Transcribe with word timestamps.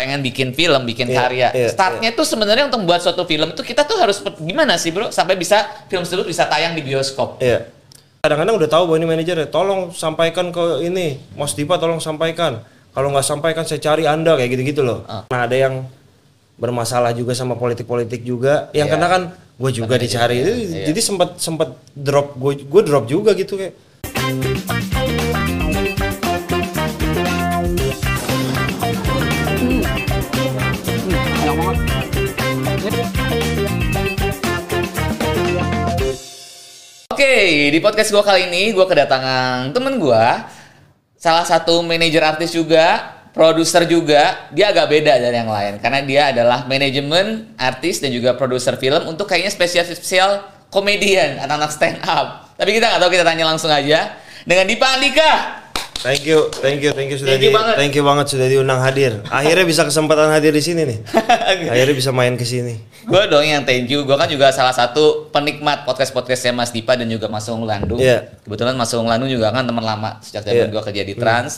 pengen 0.00 0.24
bikin 0.24 0.48
film, 0.56 0.88
bikin 0.88 1.12
Iya, 1.12 1.16
karya. 1.20 1.48
iya, 1.52 1.68
Startnya 1.68 2.10
tuh 2.16 2.24
sebenarnya 2.24 2.72
untuk 2.72 2.88
buat 2.88 3.04
suatu 3.04 3.28
film 3.28 3.52
itu 3.52 3.60
kita 3.60 3.84
tuh 3.84 4.00
harus 4.00 4.24
gimana 4.40 4.80
sih 4.80 4.88
bro 4.88 5.12
sampai 5.12 5.36
bisa 5.36 5.68
film 5.92 6.00
tersebut 6.08 6.24
bisa 6.24 6.48
tayang 6.48 6.72
di 6.72 6.80
bioskop. 6.80 7.36
Iya. 7.36 7.68
Kadang-kadang 8.24 8.56
udah 8.56 8.68
tahu 8.68 8.82
bahwa 8.88 8.96
ini 8.96 9.06
manajer 9.08 9.36
tolong 9.52 9.92
sampaikan 9.92 10.48
ke 10.48 10.84
ini, 10.84 11.20
Mas 11.36 11.52
Dipa 11.52 11.76
tolong 11.76 12.00
sampaikan. 12.00 12.64
Kalau 12.96 13.12
nggak 13.12 13.24
sampaikan 13.24 13.64
saya 13.68 13.80
cari 13.80 14.08
Anda 14.08 14.40
kayak 14.40 14.50
gitu-gitu 14.56 14.80
loh. 14.80 15.04
Ah. 15.04 15.24
Nah, 15.28 15.44
ada 15.44 15.56
yang 15.56 15.84
bermasalah 16.56 17.12
juga 17.16 17.32
sama 17.32 17.56
politik-politik 17.56 18.24
juga. 18.24 18.68
Yang 18.72 18.88
Iya. 18.88 18.92
karena 18.96 19.08
kan 19.08 19.22
gue 19.36 19.70
juga 19.72 19.94
dicari. 19.96 20.36
Jadi, 20.40 20.52
Iya. 20.68 20.84
jadi 20.92 21.00
sempat 21.00 21.40
sempat 21.40 21.76
drop 21.92 22.36
gue 22.36 22.64
gue 22.64 22.82
drop 22.84 23.04
juga 23.04 23.32
gitu 23.36 23.56
kayak. 23.56 23.72
Oke, 37.20 37.68
di 37.68 37.84
podcast 37.84 38.16
gue 38.16 38.24
kali 38.24 38.48
ini 38.48 38.72
gue 38.72 38.80
kedatangan 38.80 39.76
temen 39.76 40.00
gue, 40.00 40.24
salah 41.20 41.44
satu 41.44 41.84
manajer 41.84 42.24
artis 42.24 42.48
juga, 42.48 43.12
produser 43.36 43.84
juga. 43.84 44.48
Dia 44.56 44.72
agak 44.72 44.88
beda 44.88 45.20
dari 45.20 45.36
yang 45.36 45.52
lain 45.52 45.84
karena 45.84 46.00
dia 46.00 46.22
adalah 46.32 46.64
manajemen 46.64 47.52
artis 47.60 48.00
dan 48.00 48.16
juga 48.16 48.40
produser 48.40 48.80
film 48.80 49.04
untuk 49.04 49.28
kayaknya 49.28 49.52
spesial-spesial 49.52 50.48
komedian 50.72 51.36
anak-anak 51.44 51.68
stand 51.76 52.00
up. 52.08 52.56
Tapi 52.56 52.80
kita 52.80 52.88
nggak 52.88 53.00
tahu 53.04 53.12
kita 53.12 53.24
tanya 53.28 53.44
langsung 53.52 53.68
aja 53.68 54.16
dengan 54.48 54.64
Dipa 54.64 54.88
Andika. 54.88 55.59
Thank 56.00 56.24
you, 56.24 56.48
thank 56.54 56.80
you, 56.80 56.90
thank 56.90 57.08
you 57.08 57.16
sudah 57.16 57.36
Thank 57.36 57.44
you 57.44 57.52
di, 57.52 57.54
banget. 57.54 57.74
thank 57.76 57.92
you 57.92 58.00
banget 58.00 58.26
sudah 58.26 58.48
diundang 58.48 58.80
hadir. 58.80 59.20
Akhirnya 59.28 59.68
bisa 59.68 59.84
kesempatan 59.84 60.32
hadir 60.32 60.48
di 60.48 60.58
sini 60.58 60.88
nih. 60.88 60.98
Akhirnya 61.72 61.92
bisa 61.92 62.08
main 62.10 62.34
ke 62.34 62.42
sini. 62.42 62.80
gue 63.00 63.22
dong 63.26 63.42
yang 63.42 63.60
thank 63.62 63.84
you. 63.84 64.02
Gue 64.02 64.14
kan 64.14 64.24
juga 64.24 64.48
salah 64.48 64.72
satu 64.72 65.28
penikmat 65.28 65.84
podcast-podcastnya 65.84 66.52
Mas 66.52 66.70
Dipa 66.70 66.94
dan 66.94 67.04
juga 67.04 67.26
Mas 67.26 67.44
Ung 67.46 67.64
Landu. 67.64 67.96
Iya. 67.96 68.32
Kebetulan 68.40 68.72
Mas 68.74 68.92
Ung 68.92 69.04
Landu 69.04 69.26
juga 69.26 69.50
kan 69.50 69.62
teman 69.62 69.82
lama 69.82 70.16
sejak 70.20 70.40
zaman 70.42 70.56
Iya. 70.56 70.72
gue 70.72 70.82
kerja 70.82 71.02
di 71.02 71.14
Trans. 71.14 71.52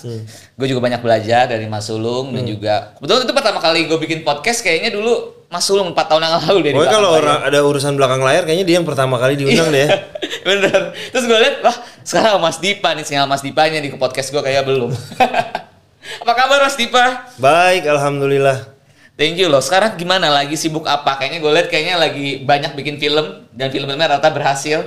Gue 0.53 0.67
juga 0.67 0.81
banyak 0.81 0.99
belajar 0.99 1.47
dari 1.47 1.67
Mas 1.67 1.87
Sulung 1.87 2.34
dan 2.34 2.43
juga 2.43 2.97
kebetulan 2.97 3.23
itu 3.23 3.33
pertama 3.33 3.59
kali 3.59 3.87
gue 3.87 3.99
bikin 4.01 4.23
podcast 4.23 4.59
kayaknya 4.61 4.91
dulu 4.91 5.12
Mas 5.47 5.62
Sulung 5.62 5.93
4 5.93 6.09
tahun 6.09 6.23
yang 6.23 6.34
lalu 6.41 6.59
deh. 6.59 6.71
di 6.73 6.77
Pokoknya 6.81 6.95
kalau 6.95 7.11
orang 7.12 7.39
ada 7.45 7.59
urusan 7.61 7.93
belakang 7.93 8.23
layar 8.23 8.43
kayaknya 8.43 8.65
dia 8.65 8.77
yang 8.81 8.89
pertama 8.89 9.21
kali 9.21 9.37
diundang 9.37 9.69
deh. 9.69 9.87
Bener. 10.43 10.95
Terus 11.15 11.25
gue 11.25 11.39
liat, 11.39 11.57
wah 11.62 11.77
sekarang 12.03 12.43
Mas 12.43 12.59
Dipa 12.59 12.93
nih, 12.93 13.07
sinyal 13.07 13.31
Mas 13.31 13.43
Dipanya 13.43 13.79
di 13.79 13.91
podcast 13.95 14.35
gue 14.35 14.43
kayak 14.43 14.67
belum. 14.67 14.91
Apa 16.23 16.33
kabar 16.34 16.67
Mas 16.67 16.75
Dipa? 16.75 17.31
Baik, 17.39 17.87
alhamdulillah. 17.87 18.73
Thank 19.15 19.39
you 19.39 19.47
loh. 19.47 19.62
Sekarang 19.62 19.95
gimana 19.95 20.33
lagi 20.33 20.57
sibuk 20.57 20.89
apa? 20.89 21.21
Kayaknya 21.21 21.39
gue 21.45 21.53
liat 21.53 21.69
kayaknya 21.69 21.95
lagi 22.01 22.43
banyak 22.43 22.73
bikin 22.75 22.97
film 22.97 23.45
dan 23.53 23.69
film-filmnya 23.69 24.19
rata 24.19 24.33
berhasil. 24.33 24.83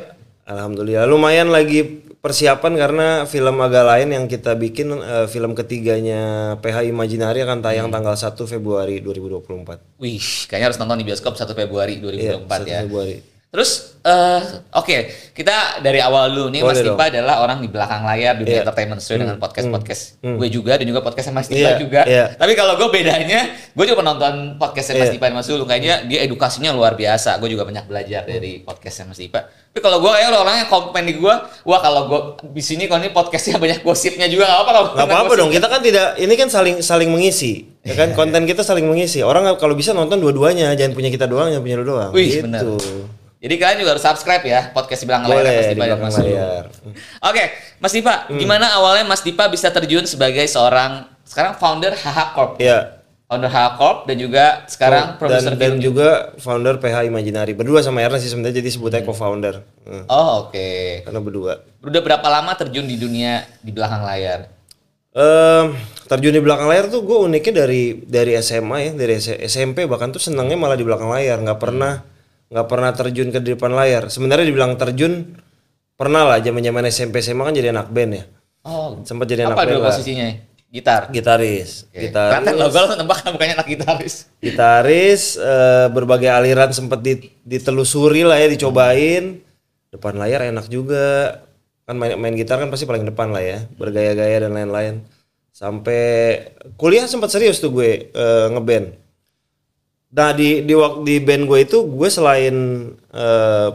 Alhamdulillah 0.45 1.05
lumayan 1.09 1.49
lagi 1.53 2.05
persiapan 2.25 2.73
karena 2.73 3.07
film 3.29 3.61
agak 3.61 3.85
lain 3.85 4.09
yang 4.17 4.25
kita 4.25 4.57
bikin 4.57 4.97
eh, 4.97 5.29
film 5.29 5.53
ketiganya 5.53 6.53
PH 6.57 6.89
Imaginary 6.89 7.45
akan 7.45 7.61
tayang 7.61 7.93
tanggal 7.93 8.17
1 8.17 8.33
Februari 8.49 8.97
2024. 9.05 10.01
Wih, 10.01 10.49
kayaknya 10.49 10.73
harus 10.73 10.79
nonton 10.81 10.97
di 11.01 11.05
bioskop 11.05 11.37
1 11.37 11.53
Februari 11.53 12.01
2024 12.01 12.65
1 12.65 12.65
ya. 12.65 12.81
Februari. 12.81 13.34
Terus, 13.55 13.71
eh 14.03 14.41
oke, 14.75 14.97
kita 15.31 15.79
dari 15.79 16.03
awal 16.03 16.27
dulu 16.27 16.51
nih 16.51 16.59
Mas 16.59 16.83
Dipa 16.83 17.07
adalah 17.07 17.39
orang 17.39 17.63
di 17.63 17.71
belakang 17.71 18.03
layar 18.03 18.35
dunia 18.35 18.51
Iya. 18.51 18.61
entertainment 18.67 18.99
sesuai 18.99 19.17
dengan 19.23 19.37
podcast-podcast 19.39 20.03
gue 20.19 20.49
juga 20.51 20.75
dan 20.75 20.83
juga 20.83 20.99
podcastnya 20.99 21.31
Mas 21.31 21.47
Dipa 21.47 21.71
Iya, 21.71 21.79
juga. 21.79 22.01
iya. 22.03 22.25
Tapi 22.35 22.51
kalau 22.51 22.75
gue 22.75 22.91
bedanya, 22.91 23.47
gue 23.71 23.85
juga 23.87 24.03
nonton 24.03 24.59
podcastnya 24.59 24.99
Mas 24.99 25.07
Iya. 25.07 25.15
Dipa 25.15 25.25
dan 25.31 25.35
Mas 25.39 25.47
Sulung 25.47 25.63
kayaknya 25.63 26.03
dia 26.03 26.19
edukasinya 26.21 26.75
luar 26.75 26.99
biasa. 26.99 27.39
Gue 27.39 27.47
juga 27.47 27.63
banyak 27.63 27.87
belajar 27.87 28.27
dari 28.27 28.59
podcastnya 28.59 29.07
Mas 29.07 29.23
Dipa. 29.23 29.47
Tapi 29.47 29.79
kalau 29.79 30.03
gue 30.03 30.11
kayak 30.11 30.35
orangnya 30.35 30.67
komen 30.67 31.03
di 31.07 31.15
gue, 31.15 31.35
wah 31.63 31.79
kalau 31.79 32.01
gue 32.11 32.19
di 32.51 32.59
sini 32.59 32.91
kalau 32.91 32.99
ini 32.99 33.15
podcastnya 33.15 33.55
banyak 33.55 33.79
gosipnya 33.83 34.27
juga 34.27 34.51
nggak 34.51 34.59
apa 34.59 34.71
kalau 34.71 34.87
Gak 34.91 35.07
apa-apa 35.07 35.33
dong, 35.39 35.49
kita 35.49 35.67
kan 35.71 35.79
tidak 35.79 36.19
ini 36.19 36.33
kan 36.35 36.51
saling 36.51 36.83
saling 36.83 37.07
mengisi. 37.07 37.71
Ya 37.87 37.95
kan 37.95 38.11
konten 38.11 38.43
kita 38.43 38.67
saling 38.67 38.83
mengisi. 38.83 39.23
Orang 39.23 39.47
kalau 39.55 39.79
bisa 39.79 39.95
nonton 39.95 40.19
dua-duanya, 40.19 40.75
jangan 40.75 40.91
punya 40.91 41.07
kita 41.07 41.23
doang, 41.23 41.47
jangan 41.47 41.63
punya 41.63 41.77
lu 41.79 41.87
doang. 41.87 42.11
Wih, 42.11 42.27
gitu. 42.27 42.43
bener. 42.43 43.24
Jadi 43.45 43.55
kalian 43.55 43.77
juga 43.77 43.91
harus 43.93 44.01
subscribe 44.01 44.41
ya 44.41 44.73
podcast 44.73 44.99
di 44.99 45.07
belakang 45.07 45.29
layar 45.29 45.45
Mas 45.45 45.61
di 45.61 45.69
Dipa 45.69 45.77
dan 45.77 45.77
belakang 45.87 46.01
Mas 46.01 46.15
Sulung. 46.15 46.33
layar. 46.33 46.65
Oke, 47.21 47.43
Mas 47.77 47.93
Dipa, 47.93 48.15
gimana 48.31 48.65
awalnya 48.73 49.05
Mas 49.05 49.21
Dipa 49.21 49.45
bisa 49.45 49.69
terjun 49.69 50.01
sebagai 50.03 50.41
seorang 50.45 51.05
sekarang 51.21 51.53
founder 51.53 51.93
HH 51.93 52.19
Corp, 52.33 52.57
Iya. 52.57 53.05
founder 53.25 53.45
HH 53.47 53.67
Corp 53.75 53.97
dan 54.05 54.17
juga 54.17 54.65
sekarang 54.65 55.05
produser 55.15 55.53
dan, 55.53 55.57
dan 55.57 55.73
juga 55.77 56.07
founder 56.35 56.77
PH 56.77 57.05
Imaginary. 57.05 57.53
Berdua 57.53 57.79
sama 57.79 58.01
Ernest 58.01 58.21
sih 58.21 58.31
sebenarnya 58.31 58.57
jadi 58.57 58.69
sebutnya 58.71 59.01
co-founder. 59.03 59.61
Hmm, 59.81 60.05
Oh 60.07 60.45
oke. 60.45 60.69
Karena 61.01 61.19
berdua. 61.19 61.53
Udah 61.79 62.01
berapa 62.01 62.25
lama 62.25 62.49
terjun 62.55 62.83
di 62.83 62.97
dunia 62.97 63.45
di 63.59 63.69
belakang 63.69 64.01
layar? 64.01 64.49
Em, 65.11 65.77
terjun 66.03 66.33
di 66.33 66.41
belakang 66.41 66.65
layar 66.65 66.89
tuh 66.89 66.99
gue 66.99 67.17
uniknya 67.21 67.61
dari 67.61 68.01
dari 68.01 68.33
SMA 68.37 68.77
ya 68.81 68.91
dari 68.91 69.15
SMP 69.39 69.85
bahkan 69.85 70.09
tuh 70.09 70.19
senangnya 70.19 70.57
malah 70.57 70.73
di 70.73 70.83
belakang 70.83 71.07
layar 71.07 71.39
nggak 71.39 71.55
pernah 71.55 72.03
nggak 72.55 72.65
pernah 72.65 72.95
terjun 72.95 73.29
ke 73.29 73.43
depan 73.43 73.67
layar 73.69 74.07
sebenarnya 74.07 74.47
dibilang 74.47 74.79
terjun 74.79 75.35
pernah 75.93 76.23
lah 76.23 76.39
zaman 76.39 76.63
zaman 76.63 76.83
SMP 76.87 77.19
SMA 77.19 77.43
kan 77.43 77.51
jadi 77.51 77.75
anak 77.75 77.91
band 77.91 78.13
ya 78.13 78.25
Oh, 78.63 78.97
sempat 79.03 79.27
jadi 79.27 79.45
anak 79.45 79.53
apa 79.53 79.61
band 79.61 79.71
dulu 79.75 79.81
lah 79.83 79.91
posisinya? 79.91 80.27
Gitar. 80.65 81.07
gitaris 81.07 81.85
Oke. 81.87 82.09
gitaris 82.09 82.31
Kelihatan 82.35 82.55
logo 82.57 82.79
lo 82.81 82.93
nembak 82.95 83.17
kan 83.21 83.29
bukannya 83.31 83.55
anak 83.55 83.67
gitaris. 83.69 84.15
gitaris 84.39 85.23
eh, 85.35 85.87
berbagai 85.87 86.27
aliran 86.27 86.71
sempat 86.71 86.99
di- 86.99 87.31
ditelusuri 87.43 88.23
lah 88.23 88.35
ya 88.35 88.47
dicobain 88.49 89.39
depan 89.87 90.15
layar 90.15 90.47
enak 90.47 90.67
juga 90.67 91.39
kan 91.83 91.95
main, 91.95 92.17
main 92.17 92.33
gitar 92.33 92.57
kan 92.57 92.67
pasti 92.67 92.83
paling 92.83 93.03
depan 93.03 93.29
lah 93.29 93.39
ya 93.39 93.57
bergaya-gaya 93.71 94.43
dan 94.43 94.51
lain-lain 94.51 94.95
sampai 95.51 96.01
kuliah 96.75 97.05
sempat 97.05 97.29
serius 97.29 97.59
tuh 97.59 97.71
gue 97.71 98.09
eh, 98.09 98.47
ngeband 98.49 99.04
nah 100.15 100.31
di 100.31 100.63
di 100.63 100.73
di 101.03 101.15
band 101.19 101.43
gue 101.43 101.59
itu 101.67 101.83
gue 101.83 102.09
selain 102.09 102.55
eh, 103.11 103.69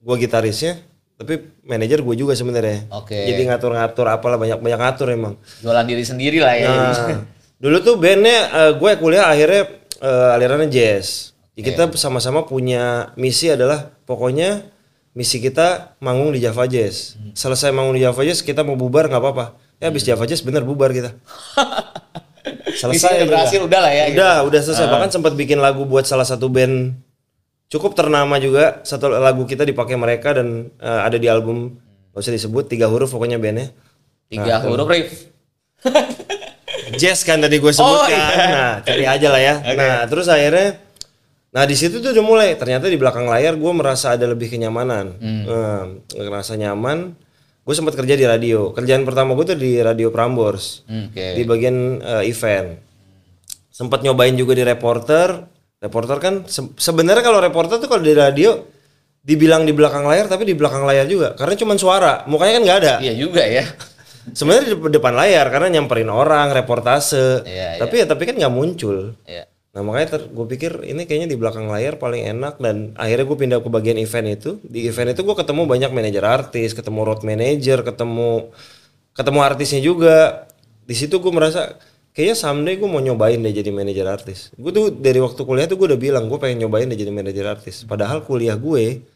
gue 0.00 0.16
gitarisnya 0.16 0.80
tapi 1.20 1.52
manajer 1.68 2.00
gue 2.00 2.16
juga 2.16 2.32
sebenarnya 2.32 2.88
Oke. 2.96 3.12
jadi 3.12 3.44
ngatur-ngatur 3.44 4.08
apalah 4.08 4.40
banyak 4.40 4.56
banyak 4.56 4.80
ngatur 4.80 5.12
emang 5.12 5.36
Jualan 5.60 5.84
diri 5.84 6.00
sendiri 6.00 6.40
lah 6.40 6.56
ya. 6.56 6.68
Nah, 6.72 7.20
dulu 7.62 7.76
tuh 7.84 8.00
bandnya 8.00 8.48
eh, 8.48 8.72
gue 8.80 8.90
kuliah 8.96 9.28
akhirnya 9.28 9.68
eh, 10.00 10.34
alirannya 10.34 10.72
jazz. 10.72 11.36
Jadi 11.60 11.76
kita 11.76 11.92
sama-sama 12.00 12.48
punya 12.48 13.12
misi 13.20 13.52
adalah 13.52 13.92
pokoknya 14.08 14.64
misi 15.12 15.44
kita 15.44 15.92
manggung 16.00 16.32
di 16.32 16.40
Java 16.40 16.64
Jazz. 16.64 17.20
Selesai 17.36 17.68
manggung 17.68 18.00
di 18.00 18.02
Java 18.06 18.24
Jazz 18.24 18.40
kita 18.40 18.64
mau 18.64 18.80
bubar 18.80 19.12
nggak 19.12 19.20
apa-apa. 19.20 19.60
Ya 19.76 19.92
habis 19.92 20.08
Java 20.08 20.24
Jazz 20.24 20.40
bener 20.40 20.64
bubar 20.64 20.88
kita. 20.88 21.12
Selesai 22.74 23.22
udah 23.22 23.28
berhasil, 23.28 23.60
udah 23.62 23.80
lah 23.80 23.92
ya, 23.92 24.04
gitu. 24.10 24.18
Udah, 24.20 24.34
udah 24.46 24.60
selesai. 24.60 24.86
Bahkan 24.86 25.10
sempat 25.10 25.32
bikin 25.34 25.58
lagu 25.58 25.82
buat 25.86 26.06
salah 26.06 26.24
satu 26.26 26.46
band 26.50 26.94
cukup 27.70 27.94
ternama 27.94 28.36
juga. 28.42 28.82
Satu 28.82 29.10
lagu 29.10 29.46
kita 29.46 29.62
dipakai 29.66 29.94
mereka 29.98 30.36
dan 30.36 30.70
eh, 30.78 31.00
ada 31.06 31.16
di 31.16 31.30
album 31.30 31.78
gak 32.10 32.20
usah 32.26 32.34
disebut 32.34 32.66
tiga 32.66 32.90
huruf 32.90 33.10
pokoknya 33.14 33.38
bandnya. 33.38 33.70
Tiga 34.30 34.62
huruf 34.66 34.86
riff. 34.90 35.30
Jazz 37.00 37.22
kan 37.22 37.38
tadi 37.38 37.62
gue 37.62 37.70
sebut 37.70 37.86
Oh, 37.86 38.06
iya. 38.10 38.26
Nah, 38.50 38.74
cari 38.82 39.04
aja 39.06 39.28
lah 39.30 39.42
ya. 39.42 39.54
Nah, 39.78 40.04
terus 40.10 40.26
akhirnya 40.26 40.90
Nah, 41.50 41.66
di 41.66 41.74
situ 41.74 41.98
tuh 41.98 42.14
udah 42.14 42.24
mulai. 42.24 42.54
Ternyata 42.54 42.86
di 42.86 42.94
belakang 42.94 43.26
layar 43.26 43.58
gue 43.58 43.72
merasa 43.74 44.14
ada 44.14 44.22
lebih 44.30 44.54
kenyamanan. 44.54 45.18
Hmm. 45.18 45.98
ngerasa 46.14 46.54
nyaman. 46.54 47.18
Gue 47.70 47.78
sempat 47.78 47.94
kerja 47.94 48.18
di 48.18 48.26
radio. 48.26 48.74
Kerjaan 48.74 49.06
pertama 49.06 49.30
gue 49.32 49.46
tuh 49.46 49.54
di 49.54 49.78
Radio 49.78 50.10
Prambors. 50.10 50.82
Hmm, 50.84 51.06
Oke. 51.06 51.38
Di 51.38 51.46
bagian 51.46 52.02
eh, 52.02 52.26
event. 52.26 52.74
Sempat 53.70 54.02
nyobain 54.02 54.34
juga 54.34 54.52
di 54.52 54.66
reporter. 54.66 55.46
Reporter 55.78 56.18
kan 56.18 56.34
se- 56.44 56.74
sebenarnya 56.74 57.22
kalau 57.22 57.38
reporter 57.38 57.78
tuh 57.78 57.86
kalau 57.86 58.02
di 58.02 58.10
radio 58.10 58.58
dibilang 59.22 59.62
di 59.62 59.70
belakang 59.70 60.02
layar 60.02 60.26
tapi 60.26 60.42
di 60.42 60.52
belakang 60.52 60.82
layar 60.82 61.04
juga 61.04 61.32
karena 61.32 61.54
cuma 61.54 61.76
suara 61.76 62.24
mukanya 62.24 62.56
kan 62.56 62.62
nggak 62.64 62.78
ada 62.80 62.94
Iya 62.98 63.14
juga 63.14 63.44
ya. 63.44 63.64
sebenarnya 64.36 64.64
di 64.66 64.90
depan 64.90 65.12
layar 65.14 65.46
karena 65.46 65.68
nyamperin 65.70 66.08
orang 66.08 66.50
reportase 66.50 67.44
Iya, 67.44 67.76
tapi 67.76 68.00
ya 68.00 68.06
tapi 68.08 68.24
kan 68.24 68.34
nggak 68.34 68.50
muncul 68.50 69.12
Iya. 69.24 69.44
Nah 69.70 69.86
makanya 69.86 70.26
gue 70.26 70.46
pikir 70.50 70.82
ini 70.82 71.06
kayaknya 71.06 71.30
di 71.30 71.38
belakang 71.38 71.70
layar 71.70 71.94
paling 71.94 72.26
enak 72.26 72.58
dan 72.58 72.90
akhirnya 72.98 73.22
gue 73.22 73.38
pindah 73.38 73.58
ke 73.62 73.70
bagian 73.70 73.98
event 74.02 74.26
itu. 74.26 74.50
Di 74.66 74.90
event 74.90 75.14
itu 75.14 75.22
gue 75.22 75.36
ketemu 75.38 75.62
banyak 75.70 75.90
manajer 75.94 76.24
artis 76.26 76.74
ketemu 76.74 77.00
road 77.06 77.22
manager 77.22 77.86
ketemu 77.86 78.50
ketemu 79.14 79.38
artisnya 79.46 79.80
juga. 79.80 80.50
Di 80.82 80.98
situ 80.98 81.22
gue 81.22 81.30
merasa 81.30 81.78
kayaknya 82.10 82.34
someday 82.34 82.74
gue 82.82 82.88
mau 82.90 82.98
nyobain 82.98 83.38
deh 83.38 83.54
jadi 83.54 83.70
manajer 83.70 84.06
artis. 84.10 84.50
Gue 84.58 84.74
tuh 84.74 84.90
dari 84.90 85.22
waktu 85.22 85.38
kuliah 85.46 85.70
tuh 85.70 85.78
gue 85.78 85.94
udah 85.94 86.00
bilang 86.00 86.26
gue 86.26 86.38
pengen 86.42 86.66
nyobain 86.66 86.90
deh 86.90 86.98
jadi 86.98 87.14
manajer 87.14 87.46
artis. 87.46 87.86
Padahal 87.86 88.26
kuliah 88.26 88.58
gue 88.58 89.06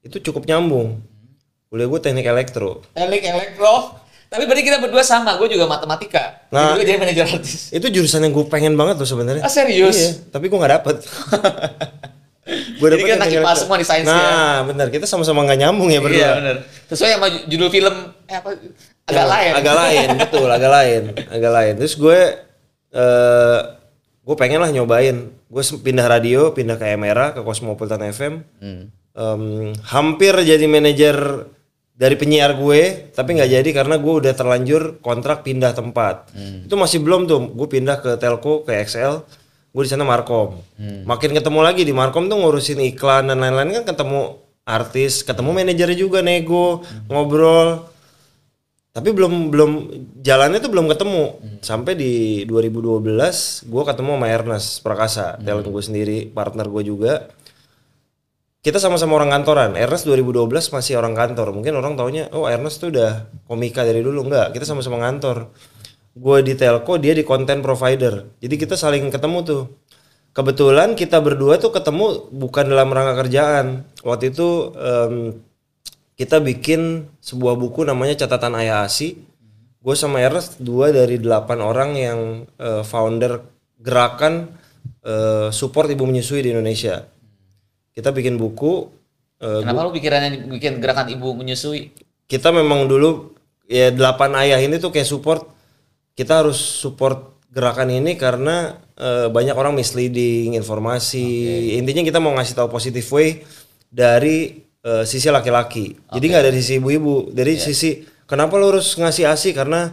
itu 0.00 0.16
cukup 0.24 0.48
nyambung. 0.48 0.96
Kuliah 1.68 1.86
gue 1.86 2.00
teknik 2.00 2.24
elektro. 2.24 2.80
Teknik 2.96 3.20
elektro. 3.20 3.99
Tapi 4.30 4.46
berarti 4.46 4.62
kita 4.62 4.78
berdua 4.78 5.02
sama, 5.02 5.34
gue 5.42 5.50
juga 5.50 5.66
matematika. 5.66 6.46
Nah. 6.54 6.78
Gue 6.78 6.86
jadi 6.86 7.02
manajer 7.02 7.26
artis. 7.26 7.74
Itu 7.74 7.90
jurusan 7.90 8.22
yang 8.22 8.30
gue 8.30 8.46
pengen 8.46 8.78
banget 8.78 9.02
tuh 9.02 9.08
sebenarnya. 9.10 9.42
Ah, 9.42 9.50
serius? 9.50 9.98
Iya, 9.98 10.10
tapi 10.30 10.46
gue 10.46 10.54
nggak 10.54 10.74
dapet. 10.78 10.96
gue 12.78 12.88
Jadi 12.94 13.02
kita 13.04 13.26
IPA 13.26 13.52
semua 13.58 13.76
di 13.78 13.86
sains 13.86 14.06
ya. 14.06 14.14
Nah, 14.14 14.56
benar. 14.70 14.86
Kita 14.86 15.02
sama-sama 15.10 15.42
nggak 15.42 15.58
nyambung 15.66 15.90
ya 15.90 15.98
berdua. 15.98 16.18
Iya 16.18 16.30
bener. 16.38 16.56
Sesuai 16.86 17.10
sama 17.18 17.26
ju- 17.26 17.44
judul 17.50 17.68
film, 17.74 17.94
eh 18.30 18.36
apa, 18.38 18.54
agak 19.06 19.18
Yang 19.18 19.30
lain. 19.34 19.52
Agak 19.58 19.74
lain, 19.74 20.08
betul, 20.22 20.48
agak 20.48 20.70
lain, 20.70 21.02
agak 21.26 21.52
lain. 21.52 21.72
Terus 21.82 21.94
gue 21.98 22.18
eh 22.90 23.58
gue 24.22 24.36
pengen 24.38 24.62
lah 24.62 24.70
nyobain. 24.70 25.16
Gue 25.50 25.62
pindah 25.82 26.06
radio, 26.06 26.54
pindah 26.54 26.78
ke 26.78 26.86
Emera, 26.86 27.34
ke 27.34 27.42
Cosmopolitan 27.42 28.06
FM. 28.14 28.34
Hmm. 28.62 28.82
Em, 29.10 29.42
hampir 29.90 30.38
jadi 30.38 30.62
manajer 30.70 31.50
dari 32.00 32.16
penyiar 32.16 32.56
gue, 32.56 33.12
tapi 33.12 33.36
nggak 33.36 33.60
jadi 33.60 33.70
karena 33.76 34.00
gue 34.00 34.14
udah 34.24 34.32
terlanjur 34.32 35.04
kontrak 35.04 35.44
pindah 35.44 35.76
tempat. 35.76 36.32
Hmm. 36.32 36.64
Itu 36.64 36.80
masih 36.80 37.04
belum 37.04 37.28
tuh. 37.28 37.52
Gue 37.52 37.68
pindah 37.68 38.00
ke 38.00 38.16
Telco, 38.16 38.64
ke 38.64 38.72
XL. 38.88 39.20
Gue 39.68 39.82
di 39.84 39.90
sana 39.92 40.08
Markom. 40.08 40.64
Hmm. 40.80 41.04
Makin 41.04 41.36
ketemu 41.36 41.60
lagi 41.60 41.84
di 41.84 41.92
Markom 41.92 42.32
tuh 42.32 42.40
ngurusin 42.40 42.80
iklan 42.88 43.28
dan 43.28 43.44
lain-lain 43.44 43.84
kan 43.84 43.84
ketemu 43.84 44.40
artis, 44.64 45.20
ketemu 45.20 45.52
manajernya 45.52 45.98
juga 46.00 46.24
nego, 46.24 46.80
ngobrol. 47.12 47.84
Tapi 48.96 49.12
belum 49.12 49.52
belum 49.52 49.70
jalannya 50.24 50.58
tuh 50.58 50.72
belum 50.72 50.88
ketemu. 50.88 51.24
Sampai 51.60 52.00
di 52.00 52.42
2012 52.48 53.68
gue 53.68 53.82
ketemu 53.84 54.10
sama 54.16 54.26
Ernest 54.32 54.80
Prakasa, 54.80 55.36
talent 55.36 55.68
gue 55.68 55.84
sendiri, 55.84 56.18
partner 56.32 56.64
gue 56.64 56.82
juga. 56.82 57.28
Kita 58.60 58.76
sama-sama 58.76 59.16
orang 59.16 59.32
kantoran. 59.32 59.72
Ernest 59.72 60.04
2012 60.04 60.44
masih 60.76 61.00
orang 61.00 61.16
kantor. 61.16 61.56
Mungkin 61.56 61.72
orang 61.80 61.96
taunya, 61.96 62.28
oh 62.36 62.44
Ernest 62.44 62.84
tuh 62.84 62.92
udah 62.92 63.32
komika 63.48 63.88
dari 63.88 64.04
dulu. 64.04 64.28
Enggak, 64.28 64.52
kita 64.52 64.68
sama-sama 64.68 65.00
ngantor. 65.00 65.48
Gue 66.12 66.44
di 66.44 66.52
telco, 66.52 67.00
dia 67.00 67.16
di 67.16 67.24
content 67.24 67.64
provider. 67.64 68.28
Jadi 68.36 68.54
kita 68.60 68.76
saling 68.76 69.08
ketemu 69.08 69.38
tuh. 69.48 69.62
Kebetulan 70.36 70.92
kita 70.92 71.24
berdua 71.24 71.56
tuh 71.56 71.72
ketemu 71.72 72.28
bukan 72.36 72.68
dalam 72.68 72.92
rangka 72.92 73.24
kerjaan. 73.24 73.88
Waktu 74.04 74.28
itu 74.28 74.76
em, 74.76 75.40
kita 76.20 76.44
bikin 76.44 77.08
sebuah 77.24 77.56
buku 77.56 77.88
namanya 77.88 78.12
Catatan 78.12 78.60
Ayah 78.60 78.84
Asi. 78.84 79.16
Gue 79.80 79.96
sama 79.96 80.20
Ernest 80.20 80.60
dua 80.60 80.92
dari 80.92 81.16
delapan 81.16 81.64
orang 81.64 81.90
yang 81.96 82.20
eh, 82.60 82.84
founder 82.84 83.40
gerakan 83.80 84.52
eh, 85.00 85.48
support 85.48 85.88
ibu 85.88 86.04
menyusui 86.04 86.44
di 86.44 86.52
Indonesia. 86.52 87.08
Kita 88.00 88.16
bikin 88.16 88.40
buku. 88.40 88.88
eh, 89.44 89.60
Kenapa 89.60 89.84
lu 89.84 89.92
pikirannya 89.92 90.48
bikin 90.48 90.80
gerakan 90.80 91.12
ibu 91.12 91.36
menyusui? 91.36 91.92
kita 92.30 92.54
memang 92.54 92.86
dulu 92.86 93.34
ya 93.66 93.90
delapan 93.90 94.38
ayah 94.38 94.62
ini 94.62 94.78
tuh 94.80 94.88
kayak 94.88 95.04
support. 95.04 95.50
Kita 96.14 96.40
harus 96.46 96.56
support 96.56 97.42
gerakan 97.50 97.90
ini 97.90 98.14
karena 98.14 98.78
eh, 98.94 99.26
banyak 99.28 99.52
orang 99.52 99.74
misleading 99.74 100.54
informasi. 100.56 101.74
Intinya 101.76 102.06
kita 102.06 102.22
mau 102.22 102.32
ngasih 102.38 102.54
tahu 102.56 102.70
positive 102.70 103.04
way 103.12 103.42
dari 103.90 104.62
eh, 104.80 105.04
sisi 105.04 105.26
laki-laki. 105.28 105.98
Jadi 106.08 106.24
nggak 106.24 106.44
dari 106.48 106.56
sisi 106.62 106.78
ibu-ibu, 106.78 107.34
dari 107.34 107.58
sisi 107.58 108.00
kenapa 108.24 108.54
lu 108.56 108.70
harus 108.70 108.94
ngasih 108.94 109.26
asi 109.26 109.50
karena 109.50 109.90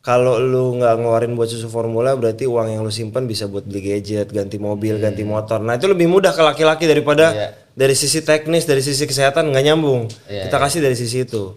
kalau 0.00 0.40
lu 0.40 0.80
nggak 0.80 0.96
ngeluarin 0.96 1.36
buat 1.36 1.44
susu 1.44 1.68
formula 1.68 2.16
berarti 2.16 2.48
uang 2.48 2.72
yang 2.72 2.80
lu 2.80 2.88
simpan 2.88 3.28
bisa 3.28 3.44
buat 3.44 3.68
beli 3.68 3.84
gadget, 3.84 4.32
ganti 4.32 4.56
mobil, 4.56 4.96
ganti 4.96 5.20
motor. 5.22 5.60
Nah 5.60 5.76
itu 5.76 5.92
lebih 5.92 6.08
mudah 6.08 6.32
ke 6.32 6.40
laki-laki 6.40 6.88
daripada 6.88 7.36
Iya. 7.36 7.48
dari 7.76 7.92
sisi 7.92 8.24
teknis, 8.24 8.64
dari 8.64 8.80
sisi 8.80 9.04
kesehatan 9.04 9.52
nggak 9.52 9.64
nyambung. 9.68 10.08
Iya, 10.24 10.48
Kita 10.48 10.56
kasih 10.56 10.80
dari 10.80 10.96
sisi 10.96 11.28
itu. 11.28 11.52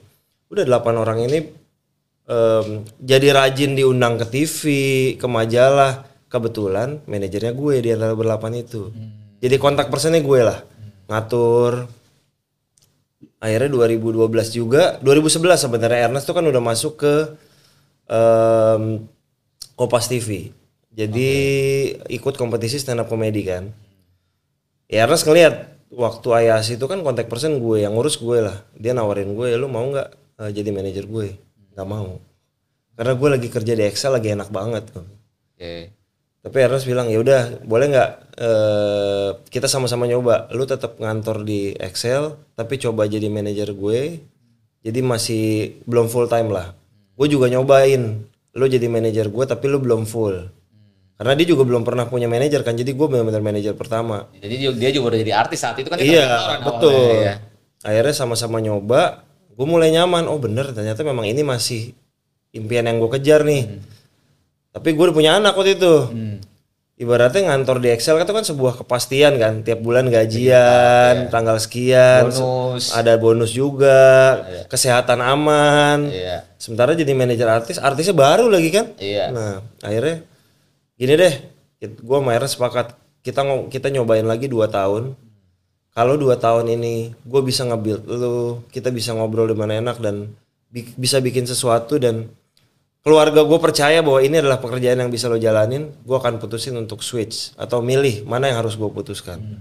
Udah 0.52 0.68
delapan 0.68 0.96
orang 1.00 1.24
ini 1.24 1.40
em, 2.28 2.68
jadi 3.00 3.32
rajin 3.32 3.80
diundang 3.80 4.20
ke 4.20 4.26
TV, 4.28 4.62
ke 5.16 5.28
majalah. 5.28 6.04
Kebetulan 6.28 6.98
manajernya 7.06 7.54
gue 7.54 7.74
di 7.80 7.90
antara 7.94 8.18
berdelapan 8.18 8.58
itu. 8.60 8.90
Jadi 9.40 9.56
kontak 9.56 9.88
personnya 9.88 10.18
gue 10.20 10.42
lah. 10.42 10.66
Ngatur. 11.06 11.86
Akhirnya 13.38 13.70
2012 13.70 14.50
juga, 14.50 14.98
2011 15.04 15.62
sebenarnya 15.62 16.08
Ernest 16.08 16.26
tuh 16.26 16.34
kan 16.34 16.42
udah 16.42 16.64
masuk 16.64 16.96
ke 16.98 17.14
em, 18.08 19.08
Kompas 19.74 20.06
TV. 20.06 20.54
Jadi 20.94 21.32
ikut 22.14 22.38
kompetisi 22.38 22.78
stand 22.78 23.02
up 23.02 23.10
comedy 23.10 23.42
kan. 23.42 23.74
Ya 24.86 25.10
Ernest 25.10 25.26
ngeliat 25.26 25.74
waktu 25.90 26.28
Ayas 26.34 26.70
itu 26.70 26.86
kan 26.86 27.02
kontak 27.02 27.26
person 27.26 27.58
gue 27.58 27.82
yang 27.82 27.98
ngurus 27.98 28.22
gue 28.22 28.46
lah. 28.46 28.62
Dia 28.78 28.94
nawarin 28.94 29.34
gue, 29.34 29.58
lu 29.58 29.66
mau 29.66 29.82
nggak 29.90 30.10
eh, 30.46 30.52
jadi 30.54 30.70
manajer 30.70 31.10
gue? 31.10 31.34
Nggak 31.74 31.88
mau. 31.90 32.22
Karena 32.94 33.14
gue 33.18 33.30
lagi 33.34 33.50
kerja 33.50 33.74
di 33.74 33.84
Excel 33.90 34.14
lagi 34.14 34.30
enak 34.30 34.54
banget. 34.54 34.94
Oke. 34.94 35.74
Tapi 36.44 36.58
Ernest 36.60 36.86
bilang 36.86 37.10
ya 37.10 37.18
udah 37.18 37.66
boleh 37.66 37.90
nggak 37.90 38.10
eh, 38.38 39.30
kita 39.50 39.66
sama-sama 39.66 40.06
nyoba. 40.06 40.54
Lu 40.54 40.70
tetap 40.70 41.02
ngantor 41.02 41.42
di 41.42 41.74
Excel 41.74 42.38
tapi 42.54 42.78
coba 42.78 43.10
jadi 43.10 43.34
manajer 43.34 43.74
gue. 43.74 44.22
Jadi 44.86 45.00
masih 45.02 45.82
belum 45.90 46.06
full 46.06 46.30
time 46.30 46.54
lah. 46.54 46.76
Gue 47.14 47.28
juga 47.28 47.48
nyobain. 47.48 48.26
Lu 48.54 48.66
jadi 48.66 48.86
manajer 48.86 49.30
gue 49.30 49.44
tapi 49.46 49.66
lu 49.66 49.82
belum 49.82 50.06
full. 50.06 50.50
Karena 51.14 51.34
dia 51.38 51.48
juga 51.48 51.64
belum 51.64 51.86
pernah 51.86 52.10
punya 52.10 52.26
manajer 52.26 52.62
kan. 52.62 52.74
Jadi 52.74 52.94
gue 52.94 53.08
benar-benar 53.08 53.42
manajer 53.42 53.74
pertama. 53.74 54.28
Jadi 54.38 54.56
dia- 54.74 54.94
juga 54.94 55.14
udah 55.14 55.20
jadi 55.22 55.34
artis 55.34 55.60
saat 55.62 55.78
itu 55.78 55.88
kan 55.90 55.98
Iya, 56.02 56.60
betul. 56.62 56.94
awalnya, 56.94 57.22
ya. 57.22 57.36
Akhirnya 57.84 58.16
sama-sama 58.16 58.58
nyoba, 58.60 59.24
gue 59.54 59.66
mulai 59.66 59.94
nyaman. 59.94 60.26
Oh 60.26 60.42
bener, 60.42 60.74
ternyata 60.74 61.06
memang 61.06 61.26
ini 61.30 61.42
masih 61.42 61.94
impian 62.52 62.86
yang 62.86 62.98
gue 62.98 63.10
kejar 63.14 63.46
nih. 63.46 63.78
Tapi 64.74 64.90
gue 64.94 65.04
udah 65.06 65.16
punya 65.16 65.38
anak 65.38 65.54
waktu 65.54 65.78
itu. 65.78 65.94
Hmm. 66.10 66.38
Ibaratnya 66.94 67.50
ngantor 67.50 67.82
di 67.82 67.90
Excel 67.90 68.22
itu 68.22 68.30
kan 68.30 68.46
sebuah 68.46 68.86
kepastian 68.86 69.42
kan. 69.42 69.66
Tiap 69.66 69.82
bulan 69.82 70.14
gajian, 70.14 71.26
tanggal 71.34 71.58
sekian, 71.58 72.30
se- 72.30 72.38
Bonus. 72.38 72.94
ada 72.94 73.18
bonus 73.18 73.50
juga, 73.50 74.46
kesehatan 74.70 75.18
aman. 75.18 76.14
Iya. 76.14 76.46
Sementara 76.62 76.94
jadi 76.94 77.10
manajer 77.18 77.50
artis, 77.50 77.82
artisnya 77.82 78.14
baru 78.14 78.46
lagi 78.46 78.70
kan. 78.70 78.94
Iya. 79.02 79.34
Nah, 79.34 79.54
akhirnya 79.82 80.22
gini 80.94 81.14
deh, 81.18 81.34
gue 81.82 82.18
sama 82.22 82.38
sepakat 82.46 82.94
kita 83.26 83.42
kita 83.74 83.90
nyobain 83.90 84.30
lagi 84.30 84.46
dua 84.46 84.70
tahun. 84.70 85.18
Kalau 85.94 86.14
dua 86.18 86.38
tahun 86.38 86.78
ini 86.78 87.14
gue 87.26 87.42
bisa 87.42 87.66
nge-build 87.66 88.06
lu, 88.06 88.62
kita 88.70 88.94
bisa 88.94 89.18
ngobrol 89.18 89.50
di 89.50 89.58
mana 89.58 89.82
enak 89.82 89.98
dan 89.98 90.30
bi- 90.70 90.94
bisa 90.94 91.18
bikin 91.18 91.50
sesuatu 91.50 91.98
dan 91.98 92.30
keluarga 93.04 93.44
gue 93.44 93.60
percaya 93.60 94.00
bahwa 94.00 94.24
ini 94.24 94.40
adalah 94.40 94.64
pekerjaan 94.64 95.04
yang 95.04 95.12
bisa 95.12 95.28
lo 95.28 95.36
jalanin, 95.36 95.92
gue 96.08 96.18
akan 96.18 96.40
putusin 96.40 96.74
untuk 96.80 97.04
switch 97.04 97.52
atau 97.60 97.84
milih 97.84 98.24
mana 98.24 98.50
yang 98.50 98.64
harus 98.64 98.80
gue 98.80 98.88
putuskan. 98.88 99.60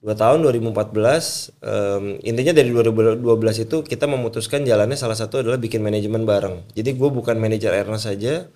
Dua 0.00 0.16
tahun 0.16 0.40
2014, 0.48 1.52
em, 1.60 2.16
intinya 2.24 2.56
dari 2.56 2.72
2012 2.72 3.20
itu 3.68 3.84
kita 3.84 4.08
memutuskan 4.08 4.64
jalannya 4.64 4.96
salah 4.96 5.18
satu 5.18 5.44
adalah 5.44 5.60
bikin 5.60 5.84
manajemen 5.84 6.24
bareng. 6.24 6.72
Jadi 6.72 6.96
gue 6.96 7.10
bukan 7.12 7.36
manajer 7.36 7.74
Ernest 7.76 8.08
saja, 8.08 8.48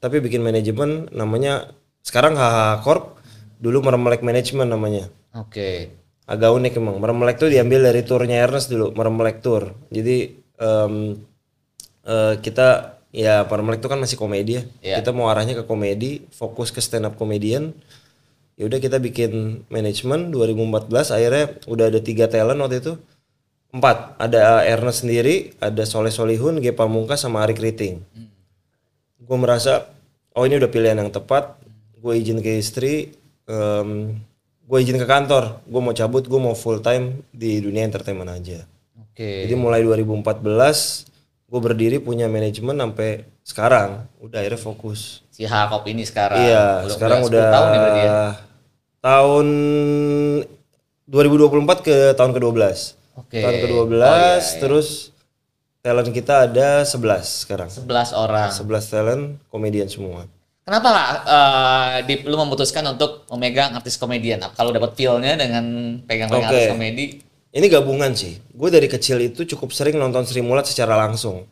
tapi 0.00 0.24
bikin 0.24 0.40
manajemen 0.40 1.12
namanya 1.12 1.68
sekarang 2.00 2.38
HH 2.38 2.80
Corp, 2.80 3.20
dulu 3.60 3.84
Meremelek 3.84 4.24
Management 4.24 4.72
namanya. 4.72 5.04
Oke. 5.36 5.92
Agak 6.24 6.56
unik 6.56 6.80
emang. 6.80 6.96
Meremelek 6.96 7.44
tuh 7.44 7.52
diambil 7.52 7.92
dari 7.92 8.00
turnya 8.00 8.48
Ernest 8.48 8.72
dulu, 8.72 8.96
Meremelek 8.96 9.44
Tour. 9.44 9.76
Jadi 9.92 10.32
em, 10.56 10.94
eh, 12.08 12.34
kita 12.40 12.95
ya 13.16 13.48
Meremelek 13.48 13.80
itu 13.80 13.88
kan 13.88 13.96
masih 13.96 14.20
komedi 14.20 14.60
ya. 14.60 14.62
Iya. 14.84 14.94
Kita 15.00 15.16
mau 15.16 15.32
arahnya 15.32 15.56
ke 15.56 15.64
komedi, 15.64 16.28
fokus 16.36 16.68
ke 16.68 16.84
stand 16.84 17.08
up 17.08 17.16
comedian. 17.16 17.72
Ya 18.60 18.68
udah 18.68 18.76
kita 18.76 19.00
bikin 19.00 19.64
manajemen 19.72 20.28
2014 20.32 21.16
akhirnya 21.16 21.56
udah 21.64 21.88
ada 21.88 22.00
tiga 22.04 22.28
talent 22.28 22.60
waktu 22.60 22.84
itu. 22.84 22.92
Empat, 23.72 24.16
ada 24.16 24.64
Ernest 24.64 25.04
sendiri, 25.04 25.56
ada 25.60 25.84
Soleh 25.84 26.12
Solihun, 26.12 26.60
Ge 26.60 26.72
Pamungkas 26.72 27.24
sama 27.24 27.44
Ari 27.44 27.56
Kriting. 27.56 28.04
Gue 29.20 29.38
merasa 29.40 29.88
oh 30.36 30.44
ini 30.44 30.60
udah 30.60 30.68
pilihan 30.68 31.00
yang 31.00 31.12
tepat. 31.12 31.56
Gue 32.00 32.20
izin 32.20 32.40
ke 32.40 32.60
istri, 32.60 33.16
gue 34.64 34.78
izin 34.80 34.96
ke 34.96 35.04
kantor. 35.08 35.64
Gue 35.68 35.80
mau 35.80 35.92
cabut, 35.92 36.24
gue 36.24 36.40
mau 36.40 36.56
full 36.56 36.80
time 36.80 37.24
di 37.32 37.60
dunia 37.60 37.84
entertainment 37.84 38.32
aja. 38.32 38.64
Oke. 38.96 39.44
Jadi 39.48 39.54
mulai 39.56 39.84
2014 39.84 41.15
gue 41.46 41.60
berdiri 41.62 41.96
punya 41.98 42.26
manajemen 42.26 42.74
sampai 42.74 43.22
sekarang 43.40 44.10
udah 44.18 44.42
akhirnya 44.42 44.58
fokus. 44.58 45.22
Si 45.30 45.46
Hakop 45.46 45.86
ini 45.86 46.02
sekarang. 46.02 46.42
iya, 46.42 46.82
sekarang 46.90 47.22
10 47.22 47.28
udah 47.30 47.44
tahun 47.52 47.68
berarti 47.70 48.00
ya. 48.02 48.20
tahun 48.98 49.46
2024 51.06 51.86
ke 51.86 51.96
tahun 52.18 52.32
ke-12. 52.34 52.64
Oke. 53.16 53.38
Tahun 53.40 53.56
ke-12 53.62 53.78
Oh, 53.78 53.94
iya, 53.94 54.42
iya. 54.42 54.58
terus 54.58 55.14
talent 55.80 56.10
kita 56.10 56.50
ada 56.50 56.82
11 56.82 57.46
sekarang. 57.46 57.70
11 57.70 58.10
orang. 58.12 58.50
11 58.50 58.90
talent 58.90 59.22
komedian 59.46 59.86
semua. 59.86 60.26
Kenapa 60.66 60.88
lah 60.90 61.06
eh, 61.22 62.10
Dip, 62.10 62.26
lu 62.26 62.34
memutuskan 62.34 62.82
untuk 62.90 63.22
memegang 63.30 63.70
artis 63.70 63.94
komedian? 63.94 64.42
Kalau 64.50 64.74
dapat 64.74 64.98
feel-nya 64.98 65.38
dengan 65.38 65.62
pegang-pegang 66.02 66.42
Oke. 66.42 66.50
artis 66.50 66.72
komedi 66.74 67.04
Ini 67.56 67.66
gabungan 67.72 68.12
sih. 68.12 68.36
Gue 68.52 68.68
dari 68.68 68.84
kecil 68.84 69.16
itu 69.24 69.48
cukup 69.48 69.72
sering 69.72 69.96
nonton 69.96 70.28
Sri 70.28 70.44
Mulat 70.44 70.68
secara 70.68 70.92
langsung. 70.92 71.48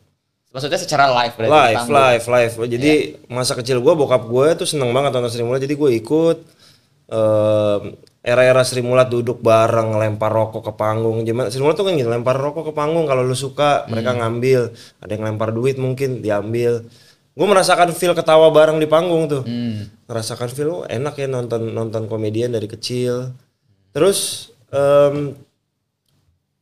Maksudnya 0.53 0.77
secara 0.77 1.09
live 1.09 1.33
berarti 1.33 1.51
live 1.51 1.89
live 1.89 2.25
live. 2.29 2.53
Jadi 2.69 2.91
masa 3.27 3.57
kecil 3.57 3.81
gue 3.81 3.93
bokap 3.97 4.29
gue 4.29 4.47
tuh 4.55 4.69
seneng 4.69 4.93
banget 4.93 5.17
nonton 5.17 5.33
Sri 5.33 5.41
Mulat. 5.41 5.65
Jadi 5.65 5.73
gue 5.73 5.89
ikut 5.97 6.37
Em, 7.05 7.93
era-era 8.25 8.65
Sri 8.65 8.81
Mulat 8.81 9.13
duduk 9.13 9.37
bareng 9.45 9.93
lempar 10.01 10.33
rokok 10.33 10.65
ke 10.65 10.73
panggung. 10.73 11.21
Zaman 11.21 11.53
Sri 11.53 11.61
Mulat 11.61 11.77
tuh 11.77 11.85
kan 11.85 11.93
gitu 11.93 12.09
lempar 12.09 12.33
rokok 12.33 12.73
ke 12.73 12.73
panggung 12.73 13.05
kalau 13.05 13.21
lu 13.21 13.37
suka 13.37 13.85
mereka 13.85 14.17
ngambil. 14.17 14.73
Ada 15.05 15.11
yang 15.13 15.23
lempar 15.29 15.53
duit 15.53 15.77
mungkin 15.77 16.25
diambil. 16.25 16.89
Gue 17.35 17.47
merasakan 17.51 17.93
feel 17.93 18.17
ketawa 18.17 18.49
bareng 18.49 18.81
di 18.81 18.89
panggung 18.89 19.29
tuh. 19.29 19.43
Merasakan 20.09 20.49
feel 20.49 20.69
oh, 20.81 20.83
enak 20.89 21.13
ya 21.13 21.29
nonton 21.29 21.69
nonton 21.77 22.09
komedian 22.09 22.49
dari 22.49 22.65
kecil. 22.65 23.37
Terus 23.93 24.49
em, 24.73 25.37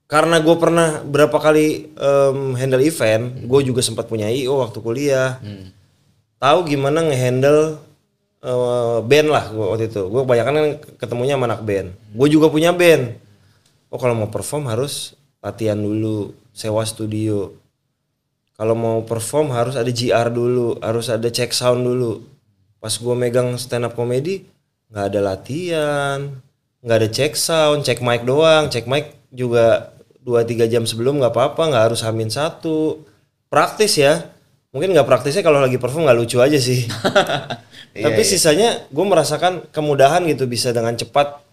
karena 0.08 0.38
gue 0.44 0.56
pernah 0.60 1.02
berapa 1.02 1.38
kali 1.40 1.90
em, 1.96 2.40
handle 2.60 2.84
event, 2.84 3.48
gue 3.48 3.60
juga 3.66 3.82
sempat 3.82 4.06
punya 4.06 4.30
IO 4.30 4.62
waktu 4.62 4.80
kuliah. 4.84 5.42
Tahu 6.38 6.60
gimana 6.68 7.02
ngehandle 7.08 7.80
eh, 8.44 9.00
band 9.02 9.28
lah 9.32 9.46
gua 9.56 9.66
waktu 9.74 9.88
itu. 9.90 10.04
Gue 10.12 10.22
kebanyakan 10.28 10.54
kan 10.54 10.68
ketemunya 11.00 11.40
sama 11.40 11.48
anak 11.48 11.64
band. 11.64 11.88
Gue 12.14 12.28
juga 12.28 12.52
punya 12.52 12.76
band. 12.76 13.16
Oh 13.88 14.02
kalau 14.02 14.14
mau 14.18 14.30
perform 14.30 14.68
harus 14.68 15.16
latihan 15.40 15.80
dulu, 15.80 16.36
sewa 16.52 16.84
studio. 16.84 17.56
Kalau 18.54 18.78
mau 18.78 19.02
perform 19.02 19.50
harus 19.56 19.74
ada 19.74 19.90
GR 19.90 20.28
dulu, 20.30 20.78
harus 20.84 21.10
ada 21.10 21.26
check 21.32 21.56
sound 21.56 21.82
dulu. 21.82 22.22
Pas 22.78 22.94
gue 22.94 23.16
megang 23.16 23.56
stand 23.58 23.88
up 23.88 23.98
comedy, 23.98 24.46
nggak 24.94 25.06
ada 25.10 25.20
latihan, 25.24 26.20
nggak 26.86 26.98
ada 27.02 27.10
check 27.10 27.34
sound, 27.34 27.82
check 27.82 28.04
mic 28.04 28.28
doang. 28.28 28.70
Check 28.70 28.86
mic 28.86 29.16
juga 29.34 29.93
2-3 30.24 30.72
jam 30.72 30.84
sebelum 30.88 31.20
nggak 31.20 31.36
apa-apa, 31.36 31.62
nggak 31.70 31.84
harus 31.92 32.02
hamin 32.08 32.32
satu. 32.32 33.04
Praktis 33.52 34.00
ya. 34.00 34.32
Mungkin 34.74 34.96
nggak 34.96 35.06
praktisnya 35.06 35.46
kalau 35.46 35.62
lagi 35.62 35.78
perform 35.78 36.10
nggak 36.10 36.20
lucu 36.20 36.42
aja 36.42 36.58
sih. 36.58 36.90
Tapi 38.06 38.22
sisanya 38.26 38.90
gue 38.90 39.06
merasakan 39.06 39.70
kemudahan 39.70 40.26
gitu 40.26 40.50
bisa 40.50 40.74
dengan 40.74 40.98
cepat 40.98 41.44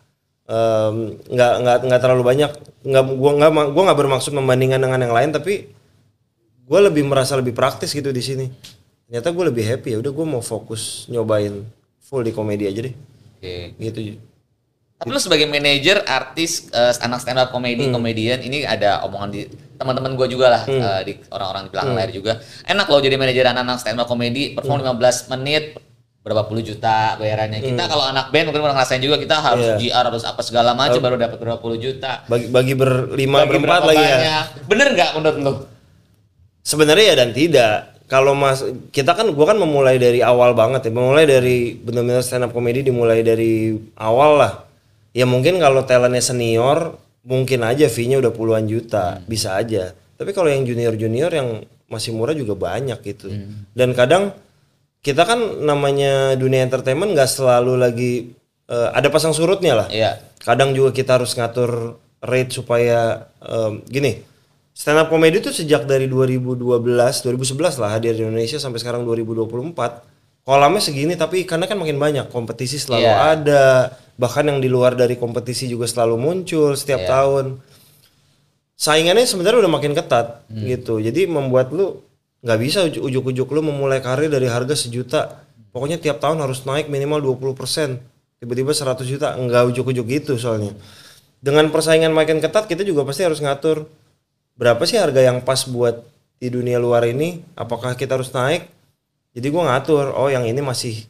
nggak 1.30 1.52
nggak 1.62 1.76
nggak 1.86 2.00
terlalu 2.02 2.22
banyak 2.26 2.50
nggak 2.82 3.04
gua 3.14 3.30
nggak 3.38 3.50
gua 3.70 3.82
nggak 3.86 3.98
bermaksud 4.02 4.32
membandingkan 4.34 4.82
dengan 4.82 4.98
yang 4.98 5.14
lain 5.14 5.30
tapi 5.30 5.70
gue 6.70 6.80
lebih 6.86 7.02
merasa 7.06 7.34
lebih 7.38 7.54
praktis 7.54 7.94
gitu 7.94 8.10
di 8.10 8.22
sini 8.22 8.46
ternyata 9.06 9.34
gue 9.34 9.44
lebih 9.50 9.66
happy 9.66 9.94
ya 9.94 9.98
udah 9.98 10.12
gue 10.14 10.26
mau 10.26 10.38
fokus 10.38 11.10
nyobain 11.10 11.66
full 11.98 12.22
di 12.22 12.30
komedi 12.30 12.70
aja 12.70 12.86
deh 12.86 12.94
Oke. 12.94 13.74
gitu 13.78 13.98
Tapi 15.00 15.08
lu 15.08 15.16
sebagai 15.16 15.48
manajer 15.48 16.04
artis 16.04 16.68
eh, 16.68 16.92
anak 16.94 17.18
stand 17.18 17.36
up 17.36 17.48
comedy 17.48 17.88
Hmm. 17.88 17.94
komedian 17.94 18.38
ini 18.38 18.62
ada 18.62 19.00
omongan 19.02 19.30
di 19.30 19.48
teman-teman 19.74 20.12
gue 20.12 20.28
juga 20.28 20.46
lah 20.50 20.62
eh, 20.62 21.00
di 21.02 21.12
orang-orang 21.26 21.62
di 21.62 21.66
Hmm. 21.66 21.72
belakang 21.72 21.94
layar 21.96 22.10
juga. 22.10 22.32
Enak 22.62 22.86
loh 22.86 23.00
jadi 23.00 23.16
manajer 23.16 23.44
anak-anak 23.46 23.78
stand 23.78 23.96
up 23.96 24.04
comedy 24.04 24.52
perform 24.52 24.84
15 24.84 25.00
menit 25.30 25.80
berapa 26.20 26.44
puluh 26.44 26.60
juta 26.60 27.16
bayarannya. 27.16 27.64
Kita 27.64 27.88
kalau 27.88 28.04
anak 28.04 28.28
band 28.28 28.44
mungkin 28.46 28.60
pernah 28.60 28.76
ngerasain 28.76 29.00
juga 29.00 29.16
kita 29.16 29.40
harus 29.40 29.64
Hmm. 29.66 29.80
Iya. 29.80 29.88
GR 29.90 30.04
harus 30.06 30.22
apa 30.22 30.40
segala 30.40 30.70
macam 30.74 31.00
baru 31.00 31.16
dapat 31.16 31.38
berapa 31.38 31.56
puluh 31.56 31.80
juta. 31.80 32.20
bagi 32.26 32.46
bagi 32.46 32.74
berlima 32.74 33.40
Bagi 33.40 33.56
berempat 33.56 33.80
lagi 33.82 33.98
ya 33.98 34.12
banyak. 34.14 34.44
Bener 34.68 34.86
nggak 34.92 35.10
menurut 35.16 35.38
lu? 35.38 35.54
sebenarnya 36.60 37.06
ya 37.06 37.16
dan 37.16 37.30
tidak 37.32 37.74
kalau 38.04 38.34
mas 38.34 38.60
kita 38.90 39.16
kan 39.16 39.32
gua 39.32 39.48
kan 39.48 39.56
memulai 39.56 39.96
dari 39.96 40.20
awal 40.20 40.52
banget 40.52 40.84
ya 40.84 40.92
memulai 40.92 41.24
dari 41.24 41.72
benar-benar 41.74 42.20
stand 42.20 42.44
up 42.44 42.52
comedy 42.52 42.84
dimulai 42.84 43.24
dari 43.24 43.72
awal 43.96 44.36
lah 44.36 44.52
ya 45.12 45.26
mungkin 45.26 45.58
kalau 45.58 45.82
talentnya 45.86 46.22
senior 46.22 46.98
mungkin 47.26 47.60
aja 47.66 47.86
fee-nya 47.86 48.16
udah 48.18 48.32
puluhan 48.32 48.64
juta 48.66 49.20
bisa 49.28 49.56
aja. 49.58 49.92
Tapi 50.16 50.30
kalau 50.36 50.48
yang 50.48 50.64
junior 50.64 50.96
junior 50.96 51.32
yang 51.32 51.64
masih 51.90 52.14
murah 52.14 52.36
juga 52.36 52.54
banyak 52.56 53.00
gitu. 53.02 53.28
Dan 53.74 53.92
kadang 53.96 54.32
kita 55.00 55.24
kan 55.24 55.64
namanya 55.64 56.36
dunia 56.36 56.60
entertainment 56.60 57.16
nggak 57.16 57.28
selalu 57.28 57.80
lagi 57.80 58.12
eh, 58.68 58.88
ada 58.92 59.08
pasang 59.08 59.32
surutnya 59.32 59.74
lah. 59.84 59.88
Iya. 59.90 60.20
kadang 60.40 60.72
juga 60.72 60.96
kita 60.96 61.20
harus 61.20 61.36
ngatur 61.36 62.00
rate 62.24 62.52
supaya 62.52 63.28
em, 63.44 63.84
gini 63.88 64.24
stand 64.72 65.00
up 65.00 65.08
comedy 65.12 65.40
itu 65.40 65.52
sejak 65.52 65.84
dari 65.84 66.08
2012 66.08 66.80
2011 66.80 67.76
lah 67.80 67.90
hadir 67.92 68.16
di 68.16 68.24
Indonesia 68.24 68.56
sampai 68.56 68.80
sekarang 68.80 69.04
2024 69.04 69.60
kolamnya 70.50 70.82
segini 70.82 71.14
tapi 71.14 71.46
karena 71.46 71.64
kan 71.64 71.78
makin 71.78 71.94
banyak 71.94 72.26
kompetisi 72.26 72.74
selalu 72.74 73.06
Iya. 73.06 73.16
ada 73.38 73.64
bahkan 74.18 74.42
yang 74.42 74.58
di 74.58 74.66
luar 74.66 74.92
dari 74.92 75.14
kompetisi 75.14 75.64
juga 75.64 75.86
selalu 75.86 76.18
muncul 76.18 76.74
setiap 76.74 77.06
tahun. 77.06 77.46
Saingannya 78.74 79.24
sebenarnya 79.24 79.60
udah 79.60 79.72
makin 79.72 79.92
ketat 79.92 80.42
gitu. 80.50 80.98
Jadi 80.98 81.28
membuat 81.28 81.70
lu 81.70 82.00
nggak 82.40 82.58
bisa 82.58 82.78
uj- 82.82 82.98
ujuk-ujuk 82.98 83.46
lu 83.46 83.60
memulai 83.62 84.00
karir 84.00 84.26
dari 84.26 84.48
harga 84.48 84.72
sejuta. 84.74 85.44
Pokoknya 85.70 85.96
tiap 85.96 86.18
tahun 86.18 86.40
harus 86.40 86.64
naik 86.64 86.88
minimal 86.88 87.20
20% 87.22 88.00
tiba-tiba 88.36 88.72
100 88.72 89.04
juta. 89.06 89.36
Nggak 89.36 89.70
ujuk-ujuk 89.70 90.06
gitu 90.08 90.34
soalnya. 90.34 90.72
Dengan 91.38 91.68
persaingan 91.68 92.10
makin 92.10 92.40
ketat 92.40 92.66
kita 92.66 92.80
juga 92.82 93.04
pasti 93.04 93.22
harus 93.22 93.38
ngatur 93.38 93.84
berapa 94.56 94.80
sih 94.82 94.96
harga 94.96 95.20
yang 95.22 95.40
pas 95.40 95.64
buat 95.64 96.00
di 96.36 96.48
dunia 96.48 96.76
luar 96.76 97.04
ini? 97.04 97.44
Apakah 97.54 97.92
kita 97.94 98.16
harus 98.16 98.28
naik 98.30 98.64
jadi 99.30 99.46
gua 99.50 99.62
ngatur 99.70 100.10
oh 100.14 100.26
yang 100.26 100.42
ini 100.46 100.58
masih 100.58 101.06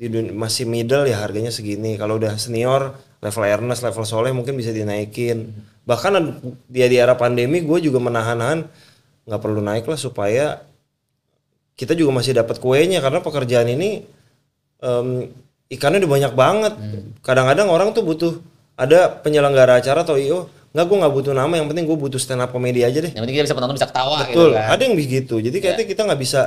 di 0.00 0.08
dun- 0.08 0.32
masih 0.32 0.64
middle 0.64 1.04
ya 1.04 1.20
harganya 1.20 1.52
segini. 1.52 2.00
Kalau 2.00 2.16
udah 2.16 2.32
senior 2.40 2.96
level 3.20 3.44
Ernest 3.44 3.84
level 3.84 4.08
Soleh 4.08 4.32
mungkin 4.32 4.56
bisa 4.56 4.72
dinaikin. 4.72 5.52
Bahkan 5.84 6.40
dia 6.72 6.88
di 6.88 6.96
era 6.96 7.12
pandemi 7.20 7.60
gue 7.60 7.78
juga 7.84 8.00
menahan-nahan 8.00 8.64
nggak 9.28 9.40
perlu 9.44 9.60
naik 9.60 9.84
lah 9.84 10.00
supaya 10.00 10.64
kita 11.76 11.92
juga 11.92 12.16
masih 12.16 12.32
dapat 12.32 12.56
kuenya. 12.64 13.04
Karena 13.04 13.20
pekerjaan 13.20 13.68
ini 13.68 14.00
em, 14.80 15.28
ikannya 15.68 16.00
udah 16.00 16.12
banyak 16.16 16.32
banget. 16.32 16.74
Kadang-kadang 17.20 17.68
orang 17.68 17.92
tuh 17.92 18.00
butuh 18.00 18.32
ada 18.80 19.20
penyelenggara 19.20 19.84
acara 19.84 20.00
atau 20.00 20.16
io 20.16 20.48
nggak 20.72 20.84
gue 20.88 20.96
nggak 20.96 21.12
butuh 21.12 21.32
nama. 21.36 21.60
Yang 21.60 21.76
penting 21.76 21.84
gue 21.84 21.98
butuh 22.00 22.16
stand 22.16 22.40
up 22.40 22.56
komedi 22.56 22.88
aja 22.88 23.04
deh. 23.04 23.12
Yang 23.12 23.20
penting 23.20 23.36
kita 23.36 23.46
bisa 23.52 23.56
penonton 23.60 23.76
bisa 23.76 23.88
ketawa 23.92 24.24
Betul, 24.24 24.56
gitu 24.56 24.56
kan. 24.56 24.68
ada 24.72 24.80
yang 24.80 24.96
begitu. 24.96 25.34
Jadi 25.44 25.56
kayaknya 25.60 25.84
kita 25.84 26.00
nggak 26.08 26.20
bisa 26.24 26.40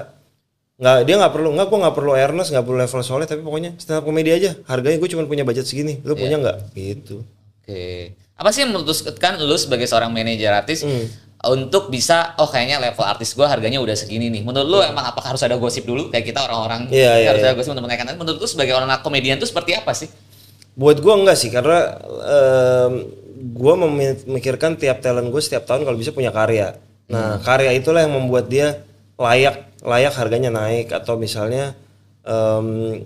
nggak 0.84 1.08
dia 1.08 1.16
nggak 1.16 1.32
perlu 1.32 1.56
nggak 1.56 1.68
gue 1.72 1.80
nggak 1.80 1.96
perlu 1.96 2.12
Ernest 2.12 2.52
nggak 2.52 2.66
perlu 2.68 2.78
level 2.84 3.02
soleh 3.08 3.24
tapi 3.24 3.40
pokoknya 3.40 3.80
stand 3.80 4.04
up 4.04 4.04
komedi 4.04 4.36
aja 4.36 4.52
harganya 4.68 5.00
gue 5.00 5.10
cuma 5.16 5.24
punya 5.24 5.48
budget 5.48 5.64
segini 5.64 6.04
lu 6.04 6.12
punya 6.20 6.36
nggak 6.36 6.76
gitu 6.76 7.24
Oke. 7.64 8.12
Apa 8.36 8.52
sih 8.52 8.68
yang 8.68 8.76
memutuskan 8.76 9.40
lu 9.40 9.56
sebagai 9.56 9.88
seorang 9.88 10.12
manajer 10.12 10.52
artis 10.52 10.84
Hmm. 10.84 11.08
untuk 11.48 11.88
bisa 11.88 12.36
oh 12.36 12.48
kayaknya 12.52 12.76
level 12.76 13.08
artis 13.08 13.32
gua 13.32 13.48
harganya 13.48 13.80
udah 13.80 13.96
segini 13.96 14.28
nih. 14.28 14.44
Menurut 14.44 14.68
lu 14.68 14.80
emang 14.84 15.08
apakah 15.08 15.32
harus 15.32 15.44
ada 15.48 15.56
gosip 15.56 15.88
dulu 15.88 16.12
kayak 16.12 16.28
kita 16.28 16.44
orang-orang. 16.44 16.92
Iya, 16.92 17.24
iya, 17.24 17.28
harus 17.32 17.40
iya. 17.40 17.52
ada 17.52 17.56
gosip 17.56 17.72
untuk 17.72 17.88
menaikkan? 17.88 18.20
Menurut 18.20 18.44
lu 18.44 18.48
sebagai 18.52 18.76
orang 18.76 18.92
komedian 19.00 19.40
tuh 19.40 19.48
seperti 19.48 19.80
apa 19.80 19.96
sih? 19.96 20.12
buat 20.74 20.98
gue 20.98 21.14
enggak 21.14 21.38
sih 21.38 21.54
karena 21.54 22.02
em, 22.26 22.94
gue 23.54 23.74
memikirkan 23.78 24.74
tiap 24.74 25.06
talent 25.06 25.30
gue 25.30 25.42
setiap 25.42 25.70
tahun 25.70 25.86
kalau 25.86 25.98
bisa 25.98 26.10
punya 26.10 26.34
karya 26.34 26.82
nah 27.06 27.38
karya 27.38 27.78
itulah 27.78 28.02
yang 28.02 28.18
membuat 28.18 28.50
dia 28.50 28.82
layak 29.14 29.70
layak 29.84 30.16
harganya 30.16 30.50
naik. 30.50 30.90
Atau 30.96 31.20
misalnya 31.20 31.76
em, 32.24 33.04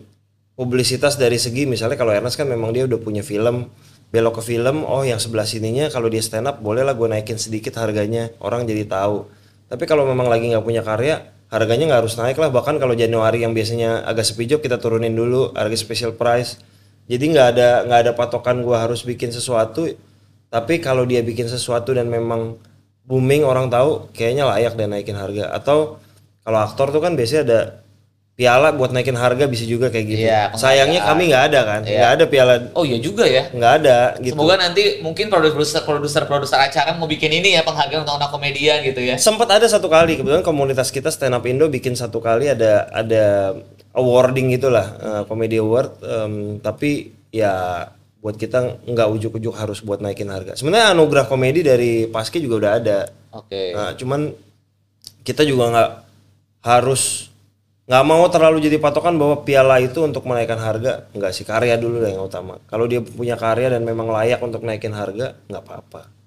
publisitas 0.53 1.17
dari 1.17 1.41
segi 1.41 1.65
misalnya 1.65 1.97
kalau 1.97 2.13
Ernest 2.13 2.37
kan 2.37 2.45
memang 2.49 2.73
dia 2.73 2.85
udah 2.85 2.97
punya 2.97 3.21
film 3.21 3.69
belok 4.07 4.39
ke 4.39 4.55
film 4.55 4.87
oh 4.87 5.03
yang 5.03 5.19
sebelah 5.19 5.43
sininya 5.43 5.91
kalau 5.91 6.07
dia 6.07 6.23
stand 6.23 6.47
up 6.47 6.63
bolehlah 6.63 6.95
gue 6.95 7.11
naikin 7.11 7.35
sedikit 7.35 7.75
harganya 7.77 8.31
orang 8.39 8.63
jadi 8.63 8.87
tahu. 8.87 9.27
Tapi 9.67 9.83
kalau 9.83 10.07
memang 10.07 10.31
lagi 10.31 10.47
nggak 10.47 10.63
punya 10.63 10.79
karya 10.79 11.27
harganya 11.51 11.91
nggak 11.91 12.01
harus 12.07 12.15
naik 12.15 12.37
lah. 12.39 12.49
Bahkan 12.51 12.79
kalau 12.79 12.95
Januari 12.95 13.43
yang 13.43 13.51
biasanya 13.51 14.07
agak 14.07 14.23
sepi 14.27 14.47
job 14.47 14.63
kita 14.63 14.79
turunin 14.79 15.11
dulu 15.11 15.51
harga 15.55 15.75
special 15.75 16.15
price. 16.15 16.59
Jadi 17.07 17.23
nggak 17.35 17.47
ada 17.55 17.69
nggak 17.87 17.99
ada 18.07 18.11
patokan 18.15 18.63
gue 18.63 18.75
harus 18.75 19.03
bikin 19.03 19.31
sesuatu. 19.31 19.87
Tapi 20.47 20.79
kalau 20.79 21.03
dia 21.03 21.19
bikin 21.19 21.51
sesuatu 21.51 21.91
dan 21.91 22.07
memang 22.07 22.55
booming 23.07 23.43
orang 23.43 23.67
tahu 23.67 24.07
kayaknya 24.15 24.47
layak 24.47 24.79
dan 24.79 24.95
naikin 24.95 25.19
harga. 25.19 25.51
Atau 25.51 25.99
kalau 26.47 26.59
aktor 26.63 26.95
tuh 26.95 27.03
kan 27.03 27.19
biasanya 27.19 27.43
ada 27.43 27.59
piala 28.39 28.69
buat 28.71 28.93
naikin 28.95 29.17
harga 29.19 29.49
bisa 29.49 29.67
juga 29.67 29.91
kayak 29.91 30.05
gitu. 30.07 30.23
Iya, 30.29 30.55
sayangnya 30.55 31.03
kami 31.03 31.33
nggak 31.33 31.43
ada 31.51 31.59
kan. 31.67 31.81
Nggak 31.83 32.11
ada 32.15 32.25
piala. 32.29 32.53
Oh 32.77 32.87
iya 32.87 33.01
juga 33.03 33.27
ya. 33.27 33.51
nggak 33.51 33.73
ada 33.83 34.15
gitu. 34.23 34.37
Semoga 34.37 34.55
nanti 34.55 35.03
mungkin 35.03 35.27
produser 35.27 35.83
produser 35.83 36.23
produser 36.23 36.55
acara 36.55 36.95
mau 36.95 37.09
bikin 37.09 37.33
ini 37.33 37.59
ya 37.59 37.67
penghargaan 37.67 38.07
untuk 38.07 38.15
anak 38.15 38.31
komedian 38.31 38.79
gitu 38.85 39.03
ya. 39.03 39.19
sempat 39.19 39.51
ada 39.51 39.67
satu 39.67 39.91
kali 39.91 40.15
kebetulan 40.15 40.45
komunitas 40.45 40.87
kita 40.87 41.11
stand 41.11 41.35
up 41.35 41.43
Indo 41.43 41.67
bikin 41.67 41.99
satu 41.99 42.23
kali 42.23 42.47
ada 42.47 42.87
ada 42.95 43.57
awarding 43.91 44.55
gitulah 44.55 44.87
eh, 45.01 45.23
comedy 45.27 45.59
award 45.59 45.99
em, 45.99 46.63
tapi 46.63 47.11
ya 47.33 47.89
buat 48.23 48.39
kita 48.39 48.87
nggak 48.87 49.07
ujuk-ujuk 49.19 49.51
harus 49.57 49.83
buat 49.83 49.99
naikin 49.99 50.31
harga. 50.31 50.55
Sebenarnya 50.55 50.95
anugerah 50.95 51.25
komedi 51.27 51.59
dari 51.65 52.07
Paski 52.07 52.39
juga 52.39 52.55
udah 52.63 52.71
ada. 52.79 52.99
Oke. 53.35 53.73
Nah, 53.73 53.97
cuman 53.99 54.31
kita 55.27 55.43
juga 55.43 55.75
nggak 55.75 56.06
harus 56.65 57.33
nggak 57.87 58.03
mau 58.03 58.27
terlalu 58.27 58.59
jadi 58.67 58.77
patokan 58.83 59.15
bahwa 59.15 59.47
piala 59.47 59.79
itu 59.79 60.03
untuk 60.03 60.27
menaikkan 60.27 60.59
harga 60.59 61.07
nggak 61.15 61.31
sih 61.31 61.47
karya 61.47 61.79
dulu 61.79 62.03
lah 62.03 62.11
yang 62.11 62.27
utama 62.27 62.59
kalau 62.67 62.83
dia 62.83 62.99
punya 62.99 63.39
karya 63.39 63.71
dan 63.71 63.87
memang 63.87 64.11
layak 64.11 64.43
untuk 64.43 64.59
naikin 64.67 64.91
harga 64.91 65.39
nggak 65.47 65.63
apa-apa 65.63 66.17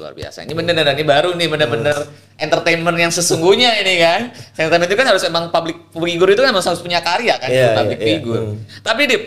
luar 0.00 0.16
biasa. 0.16 0.48
Ini 0.48 0.56
bener-bener 0.56 0.96
ini 0.96 1.04
baru 1.04 1.36
nih 1.36 1.44
bener-bener 1.44 1.96
entertainment 2.40 2.96
yang 2.96 3.12
sesungguhnya 3.12 3.76
ini 3.84 4.00
kan. 4.00 4.20
Entertainment 4.56 4.88
itu 4.88 4.96
kan 4.96 5.06
harus 5.12 5.22
emang 5.28 5.52
public 5.52 5.92
figure 5.92 6.32
itu 6.32 6.40
kan 6.40 6.56
harus 6.56 6.80
punya 6.80 7.04
karya 7.04 7.36
kan 7.36 7.48
Iya, 7.52 7.76
public 7.76 7.98
iya, 8.00 8.04
iya. 8.08 8.08
figure. 8.16 8.42
Hmm. 8.48 8.56
Tapi 8.80 9.02
Dip, 9.04 9.22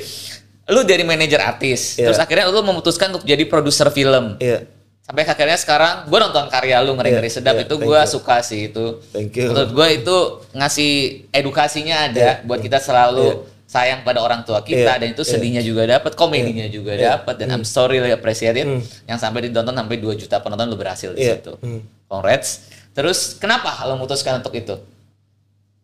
lu 0.74 0.82
dari 0.82 1.04
manajer 1.06 1.42
artis, 1.46 2.02
Iya. 2.02 2.10
terus 2.10 2.18
akhirnya 2.18 2.50
lu 2.50 2.66
memutuskan 2.66 3.14
untuk 3.14 3.30
jadi 3.30 3.44
produser 3.46 3.94
film. 3.94 4.42
Iya. 4.42 4.66
Sampai 5.12 5.28
akhirnya 5.28 5.60
sekarang 5.60 5.96
gue 6.08 6.20
nonton 6.24 6.48
karya 6.48 6.80
lu 6.80 6.96
ngeri-ngeri 6.96 7.28
Iya, 7.28 7.36
sedap 7.36 7.60
iya, 7.60 7.68
itu 7.68 7.76
gue 7.76 8.00
suka 8.08 8.40
sih 8.40 8.72
itu. 8.72 9.04
Thank 9.12 9.36
you. 9.36 9.52
Menurut 9.52 9.76
gue 9.76 9.88
itu 10.00 10.18
ngasih 10.56 10.92
edukasinya 11.30 12.08
ada 12.08 12.40
Iya, 12.40 12.48
buat 12.48 12.64
kita 12.64 12.80
selalu 12.80 13.44
sayang 13.68 14.08
pada 14.08 14.20
orang 14.20 14.48
tua 14.48 14.64
kita 14.64 14.88
Iya, 14.88 15.00
dan 15.04 15.12
itu 15.12 15.24
iya. 15.24 15.32
sedihnya 15.36 15.62
juga 15.62 15.84
dapat, 15.84 16.16
komedinya 16.16 16.64
juga 16.68 16.96
dapat 16.96 17.36
dan 17.36 17.52
I'm 17.52 17.68
sorry 17.68 18.00
really 18.00 18.12
appreciate 18.12 18.56
it 18.56 18.64
Hmm. 18.64 18.80
yang 19.06 19.16
sampai 19.16 19.48
ditonton 19.48 19.76
sampai 19.76 19.96
2 19.96 20.16
juta 20.16 20.40
penonton 20.40 20.68
lu 20.68 20.76
berhasil 20.76 21.12
di 21.12 21.24
Iya. 21.24 21.44
situ. 21.44 21.60
Hmm. 21.60 21.84
Congrats. 22.08 22.72
Terus 22.96 23.36
kenapa 23.36 23.84
lo 23.84 23.96
memutuskan 23.96 24.40
untuk 24.40 24.56
itu? 24.56 24.80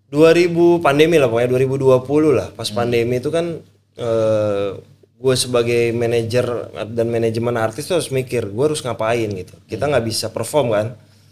2000 0.07 0.79
pandemi 0.79 1.19
lah 1.19 1.27
pokoknya 1.27 1.51
2020 1.51 2.31
lah 2.31 2.47
pas 2.55 2.67
Hmm. 2.67 2.79
pandemi 2.79 3.19
itu 3.19 3.27
kan 3.27 3.59
eh 3.97 4.69
gue 5.17 5.33
sebagai 5.33 5.89
manajer 5.91 6.45
dan 6.87 7.07
manajemen 7.07 7.55
artis 7.55 7.85
tuh 7.85 7.97
harus 7.97 8.09
mikir 8.09 8.45
gue 8.45 8.63
harus 8.63 8.79
ngapain 8.79 9.25
gitu 9.27 9.57
kita 9.65 9.83
Hmm. 9.83 9.91
nggak 9.91 10.05
bisa 10.05 10.29
perform 10.29 10.67
kan 10.71 10.87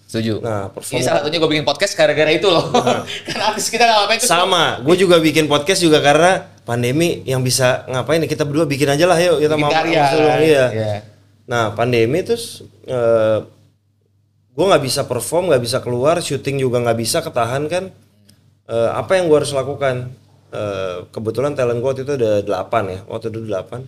Setuju. 0.06 0.38
nah 0.38 0.70
perform 0.70 0.98
Ini 0.98 1.04
salah 1.04 1.22
satunya 1.22 1.38
gue 1.38 1.50
bikin 1.50 1.64
podcast 1.64 1.94
gara-gara 1.94 2.30
itu 2.30 2.46
loh. 2.46 2.70
Karena 3.26 3.44
artis 3.50 3.70
kita 3.70 3.84
nggak 3.84 3.98
ngapain 4.00 4.20
sama 4.22 4.64
gue 4.80 4.96
juga 4.96 5.18
bikin 5.18 5.46
podcast 5.46 5.82
juga 5.82 5.98
karena 5.98 6.46
pandemi 6.62 7.22
yang 7.24 7.42
bisa 7.42 7.86
ngapain 7.86 8.22
ya 8.22 8.28
kita 8.28 8.42
berdua 8.42 8.66
bikin 8.66 8.86
aja 8.88 9.06
lah 9.06 9.18
yuk 9.18 9.38
kita 9.40 9.54
bikin 9.54 9.62
mau 9.62 9.70
karya. 9.72 10.02
kan? 10.02 10.40
iya. 10.42 10.66
Iya. 10.72 10.94
nah 11.46 11.70
pandemi 11.72 12.22
terus 12.22 12.62
eh 12.84 13.38
gue 14.50 14.66
nggak 14.66 14.82
bisa 14.82 15.02
perform 15.04 15.50
nggak 15.50 15.62
bisa 15.62 15.78
keluar 15.80 16.18
syuting 16.18 16.58
juga 16.58 16.82
nggak 16.82 16.98
bisa 16.98 17.22
ketahan 17.22 17.66
kan 17.66 17.86
Eh, 18.66 18.90
apa 18.92 19.14
yang 19.14 19.30
gue 19.30 19.38
harus 19.38 19.54
lakukan 19.54 20.10
Eh, 20.56 20.98
kebetulan 21.12 21.52
talent 21.52 21.84
gue 21.84 21.90
waktu 21.92 22.04
itu 22.08 22.14
ada 22.16 22.40
8 22.40 22.94
ya 22.96 23.00
waktu 23.12 23.28
itu 23.28 23.40
8 23.44 23.84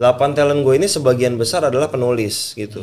8 0.00 0.32
talent 0.32 0.60
gue 0.64 0.74
ini 0.80 0.88
sebagian 0.88 1.36
besar 1.36 1.68
adalah 1.68 1.92
penulis 1.92 2.56
gitu. 2.56 2.80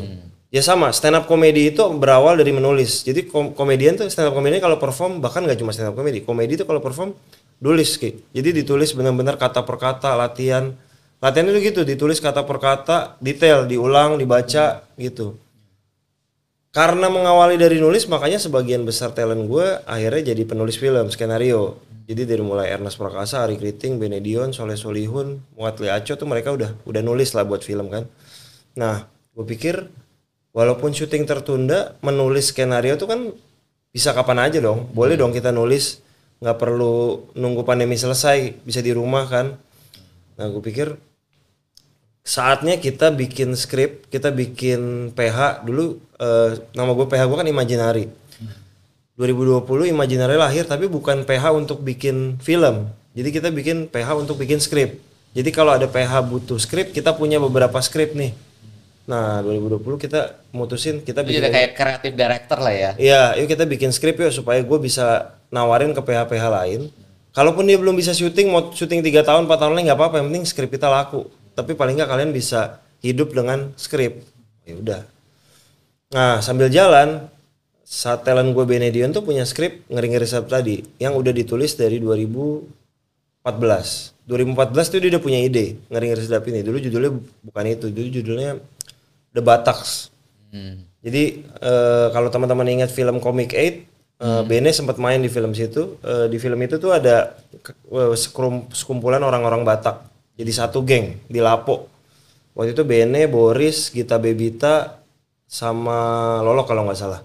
Ya 0.54 0.62
sama 0.62 0.94
stand 0.94 1.18
up 1.18 1.26
comedy 1.26 1.74
itu 1.74 1.82
berawal 1.98 2.38
dari 2.38 2.54
menulis. 2.54 3.02
Jadi 3.02 3.26
kom- 3.26 3.52
komedian 3.58 3.98
tuh 3.98 4.06
stand 4.14 4.30
up 4.30 4.36
comedy 4.38 4.62
kalau 4.62 4.78
perform 4.78 5.18
bahkan 5.20 5.42
nggak 5.42 5.58
cuma 5.58 5.74
stand 5.74 5.90
up 5.90 5.96
comedy 5.98 6.22
komedi 6.22 6.54
itu 6.54 6.66
kalau 6.70 6.80
perform 6.80 7.18
tulis 7.58 7.96
Ki. 7.98 8.20
jadi 8.36 8.52
ditulis 8.52 8.92
benar-benar 8.94 9.42
kata 9.42 9.66
per 9.66 9.78
kata 9.80 10.14
latihan. 10.14 10.76
Latihan 11.24 11.50
itu 11.50 11.60
gitu 11.64 11.82
ditulis 11.82 12.20
kata 12.22 12.46
per 12.46 12.60
kata 12.62 13.18
detail 13.24 13.66
diulang 13.66 14.20
dibaca 14.20 14.86
gitu 15.00 15.40
karena 16.76 17.08
mengawali 17.08 17.56
dari 17.56 17.80
nulis 17.80 18.04
makanya 18.12 18.36
sebagian 18.36 18.84
besar 18.84 19.16
talent 19.16 19.48
gue 19.48 19.80
akhirnya 19.88 20.36
jadi 20.36 20.44
penulis 20.44 20.76
film 20.76 21.08
skenario. 21.08 21.80
Jadi 22.06 22.28
dari 22.28 22.44
mulai 22.44 22.70
Ernest 22.70 23.02
Prakasa, 23.02 23.42
Ari 23.42 23.58
Kriting, 23.58 23.98
Benedion, 23.98 24.54
Soleh 24.54 24.78
Solihun, 24.78 25.42
Muatli 25.58 25.90
Aco 25.90 26.14
tuh 26.14 26.28
mereka 26.30 26.54
udah 26.54 26.76
udah 26.86 27.02
nulis 27.02 27.34
lah 27.34 27.48
buat 27.48 27.64
film 27.64 27.88
kan. 27.88 28.06
Nah 28.76 29.08
gue 29.08 29.46
pikir 29.48 29.88
walaupun 30.52 30.92
syuting 30.92 31.24
tertunda 31.24 31.96
menulis 32.04 32.52
skenario 32.52 33.00
tuh 33.00 33.08
kan 33.08 33.20
bisa 33.96 34.12
kapan 34.12 34.44
aja 34.44 34.60
dong. 34.60 34.92
Boleh 34.92 35.16
dong 35.16 35.32
kita 35.32 35.56
nulis 35.56 36.04
nggak 36.44 36.60
perlu 36.60 37.32
nunggu 37.40 37.64
pandemi 37.64 37.96
selesai 37.96 38.52
bisa 38.68 38.84
di 38.84 38.92
rumah 38.92 39.24
kan. 39.32 39.56
Nah 40.36 40.46
gue 40.52 40.60
pikir 40.60 41.00
saatnya 42.36 42.76
kita 42.76 43.16
bikin 43.16 43.56
skrip, 43.56 44.12
kita 44.12 44.28
bikin 44.36 45.16
PH 45.16 45.64
dulu 45.64 46.04
eh, 46.20 46.60
nama 46.76 46.92
gue 46.92 47.08
PH 47.08 47.22
gue 47.32 47.38
kan 47.40 47.48
Imaginary. 47.48 48.06
2020 49.16 49.96
Imaginary 49.96 50.36
lahir 50.36 50.68
tapi 50.68 50.92
bukan 50.92 51.24
PH 51.24 51.56
untuk 51.56 51.80
bikin 51.80 52.36
film. 52.44 52.92
Jadi 53.16 53.30
kita 53.32 53.48
bikin 53.48 53.88
PH 53.88 54.28
untuk 54.28 54.36
bikin 54.36 54.60
skrip. 54.60 55.00
Jadi 55.32 55.50
kalau 55.56 55.72
ada 55.80 55.88
PH 55.88 56.20
butuh 56.28 56.60
skrip, 56.60 56.92
kita 56.92 57.16
punya 57.16 57.40
beberapa 57.40 57.80
skrip 57.80 58.12
nih. 58.12 58.36
Nah, 59.08 59.40
2020 59.40 59.96
kita 59.96 60.36
mutusin 60.52 61.00
kita 61.00 61.24
bikin 61.24 61.40
jadi 61.40 61.52
kayak 61.56 61.72
kreatif 61.80 62.12
director 62.20 62.60
lah 62.60 62.76
ya. 62.76 62.92
Iya, 63.00 63.40
yuk 63.40 63.48
kita 63.48 63.64
bikin 63.64 63.96
skrip 63.96 64.20
yuk 64.20 64.36
supaya 64.36 64.60
gue 64.60 64.80
bisa 64.84 65.40
nawarin 65.48 65.96
ke 65.96 66.02
PH-PH 66.04 66.44
lain. 66.52 66.92
Kalaupun 67.32 67.64
dia 67.64 67.80
belum 67.80 67.96
bisa 67.96 68.12
syuting, 68.12 68.52
mau 68.52 68.76
syuting 68.76 69.00
3 69.00 69.24
tahun, 69.24 69.48
4 69.48 69.56
tahun 69.56 69.72
lagi 69.80 69.86
nggak 69.88 70.00
apa-apa. 70.00 70.16
Yang 70.20 70.28
penting 70.28 70.46
skrip 70.48 70.70
kita 70.76 70.88
laku. 70.92 71.28
Tapi 71.56 71.72
paling 71.74 71.96
nggak 71.96 72.12
kalian 72.12 72.32
bisa 72.36 72.84
hidup 73.00 73.32
dengan 73.32 73.72
skrip. 73.80 74.20
Ya 74.68 74.76
udah. 74.76 75.02
Nah 76.12 76.44
sambil 76.44 76.68
jalan, 76.70 77.32
saat 77.86 78.26
talent 78.26 78.52
gue 78.52 78.66
Benedion 78.66 79.14
tuh 79.14 79.22
punya 79.22 79.46
skrip 79.46 79.86
ngeri-ngeri 79.88 80.26
sedap 80.26 80.52
tadi, 80.52 80.84
yang 81.02 81.16
udah 81.16 81.32
ditulis 81.32 81.78
dari 81.78 82.02
2014. 82.02 83.46
2014 84.26 84.90
tuh 84.90 85.00
dia 85.00 85.10
udah 85.14 85.22
punya 85.22 85.40
ide 85.40 85.78
ngeri-ngeri 85.88 86.22
sedap 86.26 86.44
ini. 86.50 86.66
Dulu 86.66 86.78
judulnya 86.82 87.12
bukan 87.46 87.66
itu, 87.70 87.88
dulu 87.94 88.08
judulnya 88.10 88.58
The 89.32 89.42
Bataks. 89.46 90.10
Hmm. 90.50 90.88
Jadi 91.06 91.46
eh, 91.46 92.08
kalau 92.10 92.34
teman-teman 92.34 92.66
ingat 92.66 92.90
film 92.90 93.22
Comic 93.22 93.54
8, 93.54 93.62
eh, 93.62 94.42
Bene 94.50 94.74
sempat 94.74 94.98
main 94.98 95.22
di 95.22 95.30
film 95.30 95.54
situ. 95.54 96.02
Eh, 96.02 96.26
di 96.26 96.42
film 96.42 96.58
itu 96.66 96.82
tuh 96.82 96.90
ada 96.90 97.38
sekumpulan 98.74 99.22
orang-orang 99.22 99.62
Batak. 99.62 100.15
Jadi 100.36 100.52
satu 100.52 100.84
geng 100.84 101.20
di 101.32 101.40
Lapo. 101.40 101.88
Waktu 102.56 102.72
itu 102.76 102.84
Bene, 102.88 103.28
Boris, 103.28 103.92
Gita 103.92 104.16
Bebita, 104.16 105.00
sama 105.48 106.40
Lolo 106.44 106.64
kalau 106.64 106.88
nggak 106.88 107.00
salah. 107.00 107.22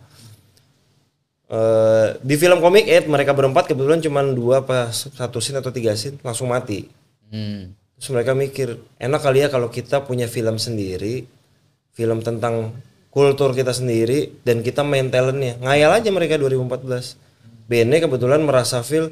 Eh, 1.50 2.08
di 2.22 2.38
film 2.38 2.62
Comic 2.62 2.86
8 2.86 3.10
mereka 3.10 3.34
berempat 3.34 3.66
kebetulan 3.66 3.98
cuma 3.98 4.22
dua 4.22 4.62
apa 4.62 4.94
satu 4.94 5.42
scene 5.42 5.58
atau 5.58 5.74
tiga 5.74 5.98
scene 5.98 6.22
langsung 6.22 6.46
mati. 6.46 6.86
Hmm. 7.26 7.74
Terus 7.98 8.08
mereka 8.14 8.32
mikir, 8.38 8.78
enak 9.02 9.20
kali 9.20 9.44
ya 9.44 9.48
kalau 9.50 9.66
kita 9.66 10.06
punya 10.06 10.30
film 10.30 10.56
sendiri, 10.62 11.26
film 11.92 12.22
tentang 12.22 12.70
kultur 13.10 13.50
kita 13.52 13.74
sendiri, 13.74 14.40
dan 14.46 14.62
kita 14.62 14.86
main 14.86 15.10
talentnya. 15.10 15.58
Ngayal 15.58 16.00
aja 16.00 16.08
mereka 16.14 16.38
2014. 16.38 17.18
Bene 17.66 17.98
kebetulan 17.98 18.40
merasa 18.46 18.80
feel, 18.86 19.10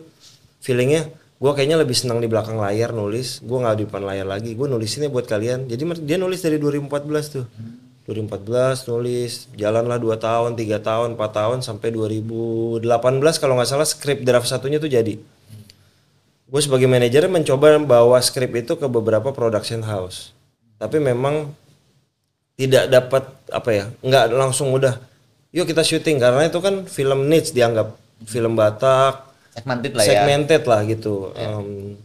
feelingnya, 0.63 1.11
gue 1.39 1.53
kayaknya 1.55 1.79
lebih 1.79 1.95
senang 1.95 2.19
di 2.19 2.27
belakang 2.27 2.59
layar 2.59 2.91
nulis, 2.91 3.39
gue 3.47 3.59
nggak 3.59 3.77
di 3.79 3.85
depan 3.87 4.03
layar 4.03 4.27
lagi, 4.27 4.59
gue 4.59 4.67
nulisinnya 4.67 5.07
buat 5.07 5.31
kalian. 5.31 5.71
Jadi 5.71 5.83
dia 6.03 6.19
nulis 6.19 6.43
dari 6.43 6.59
2014 6.59 7.35
tuh. 7.35 7.47
2014 8.11 8.89
nulis, 8.89 9.47
jalanlah 9.55 10.01
2 10.01 10.17
tahun, 10.19 10.51
3 10.57 10.81
tahun, 10.81 11.09
4 11.15 11.39
tahun, 11.39 11.59
sampai 11.61 11.93
2018 11.95 12.83
kalau 13.37 13.55
nggak 13.55 13.69
salah 13.69 13.87
skrip 13.87 14.25
draft 14.27 14.49
satunya 14.51 14.83
tuh 14.83 14.91
jadi. 14.91 15.21
Gue 16.49 16.61
sebagai 16.65 16.89
manajer 16.89 17.29
mencoba 17.29 17.77
bawa 17.85 18.19
skrip 18.25 18.57
itu 18.57 18.81
ke 18.81 18.89
beberapa 18.89 19.31
production 19.37 19.85
house. 19.85 20.33
Tapi 20.81 20.97
memang 20.97 21.53
tidak 22.57 22.89
dapat 22.91 23.25
apa 23.53 23.71
ya 23.71 23.85
nggak 24.01 24.35
langsung 24.35 24.73
udah 24.73 24.97
yuk 25.53 25.69
kita 25.69 25.85
syuting. 25.85 26.17
Karena 26.17 26.49
itu 26.49 26.57
kan 26.65 26.89
film 26.89 27.29
niche 27.29 27.53
dianggap. 27.53 27.93
Film 28.25 28.57
Batak 28.57 29.28
Segmented 29.61 29.93
lah 29.95 30.05
ya. 30.05 30.11
segmented 30.11 30.63
lah 30.65 30.81
gitu. 30.87 31.15
Em, 31.35 31.99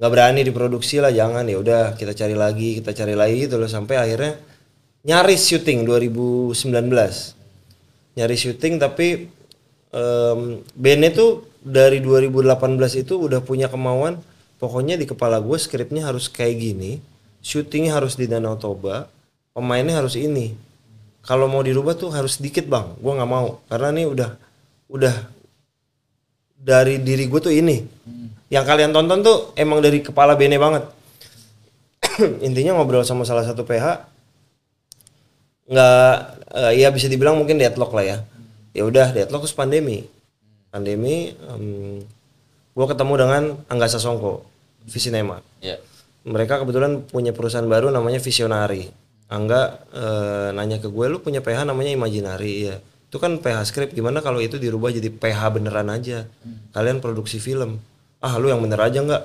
nggak 0.00 0.10
berani 0.10 0.40
diproduksi 0.42 0.98
lah 0.98 1.12
jangan 1.12 1.44
ya. 1.44 1.56
Udah 1.60 1.82
kita 1.94 2.16
cari 2.16 2.34
lagi 2.36 2.80
kita 2.80 2.90
cari 2.96 3.14
lagi 3.14 3.46
gitu 3.46 3.60
loh. 3.60 3.68
Sampai 3.68 4.00
akhirnya 4.00 4.40
nyaris 5.04 5.44
syuting 5.44 5.84
2019 5.84 6.56
nyaris 8.16 8.40
syuting 8.40 8.80
tapi 8.80 9.28
em, 9.92 10.40
Bene 10.72 11.08
tuh 11.12 11.44
dari 11.60 12.00
2018 12.00 13.04
itu 13.04 13.14
udah 13.20 13.44
punya 13.44 13.68
kemauan. 13.68 14.18
Pokoknya 14.56 14.96
di 14.96 15.04
kepala 15.04 15.42
gue 15.44 15.58
skripnya 15.60 16.08
harus 16.08 16.30
kayak 16.32 16.56
gini 16.56 17.02
syutingnya 17.44 18.00
harus 18.00 18.16
di 18.16 18.24
Danau 18.24 18.56
Toba 18.56 19.12
pemainnya 19.52 20.00
harus 20.00 20.16
ini. 20.16 20.56
Kalau 21.24 21.48
mau 21.48 21.60
dirubah 21.60 21.96
tuh 21.96 22.08
harus 22.12 22.40
dikit 22.40 22.64
bang. 22.64 22.96
Gue 23.00 23.12
nggak 23.12 23.30
mau. 23.30 23.60
Karena 23.68 23.92
ini 23.92 24.04
udah 24.08 24.30
udah 24.88 25.14
dari 26.64 26.96
diri 27.04 27.28
gue 27.28 27.40
tuh 27.44 27.52
ini. 27.52 27.84
Yang 28.48 28.64
kalian 28.64 28.96
tonton 28.96 29.20
tuh 29.20 29.52
emang 29.60 29.84
dari 29.84 30.00
kepala 30.00 30.32
Bene 30.32 30.56
banget. 30.56 30.88
Intinya 32.46 32.80
ngobrol 32.80 33.04
sama 33.04 33.28
salah 33.28 33.44
satu 33.44 33.68
PH 33.68 34.16
nggak 35.64 36.12
eh, 36.56 36.72
ya 36.80 36.88
bisa 36.92 37.08
dibilang 37.08 37.36
mungkin 37.36 37.60
deadlock 37.60 37.92
lah 37.92 38.04
ya. 38.04 38.18
Ya 38.72 38.88
udah 38.88 39.12
deadlock 39.12 39.44
terus 39.44 39.56
pandemi. 39.56 40.08
Pandemi 40.72 41.36
gue 42.74 42.86
ketemu 42.90 43.14
dengan 43.14 43.42
Angga 43.70 43.86
Sasongko 43.86 44.42
Visinema 44.90 45.38
Iya. 45.62 45.78
mereka 46.26 46.58
kebetulan 46.60 47.06
punya 47.06 47.30
perusahaan 47.30 47.64
baru 47.64 47.94
namanya 47.94 48.18
Visionari 48.18 48.90
Angga 49.30 49.78
eh, 49.94 50.48
nanya 50.52 50.82
ke 50.82 50.90
gue 50.90 51.06
lu 51.06 51.22
punya 51.22 51.40
PH 51.40 51.64
namanya 51.64 51.94
Imaginary? 51.94 52.68
Ya 52.68 52.76
itu 53.14 53.22
kan 53.22 53.38
PH 53.38 53.70
script. 53.70 53.94
Gimana 53.94 54.18
kalau 54.18 54.42
itu 54.42 54.58
dirubah 54.58 54.90
jadi 54.90 55.06
PH 55.06 55.54
beneran 55.54 55.86
aja? 55.86 56.26
Kalian 56.74 56.98
produksi 56.98 57.38
film. 57.38 57.78
Ah 58.18 58.34
lu 58.42 58.50
yang 58.50 58.58
bener 58.58 58.82
aja 58.82 59.06
nggak? 59.06 59.22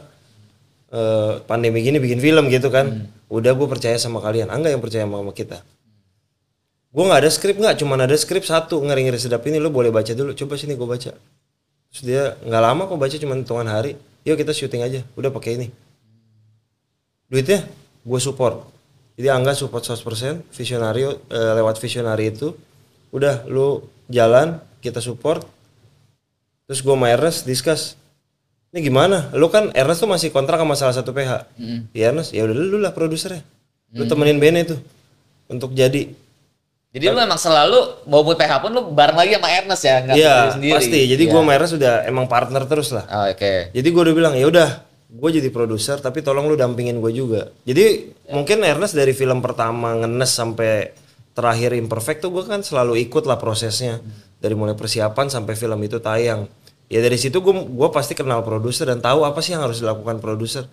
Eh, 0.94 1.34
pandemi 1.50 1.82
gini 1.82 1.98
bikin 1.98 2.22
film 2.22 2.54
gitu 2.54 2.70
kan? 2.70 3.10
Udah 3.34 3.58
gue 3.58 3.66
percaya 3.66 3.98
sama 3.98 4.22
kalian. 4.22 4.54
Angga 4.54 4.70
yang 4.70 4.78
percaya 4.78 5.10
sama 5.10 5.34
kita. 5.34 5.66
Gue 6.94 7.02
nggak 7.02 7.26
ada 7.26 7.30
skrip 7.34 7.58
nggak? 7.58 7.82
Cuman 7.82 8.06
ada 8.06 8.14
skrip 8.14 8.46
satu 8.46 8.78
ngeri 8.86 9.10
ngeri 9.10 9.18
sedap 9.18 9.42
ini. 9.50 9.58
Lo 9.58 9.74
boleh 9.74 9.90
baca 9.90 10.14
dulu. 10.14 10.38
Coba 10.38 10.54
sini 10.54 10.78
gue 10.78 10.86
baca. 10.86 11.10
Terus 11.90 12.02
dia 12.06 12.38
nggak 12.46 12.62
lama 12.62 12.86
kok 12.86 12.98
baca 13.02 13.16
cuma 13.18 13.34
hitungan 13.42 13.66
hari. 13.74 13.98
Yuk 14.22 14.38
kita 14.38 14.54
syuting 14.54 14.86
aja. 14.86 15.02
Udah 15.18 15.34
pakai 15.34 15.58
ini. 15.58 15.68
Duitnya? 17.26 17.66
Gue 18.06 18.22
support. 18.22 18.70
Jadi 19.18 19.34
angga 19.34 19.58
support 19.58 19.82
100% 19.82 20.46
visionario 20.54 21.26
eh, 21.34 21.54
lewat 21.58 21.82
visionari 21.82 22.30
itu 22.30 22.54
udah 23.10 23.46
lu 23.46 23.82
jalan 24.08 24.58
kita 24.80 25.00
support. 25.00 25.46
Terus 26.66 26.80
gue 26.80 26.94
sama 26.94 27.10
Ernest 27.10 27.44
discuss 27.44 27.98
ini 28.70 28.86
gimana? 28.86 29.34
Lu 29.34 29.50
kan 29.50 29.74
Ernest 29.74 30.00
tuh 30.00 30.10
masih 30.10 30.30
kontrak 30.30 30.62
sama 30.62 30.78
salah 30.78 30.94
satu 30.94 31.10
PH 31.10 31.50
ya 31.90 32.14
Ernest 32.14 32.30
ya 32.32 32.46
udah 32.46 32.54
lu 32.54 32.78
lah 32.78 32.94
produsernya. 32.94 33.42
Lu 33.90 34.06
temenin 34.06 34.38
Bene 34.38 34.62
tuh 34.64 34.78
untuk 35.50 35.74
jadi. 35.74 36.14
Jadi 36.90 37.06
lu 37.06 37.18
emang 37.18 37.38
selalu 37.38 38.06
mau 38.06 38.22
buat 38.22 38.34
PH 38.34 38.54
pun 38.62 38.72
lu 38.74 38.82
bareng 38.90 39.14
lagi 39.14 39.38
sama 39.38 39.50
Ernest 39.52 39.84
ya, 39.84 39.96
nggak 40.00 40.16
Iya 40.18 40.34
sendiri. 40.54 40.74
pasti. 40.74 41.00
Jadi 41.06 41.24
Iya. 41.26 41.32
gue 41.34 41.40
sama 41.42 41.52
Ernest 41.54 41.74
udah 41.78 41.94
emang 42.06 42.26
partner 42.26 42.64
terus 42.66 42.90
lah. 42.90 43.06
Oh, 43.06 43.26
Oke. 43.30 43.70
Jadi 43.70 43.88
gue 43.88 44.02
udah 44.02 44.16
bilang 44.16 44.34
ya 44.34 44.46
udah, 44.46 44.70
gue 45.06 45.30
jadi 45.34 45.50
produser 45.50 45.98
tapi 45.98 46.22
tolong 46.22 46.46
lu 46.46 46.54
dampingin 46.54 46.98
gue 46.98 47.10
juga. 47.10 47.50
Jadi 47.62 48.10
mungkin 48.30 48.62
Ernest 48.62 48.94
dari 48.94 49.14
film 49.14 49.38
pertama 49.38 49.98
ngenes 49.98 50.30
sampai 50.30 50.94
terakhir 51.34 51.76
imperfect 51.78 52.26
tuh 52.26 52.32
gue 52.34 52.44
kan 52.46 52.62
selalu 52.62 53.00
ikut 53.08 53.24
lah 53.24 53.38
prosesnya 53.40 54.02
dari 54.40 54.56
mulai 54.56 54.76
persiapan 54.76 55.28
sampai 55.28 55.54
film 55.56 55.80
itu 55.84 56.00
tayang. 56.00 56.48
Ya 56.90 57.00
dari 57.06 57.22
situ 57.22 57.38
gue 57.38 57.54
gua 57.70 57.94
pasti 57.94 58.18
kenal 58.18 58.42
produser 58.42 58.90
dan 58.90 58.98
tahu 58.98 59.22
apa 59.22 59.40
sih 59.46 59.54
yang 59.54 59.62
harus 59.62 59.78
dilakukan 59.78 60.18
produser. 60.18 60.66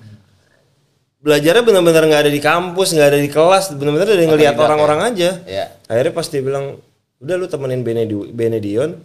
Belajarnya 1.20 1.60
benar-benar 1.66 2.06
nggak 2.08 2.22
ada 2.28 2.32
di 2.32 2.40
kampus, 2.40 2.94
nggak 2.96 3.08
ada 3.12 3.20
di 3.20 3.28
kelas, 3.28 3.74
benar-benar 3.76 4.08
dari 4.08 4.24
ngelihat 4.24 4.56
orang-orang 4.56 5.12
aja. 5.12 5.30
Iya. 5.44 5.66
Akhirnya 5.90 6.12
pas 6.14 6.26
dia 6.30 6.40
bilang, 6.40 6.78
udah 7.20 7.34
lu 7.36 7.46
temenin 7.50 7.82
Benedi- 7.82 8.30
Benedion, 8.32 9.02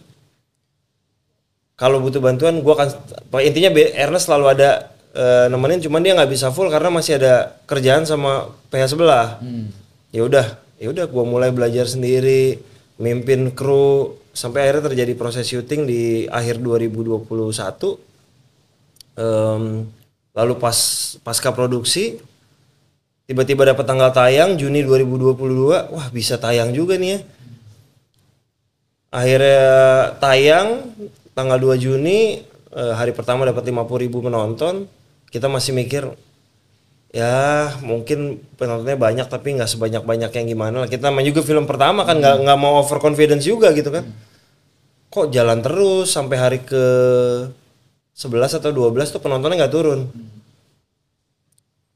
kalau 1.76 1.98
butuh 1.98 2.22
bantuan 2.22 2.62
gua 2.62 2.78
akan 2.78 2.90
intinya 3.42 3.74
Ernest 3.76 4.30
selalu 4.30 4.46
ada 4.54 4.70
eh, 5.18 5.46
nemenin 5.50 5.82
cuman 5.82 6.00
dia 6.06 6.14
nggak 6.16 6.32
bisa 6.32 6.54
full 6.54 6.70
karena 6.70 6.94
masih 6.94 7.18
ada 7.20 7.58
kerjaan 7.68 8.06
sama 8.08 8.54
PH 8.70 8.96
sebelah 8.96 9.42
ya 10.14 10.22
udah 10.24 10.46
ya 10.82 10.90
udah 10.90 11.06
gua 11.06 11.24
mulai 11.30 11.54
belajar 11.54 11.86
sendiri 11.86 12.58
mimpin 12.98 13.54
kru. 13.54 14.18
Sampai 14.32 14.64
akhirnya 14.64 14.96
terjadi 14.96 15.14
proses 15.20 15.44
syuting 15.44 15.84
di 15.84 16.24
akhir 16.32 16.64
2021 16.64 17.28
Em, 19.12 19.92
lalu 20.32 20.54
pas 20.56 20.78
pasca 21.20 21.52
produksi 21.52 22.24
tiba-tiba 23.28 23.68
dapat 23.68 23.84
tanggal 23.84 24.12
tayang 24.16 24.56
Juni 24.56 24.88
2022 24.88 25.92
wah 25.92 26.08
bisa 26.16 26.40
tayang 26.40 26.72
juga 26.72 26.96
nih 26.96 27.10
ya. 27.16 27.20
Akhirnya 29.12 29.68
tayang 30.24 30.68
tanggal 31.36 31.60
2 31.60 31.76
Juni 31.76 32.48
eh, 32.72 32.94
hari 32.96 33.12
pertama 33.12 33.44
dapat 33.44 33.68
50 33.68 34.04
ribu 34.08 34.24
penonton. 34.24 34.88
Kita 35.28 35.52
masih 35.52 35.76
mikir 35.76 36.08
ya 37.12 37.76
mungkin 37.84 38.40
penontonnya 38.56 38.96
banyak 38.96 39.28
tapi 39.28 39.60
nggak 39.60 39.68
sebanyak 39.68 40.04
banyak 40.08 40.32
yang 40.32 40.48
gimana 40.48 40.76
lah. 40.84 40.90
Kita 40.90 41.12
main 41.12 41.28
juga 41.28 41.44
film 41.44 41.68
pertama 41.68 42.08
kan 42.08 42.18
nggak 42.18 42.36
nggak 42.48 42.58
mau 42.60 42.80
overconfidence 42.80 43.44
juga 43.46 43.76
gitu 43.76 43.92
kan. 43.92 44.08
Kok 45.12 45.28
jalan 45.28 45.60
terus 45.60 46.08
sampai 46.16 46.38
hari 46.40 46.60
ke 46.64 46.84
11 48.16 48.60
atau 48.64 48.72
12 48.72 49.12
tuh 49.12 49.20
penontonnya 49.20 49.68
nggak 49.68 49.74
turun. 49.76 50.08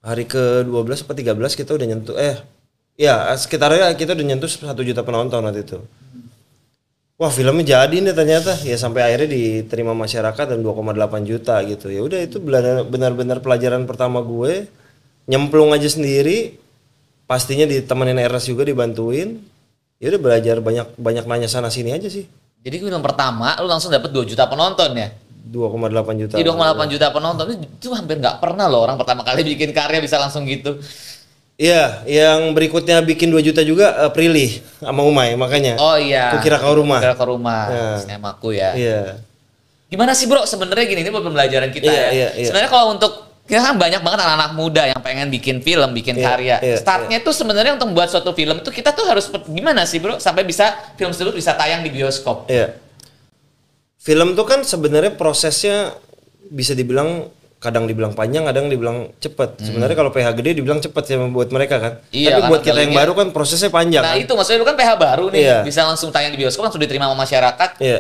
Hari 0.04 0.24
ke 0.28 0.68
12 0.68 1.02
atau 1.02 1.16
13 1.16 1.60
kita 1.60 1.72
udah 1.74 1.88
nyentuh 1.88 2.16
eh 2.20 2.38
ya 3.00 3.32
sekitarnya 3.40 3.96
kita 3.96 4.14
udah 4.14 4.26
nyentuh 4.28 4.52
satu 4.52 4.84
juta 4.84 5.02
penonton 5.02 5.42
waktu 5.48 5.64
itu. 5.64 5.80
Wah 7.16 7.32
filmnya 7.32 7.64
jadi 7.64 8.04
nih 8.04 8.12
ternyata. 8.12 8.60
Ya 8.68 8.76
sampai 8.76 9.08
akhirnya 9.08 9.32
diterima 9.32 9.96
masyarakat 9.96 10.52
dan 10.52 10.60
2,8 10.60 11.24
juta 11.24 11.64
gitu. 11.64 11.88
Ya 11.88 12.04
udah 12.04 12.20
itu 12.20 12.44
benar- 12.44 12.84
benar-benar 12.84 13.40
pelajaran 13.40 13.88
pertama 13.88 14.20
gue 14.20 14.68
nyemplung 15.26 15.74
aja 15.74 15.90
sendiri 15.90 16.58
pastinya 17.26 17.66
ditemenin 17.66 18.22
Eras 18.22 18.46
juga 18.46 18.62
dibantuin 18.62 19.42
ya 19.98 20.14
udah 20.14 20.22
belajar 20.22 20.62
banyak 20.62 20.88
banyak 20.96 21.26
nanya 21.26 21.50
sana 21.50 21.74
sini 21.74 21.90
aja 21.94 22.06
sih 22.06 22.26
Jadi 22.66 22.82
film 22.82 23.02
pertama 23.02 23.54
lu 23.62 23.70
langsung 23.70 23.94
dapet 23.94 24.10
2 24.10 24.26
juta 24.26 24.50
penonton 24.50 24.90
ya. 24.98 25.14
2,8 25.46 26.18
juta 26.18 26.34
Jadi 26.34 26.50
2,8 26.50 26.94
juta 26.98 27.08
penonton 27.14 27.46
itu, 27.54 27.58
itu 27.70 27.88
hampir 27.94 28.18
nggak 28.18 28.42
pernah 28.42 28.66
loh 28.66 28.82
orang 28.82 28.98
pertama 28.98 29.22
kali 29.22 29.46
bikin 29.54 29.70
karya 29.70 30.02
bisa 30.02 30.18
langsung 30.18 30.50
gitu. 30.50 30.82
Iya, 31.56 32.04
yang 32.04 32.52
berikutnya 32.52 33.00
bikin 33.06 33.30
2 33.32 33.40
juta 33.46 33.62
juga 33.62 33.94
eh, 34.04 34.12
Prilly 34.12 34.60
sama 34.82 35.06
Umay 35.06 35.38
makanya. 35.40 35.78
Oh 35.80 35.96
iya. 35.96 36.34
Aku 36.36 36.42
kira 36.44 36.58
kau 36.60 36.74
rumah. 36.76 37.00
Kira 37.00 37.16
ke 37.16 37.26
rumah. 37.26 37.62
Ya. 37.70 37.88
Sinemaku 38.02 38.50
ya. 38.58 38.70
Iya. 38.76 39.02
Gimana 39.88 40.18
sih 40.18 40.26
bro 40.26 40.44
sebenarnya 40.44 40.86
gini 40.90 41.06
ini 41.06 41.14
buat 41.14 41.24
pembelajaran 41.24 41.70
kita 41.70 41.86
Iya, 41.86 41.94
ya. 41.94 42.08
iya, 42.12 42.30
iya. 42.36 42.46
Sebenarnya 42.50 42.72
kalau 42.74 42.98
untuk 42.98 43.25
kita 43.46 43.62
kan 43.62 43.78
banyak 43.78 44.02
banget 44.02 44.20
anak-anak 44.26 44.52
muda 44.58 44.84
yang 44.90 45.02
pengen 45.06 45.30
bikin 45.30 45.62
film, 45.62 45.94
bikin 45.94 46.18
Iya, 46.18 46.26
karya. 46.26 46.56
iya, 46.66 46.76
Startnya 46.82 47.22
tuh 47.22 47.30
sebenarnya 47.30 47.78
untuk 47.78 47.94
membuat 47.94 48.10
suatu 48.10 48.34
film 48.34 48.58
itu 48.58 48.74
kita 48.74 48.90
tuh 48.90 49.06
harus 49.06 49.30
gimana 49.46 49.86
sih 49.86 50.02
bro 50.02 50.18
sampai 50.18 50.42
bisa 50.42 50.74
film 50.98 51.14
tersebut 51.14 51.38
bisa 51.38 51.54
tayang 51.54 51.86
di 51.86 51.94
bioskop. 51.94 52.50
Iya. 52.50 52.74
Film 54.02 54.34
tuh 54.34 54.46
kan 54.46 54.66
sebenarnya 54.66 55.14
prosesnya 55.14 55.94
bisa 56.50 56.74
dibilang 56.74 57.30
kadang 57.62 57.90
dibilang 57.90 58.14
panjang, 58.14 58.46
kadang 58.46 58.70
dibilang 58.70 59.10
cepet. 59.18 59.58
Sebenarnya 59.62 59.98
kalau 59.98 60.14
PH 60.14 60.28
gede 60.38 60.62
dibilang 60.62 60.78
cepet 60.78 61.04
ya 61.06 61.18
buat 61.26 61.50
mereka 61.50 61.82
kan. 61.82 61.94
Hmm. 61.98 62.14
Iya, 62.14 62.38
Tapi 62.38 62.50
buat 62.50 62.62
kita 62.62 62.80
yang 62.82 62.94
baru 62.94 63.14
kan 63.18 63.28
prosesnya 63.34 63.74
panjang. 63.74 64.06
Nah 64.06 64.14
kan? 64.14 64.22
itu 64.22 64.34
maksudnya 64.38 64.60
lu 64.62 64.68
kan 64.70 64.78
PH 64.78 64.92
baru 64.98 65.26
nih 65.34 65.42
Iya. 65.42 65.58
bisa 65.66 65.82
langsung 65.86 66.14
tayang 66.14 66.34
di 66.34 66.42
bioskop 66.42 66.70
langsung 66.70 66.82
diterima 66.82 67.10
sama 67.10 67.18
masyarakat. 67.26 67.70
Iya. 67.82 68.00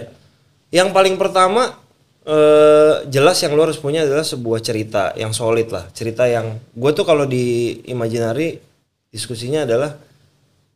Yang 0.69 0.89
paling 0.93 1.15
pertama 1.17 1.73
eh, 2.25 2.93
jelas 3.07 3.37
yang 3.41 3.53
lu 3.53 3.61
harus 3.63 3.79
punya 3.79 4.03
adalah 4.03 4.25
sebuah 4.25 4.59
cerita 4.59 5.13
yang 5.15 5.31
solid 5.31 5.69
lah. 5.69 5.85
Cerita 5.93 6.25
yang 6.25 6.57
gue 6.73 6.91
tuh 6.91 7.05
kalau 7.05 7.23
di 7.29 7.79
Imaginary 7.87 8.59
diskusinya 9.13 9.63
adalah 9.63 9.95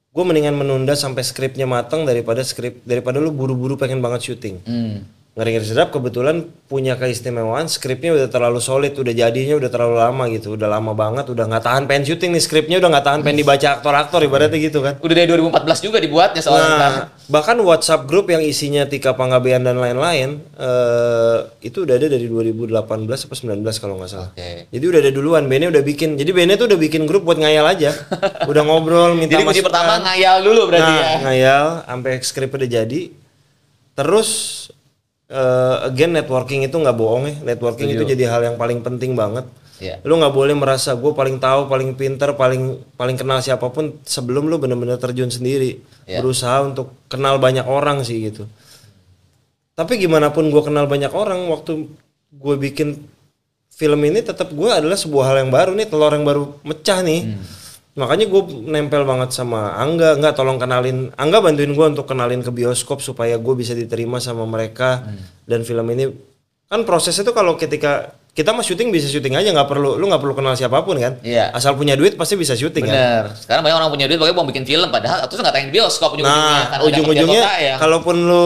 gue 0.10 0.24
mendingan 0.26 0.58
menunda 0.58 0.98
sampai 0.98 1.22
skripnya 1.22 1.70
matang 1.70 2.06
daripada 2.06 2.42
skrip 2.42 2.82
daripada 2.82 3.22
lu 3.22 3.30
buru-buru 3.30 3.78
pengen 3.78 4.02
banget 4.02 4.32
syuting. 4.32 4.58
Hmm. 4.66 5.06
Ngeri-ngeri 5.38 5.62
sedap 5.62 5.94
kebetulan 5.94 6.52
punya 6.66 6.98
keistimewaan 6.98 7.70
skripnya 7.70 8.12
udah 8.12 8.28
terlalu 8.34 8.60
solid, 8.60 8.98
udah 8.98 9.14
jadinya 9.14 9.62
udah 9.62 9.70
terlalu 9.72 9.96
lama 10.02 10.24
gitu, 10.34 10.58
udah 10.58 10.68
lama 10.68 10.92
banget, 10.98 11.32
udah 11.32 11.46
nggak 11.48 11.64
tahan 11.64 11.84
pengen 11.86 12.04
syuting 12.12 12.34
nih 12.34 12.44
skripnya 12.44 12.82
udah 12.82 12.90
nggak 12.92 13.06
tahan 13.06 13.20
pengen 13.24 13.46
dibaca 13.46 13.68
aktor-aktor 13.78 14.26
ibaratnya 14.26 14.60
gitu 14.60 14.82
kan. 14.82 14.98
Udah 15.00 15.16
dari 15.16 15.30
2014 15.30 15.86
juga 15.86 15.98
dibuatnya 16.02 16.42
soalnya. 16.42 16.76
Nah, 16.76 16.94
bahkan 17.30 17.56
WhatsApp 17.62 18.10
grup 18.10 18.28
yang 18.34 18.42
isinya 18.42 18.90
Tika 18.90 19.14
Panggabean 19.14 19.62
dan 19.62 19.78
lain-lain 19.78 20.44
eh, 20.58 21.38
itu 21.62 21.86
udah 21.86 21.96
ada 21.96 22.10
dari 22.10 22.26
2018 22.26 22.76
atau 23.06 23.38
19 23.38 23.64
kalau 23.80 24.02
nggak 24.02 24.10
salah. 24.10 24.30
Oke. 24.34 24.66
Jadi 24.74 24.86
udah 24.90 25.00
ada 25.00 25.12
duluan, 25.14 25.46
Bene 25.46 25.70
udah 25.70 25.86
bikin. 25.86 26.18
Jadi 26.18 26.36
Bene 26.36 26.58
tuh 26.58 26.68
udah 26.68 26.80
bikin 26.82 27.06
grup 27.06 27.24
buat 27.24 27.38
ngayal 27.38 27.70
aja. 27.70 27.94
udah 28.52 28.64
ngobrol, 28.66 29.14
minta 29.14 29.38
Jadi 29.38 29.46
kunci 29.46 29.62
masukan. 29.62 29.68
pertama 29.72 29.94
ngayal 30.10 30.36
dulu 30.42 30.62
berarti 30.74 30.92
nah, 30.92 31.00
ya. 31.00 31.18
ngayal 31.22 31.66
sampai 31.86 32.12
skrip 32.26 32.52
udah 32.52 32.68
jadi. 32.68 33.02
Terus 33.94 34.30
eh, 35.30 35.76
again 35.86 36.12
networking 36.12 36.66
itu 36.66 36.76
nggak 36.76 36.98
bohong 36.98 37.24
ya. 37.30 37.36
Networking 37.54 37.94
itu 37.94 38.04
jadi 38.04 38.28
hal 38.28 38.42
yang 38.44 38.58
paling 38.58 38.82
penting 38.82 39.14
banget. 39.14 39.46
Iya. 39.80 40.04
Lu 40.04 40.20
nggak 40.20 40.36
boleh 40.36 40.56
merasa 40.60 40.92
gue 40.92 41.12
paling 41.16 41.40
tahu, 41.40 41.72
paling 41.72 41.96
pinter, 41.96 42.36
paling 42.36 42.84
paling 43.00 43.16
kenal 43.16 43.40
siapa 43.40 43.72
pun 43.72 43.96
sebelum 44.04 44.52
lu 44.52 44.60
bener-bener 44.60 45.00
terjun 45.00 45.32
sendiri. 45.32 45.80
Iya. 46.04 46.20
Berusaha 46.20 46.68
untuk 46.68 46.92
kenal 47.08 47.40
banyak 47.40 47.64
orang 47.64 48.04
sih 48.04 48.28
gitu. 48.28 48.44
Tapi 49.80 49.96
gimana 49.96 50.36
pun 50.36 50.52
gue 50.52 50.60
kenal 50.60 50.92
banyak 50.92 51.16
orang 51.16 51.48
waktu 51.48 51.88
gue 52.36 52.56
bikin 52.60 53.00
film 53.72 54.04
ini 54.04 54.20
tetap 54.20 54.52
gue 54.52 54.68
adalah 54.68 55.00
sebuah 55.00 55.32
hal 55.32 55.48
yang 55.48 55.52
baru 55.56 55.72
nih 55.80 55.88
telur 55.88 56.12
yang 56.12 56.28
baru 56.28 56.44
mecah 56.68 57.00
nih. 57.00 57.40
Makanya 58.00 58.32
gue 58.32 58.42
nempel 58.64 59.04
banget 59.04 59.36
sama 59.36 59.76
Angga, 59.76 60.16
nggak 60.16 60.32
tolong 60.32 60.56
kenalin. 60.56 61.12
Angga 61.20 61.44
bantuin 61.44 61.76
gue 61.76 61.86
untuk 61.86 62.08
kenalin 62.08 62.40
ke 62.40 62.48
bioskop 62.48 63.04
supaya 63.04 63.36
gue 63.36 63.54
bisa 63.60 63.76
diterima 63.76 64.24
sama 64.24 64.48
mereka. 64.48 65.04
Dan 65.44 65.68
film 65.68 65.84
ini 65.92 66.08
kan 66.72 66.88
prosesnya 66.88 67.28
tuh 67.28 67.36
kalau 67.36 67.60
ketika 67.60 68.16
kita 68.32 68.56
mah 68.56 68.64
syuting 68.64 68.94
bisa 68.94 69.10
syuting 69.10 69.36
aja 69.36 69.52
nggak 69.52 69.68
perlu 69.68 69.98
lu 70.00 70.06
nggak 70.08 70.22
perlu 70.22 70.32
kenal 70.38 70.56
siapa 70.56 70.80
pun 70.88 70.96
kan? 70.96 71.20
Iya. 71.20 71.52
asal 71.52 71.76
punya 71.76 72.00
duit 72.00 72.16
pasti 72.16 72.40
bisa 72.40 72.56
syuting 72.56 72.88
kan? 72.88 72.96
Bener. 72.96 73.24
Sekarang 73.36 73.68
banyak 73.68 73.78
orang 73.84 73.90
punya 73.92 74.06
duit 74.08 74.16
pokoknya 74.16 74.38
mau 74.38 74.48
bikin 74.48 74.64
film 74.64 74.88
padahal 74.88 75.28
terus 75.28 75.44
nggak 75.44 75.52
tayang 75.52 75.74
bioskop 75.76 76.16
ujung-ujungnya. 76.16 76.64
Nah 76.72 76.80
ujung-ujungnya 76.88 77.42
tayang. 77.44 77.78
kalaupun 77.84 78.16
lu 78.16 78.44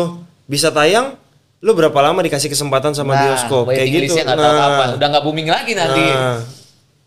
bisa 0.50 0.74
tayang 0.74 1.14
lu 1.62 1.72
berapa 1.78 1.96
lama 2.00 2.20
dikasih 2.26 2.50
kesempatan 2.50 2.96
sama 2.96 3.14
Nah, 3.14 3.22
bioskop? 3.28 3.70
Kayak 3.70 3.88
gitu. 3.92 4.14
nggak 4.18 4.34
tahu 4.34 4.56
kapan. 4.58 4.88
udah 4.98 5.08
nggak 5.14 5.24
booming 5.24 5.48
lagi 5.52 5.72
nanti. 5.78 6.06
Nah, 6.10 6.40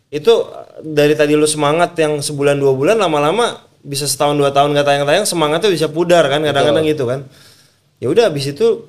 itu 0.09 0.33
dari 0.81 1.13
tadi 1.13 1.35
lu 1.35 1.45
semangat 1.45 1.99
yang 1.99 2.19
sebulan 2.19 2.57
dua 2.57 2.73
bulan 2.73 2.97
lama-lama 2.97 3.59
bisa 3.83 4.07
setahun 4.07 4.35
dua 4.35 4.51
tahun 4.51 4.75
nggak 4.75 4.87
tayang-tayang 4.87 5.27
semangatnya 5.27 5.71
bisa 5.71 5.87
pudar 5.87 6.27
kan 6.27 6.43
kadang-kadang 6.43 6.85
gitu 6.87 7.05
kan. 7.07 7.21
Ya 7.99 8.11
udah 8.11 8.31
habis 8.31 8.47
itu 8.47 8.87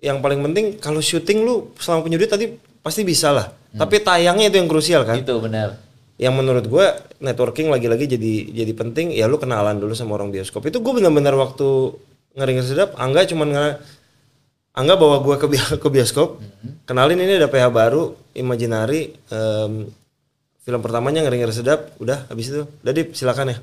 yang 0.00 0.20
paling 0.20 0.40
penting 0.40 0.76
kalau 0.76 1.00
syuting 1.00 1.44
lu 1.44 1.72
selama 1.80 2.04
punya 2.04 2.16
duit 2.16 2.28
tadi 2.28 2.46
pasti 2.80 3.00
bisa 3.02 3.32
lah. 3.32 3.48
Hmm. 3.74 3.82
tapi 3.82 3.98
tayangnya 3.98 4.52
itu 4.52 4.56
yang 4.62 4.68
krusial 4.70 5.02
kan. 5.02 5.18
Gitu 5.18 5.34
bener. 5.40 5.80
yang 6.14 6.30
menurut 6.38 6.62
gue 6.70 6.86
networking 7.18 7.74
lagi-lagi 7.74 8.06
jadi 8.06 8.32
jadi 8.54 8.72
penting. 8.72 9.10
Ya 9.10 9.26
lu 9.26 9.34
kenalan 9.34 9.82
dulu 9.82 9.92
sama 9.92 10.14
orang 10.14 10.30
bioskop. 10.30 10.62
Itu 10.62 10.78
gue 10.78 10.92
benar-benar 10.94 11.34
waktu 11.34 11.90
ngeri 12.38 12.62
sedap 12.62 12.94
angga 12.94 13.26
cuman 13.26 13.48
nge 13.50 13.66
angga 14.74 14.94
bawa 14.94 15.22
gue 15.22 15.34
ke, 15.38 15.46
bi- 15.50 15.78
ke 15.82 15.88
bioskop. 15.90 16.38
Kenalin 16.86 17.18
ini 17.18 17.34
ada 17.34 17.50
PH 17.50 17.66
baru 17.70 18.14
Imaginary 18.34 19.10
em, 19.26 19.90
film 20.64 20.80
pertamanya 20.80 21.20
ngeri 21.20 21.44
ngeri 21.44 21.54
sedap 21.54 21.92
udah 22.00 22.26
habis 22.26 22.48
itu 22.48 22.64
udah 22.64 22.92
Dip, 22.92 23.12
silakan 23.12 23.52
ya 23.52 23.58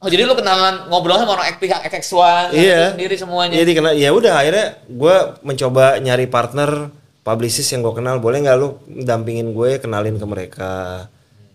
Oh 0.00 0.08
jadi 0.08 0.24
lu 0.24 0.32
kenalan 0.32 0.88
ngobrol 0.88 1.20
sama 1.20 1.36
orang 1.36 1.60
pihak 1.60 1.84
XX1 1.84 2.56
Iya. 2.56 2.96
sendiri 2.96 3.20
semuanya. 3.20 3.52
Jadi 3.60 3.70
kena 3.76 3.92
ya 3.92 4.16
udah 4.16 4.32
akhirnya 4.32 4.80
gue 4.88 5.16
mencoba 5.44 6.00
nyari 6.00 6.24
partner 6.24 6.88
publicist 7.20 7.68
yang 7.68 7.84
gue 7.84 7.92
kenal 7.92 8.16
boleh 8.16 8.40
nggak 8.40 8.56
lu 8.56 8.80
dampingin 8.88 9.52
gue 9.52 9.76
kenalin 9.76 10.16
ke 10.16 10.24
mereka. 10.24 10.72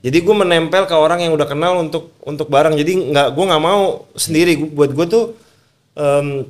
Jadi 0.06 0.22
gue 0.22 0.36
menempel 0.38 0.86
ke 0.86 0.94
orang 0.94 1.26
yang 1.26 1.34
udah 1.34 1.50
kenal 1.50 1.82
untuk 1.82 2.14
untuk 2.22 2.46
bareng. 2.46 2.78
Jadi 2.78 3.10
nggak 3.10 3.34
gue 3.34 3.46
nggak 3.50 3.64
mau 3.66 4.06
sendiri. 4.14 4.54
Gua- 4.62 4.70
Buat 4.78 4.92
gue 4.94 5.06
tuh 5.10 5.24
em, 5.98 6.46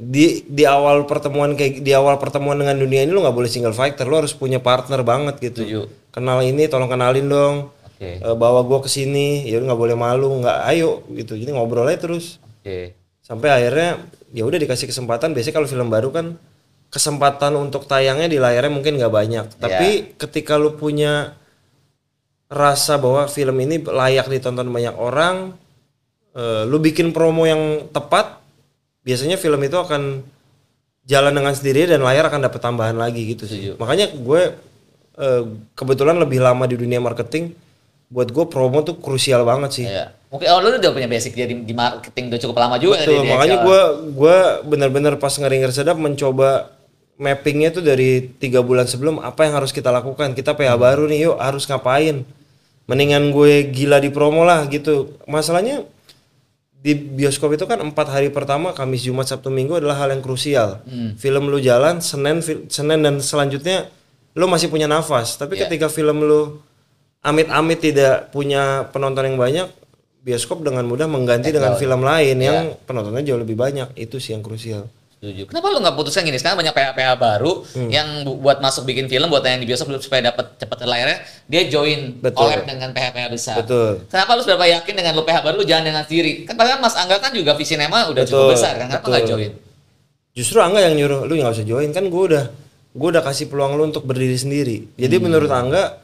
di 0.00 0.48
di 0.48 0.64
awal 0.64 1.04
pertemuan 1.04 1.52
kayak 1.52 1.84
di 1.84 1.92
awal 1.92 2.16
pertemuan 2.16 2.56
dengan 2.56 2.72
dunia 2.72 3.04
ini 3.04 3.12
lu 3.12 3.20
nggak 3.20 3.36
boleh 3.36 3.52
single 3.52 3.76
fighter. 3.76 4.08
Lu 4.08 4.16
harus 4.16 4.32
punya 4.32 4.64
partner 4.64 5.04
banget 5.04 5.36
gitu. 5.44 5.60
Setuju. 5.60 5.80
Kenal 6.16 6.40
ini 6.40 6.64
tolong 6.64 6.88
kenalin 6.88 7.28
dong. 7.28 7.54
Oke. 7.68 8.24
Eh, 8.24 8.36
bawa 8.40 8.64
gue 8.64 8.78
ke 8.80 8.88
sini. 8.88 9.44
Ya 9.44 9.60
nggak 9.60 9.76
boleh 9.76 9.92
malu. 9.92 10.40
Nggak 10.40 10.64
ayo 10.72 11.04
gitu. 11.12 11.36
Jadi 11.36 11.52
ngobrol 11.52 11.84
aja 11.92 12.00
terus. 12.08 12.40
Oke. 12.64 12.96
sampai 13.26 13.50
akhirnya 13.50 14.06
ya 14.30 14.46
udah 14.46 14.54
dikasih 14.54 14.86
kesempatan. 14.86 15.34
Biasanya 15.34 15.54
kalau 15.58 15.66
film 15.66 15.90
baru 15.90 16.14
kan 16.14 16.26
kesempatan 16.94 17.58
untuk 17.58 17.90
tayangnya 17.90 18.30
di 18.30 18.38
layarnya 18.38 18.70
mungkin 18.70 18.96
nggak 18.96 19.10
banyak. 19.10 19.46
Tapi 19.58 20.14
ketika 20.14 20.54
lu 20.54 20.78
punya 20.78 21.34
rasa 22.46 22.94
bahwa 23.02 23.26
film 23.26 23.58
ini 23.58 23.82
layak 23.82 24.30
ditonton 24.30 24.70
banyak 24.70 24.94
orang 24.94 25.58
eh, 26.38 26.62
lu 26.70 26.78
bikin 26.78 27.10
promo 27.10 27.42
yang 27.50 27.90
tepat 27.90 28.38
biasanya 29.02 29.34
film 29.34 29.58
itu 29.66 29.74
akan 29.74 30.22
jalan 31.06 31.34
dengan 31.34 31.54
sendiri 31.54 31.90
dan 31.90 32.02
layar 32.06 32.30
akan 32.30 32.46
dapat 32.46 32.60
tambahan 32.62 32.94
lagi 32.94 33.26
gitu 33.26 33.46
sih. 33.46 33.74
Makanya 33.74 34.14
gue 34.14 34.42
eh, 35.16 35.42
kebetulan 35.76 36.16
lebih 36.20 36.40
lama 36.40 36.64
di 36.68 36.76
dunia 36.78 37.00
marketing 37.00 37.52
buat 38.06 38.30
gue 38.30 38.46
promo 38.46 38.86
tuh 38.86 39.02
krusial 39.02 39.42
banget 39.42 39.70
sih. 39.82 39.86
Iya. 39.88 40.14
Mungkin 40.30 40.46
oh, 40.50 40.58
lu 40.62 40.68
udah 40.78 40.92
punya 40.94 41.08
basic 41.10 41.34
jadi 41.34 41.54
di 41.54 41.74
marketing 41.74 42.30
udah 42.30 42.40
cukup 42.42 42.56
lama 42.58 42.76
juga 42.82 43.02
Betul, 43.02 43.22
makanya 43.24 43.62
gue 43.62 43.80
gua 44.14 44.36
benar-benar 44.66 45.14
pas 45.22 45.30
ngeri 45.30 45.62
sedap 45.70 45.96
mencoba 45.98 46.74
mappingnya 47.16 47.72
tuh 47.72 47.80
dari 47.80 48.28
tiga 48.36 48.60
bulan 48.60 48.84
sebelum 48.84 49.22
apa 49.22 49.46
yang 49.46 49.58
harus 49.58 49.70
kita 49.70 49.90
lakukan. 49.90 50.34
Kita 50.34 50.54
PH 50.54 50.76
baru 50.76 51.06
nih 51.08 51.30
yuk 51.30 51.36
harus 51.38 51.64
ngapain? 51.66 52.26
Mendingan 52.86 53.34
gue 53.34 53.70
gila 53.70 53.98
di 53.98 54.10
promo 54.14 54.46
lah 54.46 54.66
gitu. 54.70 55.18
Masalahnya 55.26 55.82
di 56.86 56.94
bioskop 56.94 57.50
itu 57.56 57.66
kan 57.66 57.82
empat 57.82 58.06
hari 58.14 58.30
pertama 58.30 58.70
Kamis 58.70 59.02
Jumat 59.02 59.26
Sabtu 59.26 59.50
Minggu 59.50 59.82
adalah 59.82 59.98
hal 59.98 60.14
yang 60.14 60.22
krusial. 60.22 60.82
Film 61.18 61.50
lu 61.50 61.58
jalan 61.58 61.98
Senin 61.98 62.38
Senin 62.70 63.02
dan 63.02 63.18
selanjutnya 63.18 63.90
lu 64.36 64.46
masih 64.46 64.68
punya 64.68 64.84
nafas 64.84 65.34
tapi 65.34 65.56
Iya. 65.56 65.64
ketika 65.64 65.88
film 65.88 66.20
lu 66.20 66.60
amit-amit 67.20 67.80
tidak 67.80 68.28
punya 68.30 68.62
penonton 68.86 69.24
yang 69.24 69.36
banyak 69.36 69.66
bioskop 70.20 70.60
dengan 70.60 70.84
mudah 70.84 71.06
mengganti 71.06 71.50
dengan 71.50 71.74
film 71.74 72.02
lain 72.02 72.36
yang 72.38 72.56
penontonnya 72.82 73.24
jauh 73.24 73.38
lebih 73.38 73.54
banyak 73.54 73.94
itu 73.94 74.16
sih 74.16 74.32
yang 74.32 74.40
krusial 74.40 74.86
Setuju. 75.16 75.48
Kenapa 75.48 75.72
lu 75.72 75.80
nggak 75.80 75.96
putuskan 75.96 76.22
gini? 76.22 76.36
Sekarang 76.36 76.60
banyak 76.60 76.76
PH-PH 76.76 77.08
baru 77.16 77.64
Hmm. 77.64 77.88
yang 77.88 78.20
bu- 78.20 78.36
buat 78.36 78.60
masuk 78.60 78.84
bikin 78.84 79.08
film, 79.08 79.32
buat 79.32 79.40
tayang 79.40 79.58
di 79.58 79.66
bioskop 79.66 79.88
supaya 79.96 80.28
dapat 80.28 80.60
cepat 80.60 80.84
layarnya, 80.84 81.18
dia 81.48 81.62
join 81.66 82.20
Betul. 82.20 82.36
collab 82.44 82.62
dengan 82.62 82.92
PH-PH 82.92 83.26
besar. 83.32 83.56
Betul. 83.56 84.04
Kenapa 84.06 84.36
lu 84.36 84.44
seberapa 84.44 84.68
yakin 84.68 84.92
dengan 84.92 85.16
lu 85.16 85.24
PH 85.24 85.40
baru 85.40 85.56
lu 85.56 85.64
jalan 85.64 85.88
dengan 85.88 86.04
sendiri? 86.04 86.44
Kan 86.44 86.52
padahal 86.54 86.78
Mas 86.78 86.92
Angga 86.94 87.16
kan 87.16 87.32
juga 87.32 87.56
Visinema 87.56 88.06
udah 88.06 88.22
cukup 88.22 88.44
Betul, 88.44 88.52
besar 88.52 88.72
kan, 88.76 88.86
kenapa 88.92 89.06
nggak 89.08 89.24
join? 89.24 89.52
justru 90.36 90.58
Angga 90.60 90.80
yang 90.82 90.94
nyuruh 90.94 91.20
lu 91.22 91.32
nggak 91.34 91.48
usah 91.50 91.64
join 91.64 91.88
kan 91.90 92.04
gue 92.04 92.22
udah 92.28 92.44
gue 92.96 93.08
udah 93.12 93.20
kasih 93.20 93.52
peluang 93.52 93.76
lu 93.76 93.92
untuk 93.92 94.08
berdiri 94.08 94.34
sendiri. 94.34 94.76
Jadi 94.96 95.16
menurut 95.20 95.52
Angga 95.52 96.00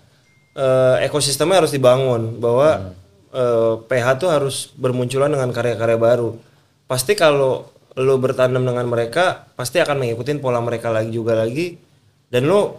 eh, 0.52 1.09
ekosistemnya 1.09 1.64
harus 1.64 1.72
dibangun 1.72 2.37
bahwa 2.37 2.92
eh, 3.33 3.74
PH 3.88 4.07
tuh 4.20 4.28
harus 4.28 4.68
bermunculan 4.76 5.33
dengan 5.33 5.48
karya-karya 5.50 5.96
baru. 5.96 6.37
Pasti 6.85 7.16
kalau 7.16 7.72
lu 7.96 8.16
bertandem 8.20 8.64
dengan 8.64 8.88
mereka 8.88 9.48
pasti 9.57 9.76
akan 9.81 10.00
mengikuti 10.00 10.33
pola 10.37 10.61
mereka 10.61 10.92
lagi 10.92 11.09
juga 11.09 11.33
lagi. 11.33 11.81
Dan 12.28 12.48
lu 12.48 12.76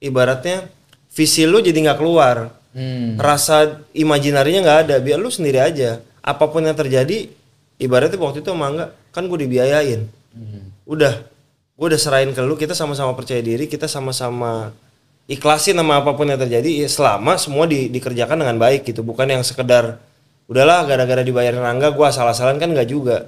ibaratnya 0.00 0.68
visi 1.12 1.44
lu 1.44 1.60
jadi 1.60 1.76
nggak 1.76 2.00
keluar. 2.00 2.56
Hmm. 2.70 3.18
rasa 3.18 3.82
imajinarinya 3.98 4.62
nggak 4.62 4.80
ada 4.86 4.96
biar 5.02 5.18
lu 5.18 5.26
sendiri 5.26 5.58
aja. 5.58 5.98
Apa 6.22 6.46
pun 6.46 6.62
yang 6.62 6.78
terjadi 6.78 7.26
ibaratnya 7.82 8.14
waktu 8.14 8.46
itu 8.46 8.50
sama 8.54 8.70
Angga 8.70 8.86
kan 9.10 9.26
gue 9.26 9.38
dibiayain. 9.42 10.06
Udah 10.86 11.18
gue 11.80 11.86
udah 11.88 11.96
serahin 11.96 12.30
ke 12.30 12.44
lu 12.44 12.54
kita 12.54 12.76
sama-sama 12.76 13.16
percaya 13.16 13.40
diri 13.40 13.64
kita 13.64 13.88
sama-sama 13.88 14.68
ikhlasin 15.24 15.80
sama 15.80 15.96
apa 15.96 16.12
pun 16.12 16.28
yang 16.28 16.36
terjadi 16.36 16.84
ya 16.84 16.88
selama 16.90 17.40
semua 17.40 17.64
di- 17.64 17.88
dikerjakan 17.88 18.36
dengan 18.36 18.60
baik 18.60 18.84
gitu. 18.84 19.00
Bukan 19.00 19.24
yang 19.24 19.40
sekedar 19.40 19.96
udahlah 20.44 20.84
gara-gara 20.84 21.24
dibayarin 21.24 21.62
Angga 21.62 21.88
gue 21.88 22.04
asal-asalan 22.04 22.60
kan 22.60 22.68
nggak 22.68 22.84
juga. 22.84 23.24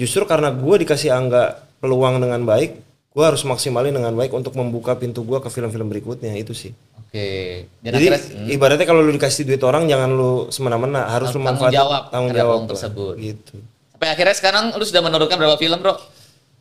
Justru 0.00 0.24
karena 0.24 0.48
gue 0.48 0.76
dikasih 0.80 1.12
Angga 1.12 1.60
peluang 1.78 2.16
dengan 2.18 2.40
baik 2.40 2.80
gue 3.10 3.24
harus 3.26 3.42
maksimalin 3.42 3.90
dengan 3.90 4.14
baik 4.14 4.30
untuk 4.30 4.54
membuka 4.54 4.94
pintu 4.94 5.26
gue 5.26 5.42
ke 5.42 5.50
film-film 5.50 5.90
berikutnya 5.90 6.30
itu 6.38 6.54
sih. 6.54 6.70
Oke. 6.94 7.66
Dan 7.82 7.98
jadi 7.98 8.14
akhirnya 8.14 8.20
hmm, 8.22 8.54
ibaratnya 8.54 8.86
kalau 8.86 9.02
lu 9.02 9.10
dikasih 9.10 9.42
duit 9.44 9.60
orang 9.66 9.90
jangan 9.90 10.14
lu 10.14 10.46
semena-mena 10.48 11.10
harus 11.10 11.34
lu 11.34 11.42
Tanggung 11.42 11.58
manfaatin 11.58 11.74
jawab 11.74 12.02
tanggung 12.08 12.32
jawab 12.32 12.58
tersebut. 12.70 13.14
gitu. 13.18 13.58
Sampai 13.90 14.08
akhirnya 14.14 14.36
sekarang 14.38 14.64
lu 14.72 14.84
sudah 14.86 15.02
menurunkan 15.02 15.36
berapa 15.36 15.58
film, 15.58 15.82
Bro? 15.82 15.98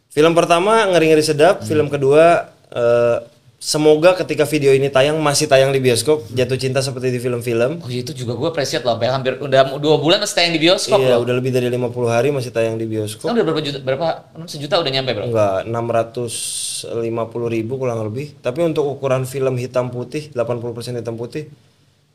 Film 0.10 0.34
pertama 0.34 0.90
ngeri-ngeri 0.90 1.22
sedap, 1.22 1.62
film 1.62 1.86
kedua 1.86 2.50
eh, 2.74 3.18
semoga 3.62 4.18
ketika 4.18 4.42
video 4.50 4.74
ini 4.74 4.90
tayang 4.90 5.22
masih 5.22 5.46
tayang 5.46 5.70
di 5.70 5.78
bioskop, 5.78 6.26
jatuh 6.34 6.58
cinta 6.58 6.82
seperti 6.82 7.14
di 7.14 7.22
film-film. 7.22 7.78
Oh 7.78 7.92
itu 7.94 8.10
juga 8.18 8.34
gue 8.34 8.50
appreciate 8.50 8.82
loh, 8.82 8.98
hampir 8.98 9.38
udah 9.38 9.78
dua 9.78 10.02
bulan 10.02 10.18
masih 10.18 10.34
tayang 10.34 10.54
di 10.58 10.62
bioskop 10.66 10.98
Iya, 10.98 11.14
loh. 11.14 11.30
udah 11.30 11.36
lebih 11.38 11.54
dari 11.54 11.70
50 11.70 12.10
hari 12.10 12.34
masih 12.34 12.50
tayang 12.50 12.82
di 12.82 12.90
bioskop. 12.90 13.30
Sekarang 13.30 13.38
udah 13.38 13.46
berapa 13.46 13.62
juta, 13.62 13.78
berapa, 13.86 14.08
sejuta 14.50 14.82
udah 14.82 14.92
nyampe 14.98 15.12
bro? 15.14 15.26
Enggak, 15.30 15.70
650 15.70 17.54
ribu 17.54 17.74
kurang 17.78 18.02
lebih. 18.02 18.34
Tapi 18.42 18.60
untuk 18.66 18.90
ukuran 18.90 19.30
film 19.30 19.62
hitam 19.62 19.94
putih, 19.94 20.34
80% 20.34 20.98
hitam 20.98 21.22
putih, 21.22 21.54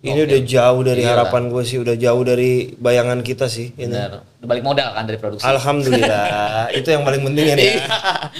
ini 0.04 0.20
udah 0.20 0.40
jauh 0.44 0.80
dari 0.80 1.00
harapan 1.00 1.48
gue 1.48 1.62
sih, 1.64 1.80
udah 1.80 1.96
jauh 1.96 2.20
dari 2.20 2.50
bayangan 2.76 3.20
kita 3.20 3.48
sih. 3.48 3.72
Ini. 3.72 4.20
Balik 4.38 4.60
modal 4.60 4.92
kan 4.92 5.08
dari 5.08 5.16
produksi. 5.16 5.40
Alhamdulillah, 5.42 6.68
itu 6.78 6.84
yang 6.86 7.00
paling 7.00 7.24
penting 7.24 7.44
ya. 7.46 7.56
Iya. 7.56 7.80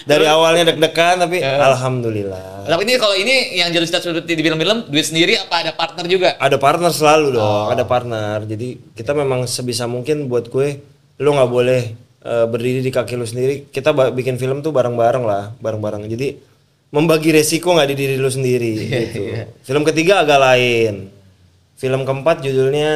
Dari 0.05 0.29
awalnya 0.29 0.69
deg-degan 0.69 1.17
tapi 1.19 1.41
alhamdulillah. 1.41 2.65
Tapi 2.65 2.81
ini 2.85 2.93
kalau 2.97 3.17
ini 3.17 3.35
yang 3.57 3.69
jatuh 3.69 3.87
cinta 3.87 4.01
seperti 4.01 4.33
di 4.33 4.43
film-film, 4.43 4.85
duit 4.87 5.01
sendiri 5.03 5.37
apa 5.37 5.65
ada 5.65 5.73
partner 5.73 6.05
juga? 6.05 6.37
ada 6.37 6.57
partner 6.57 6.91
selalu 6.91 7.27
dong 7.33 7.45
Oh. 7.45 7.69
ada 7.69 7.85
partner 7.85 8.45
jadi 8.45 8.69
kita 8.93 9.13
memang 9.13 9.45
sebisa 9.45 9.85
mungkin 9.85 10.27
buat 10.27 10.49
gue 10.49 10.81
lu 11.17 11.31
nggak 11.31 11.49
boleh 11.49 11.83
eh, 12.21 12.47
berdiri 12.47 12.81
di 12.81 12.89
kaki 12.89 13.15
lu 13.15 13.25
sendiri 13.25 13.69
kita 13.69 13.93
bikin 14.13 14.37
film 14.37 14.61
tuh 14.61 14.73
bareng-bareng 14.73 15.25
lah 15.25 15.53
bareng-bareng 15.57 16.05
jadi 16.07 16.37
membagi 16.89 17.33
resiko 17.33 17.73
nggak 17.73 17.89
di 17.91 17.97
diri 17.97 18.15
lu 18.17 18.29
sendiri 18.29 18.73
Iya, 18.77 19.01
gitu 19.03 19.21
film 19.63 19.83
ketiga 19.83 20.21
agak 20.21 20.37
lain 20.39 20.95
film 21.75 22.03
keempat 22.03 22.41
judulnya 22.41 22.91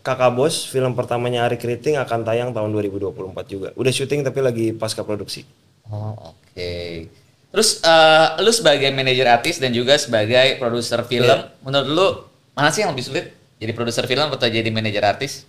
kakak 0.00 0.32
bos 0.32 0.66
film 0.66 0.92
pertamanya 0.92 1.44
Ari 1.44 1.56
Kriting 1.56 1.94
akan 1.96 2.22
tayang 2.22 2.50
tahun 2.50 2.70
2024 2.72 3.14
juga 3.46 3.68
udah 3.72 3.92
syuting 3.92 4.20
tapi 4.20 4.38
lagi 4.40 4.66
pasca 4.72 5.02
produksi 5.02 5.46
Oh 5.86 6.12
oke. 6.28 6.74
Terus 7.48 7.80
eh, 7.80 8.26
lu 8.38 8.50
sebagai 8.50 8.90
manajer 8.90 9.24
artis 9.26 9.56
dan 9.56 9.72
juga 9.72 9.96
sebagai 9.96 10.58
produser 10.58 11.00
film, 11.02 11.24
Iya. 11.24 11.48
menurut 11.58 11.88
lu 11.88 12.06
mana 12.52 12.68
sih 12.68 12.84
yang 12.84 12.92
lebih 12.92 13.08
sulit? 13.08 13.32
Jadi 13.56 13.72
produser 13.72 14.04
film 14.04 14.28
atau 14.28 14.44
jadi 14.46 14.68
manajer 14.68 15.00
artis? 15.00 15.48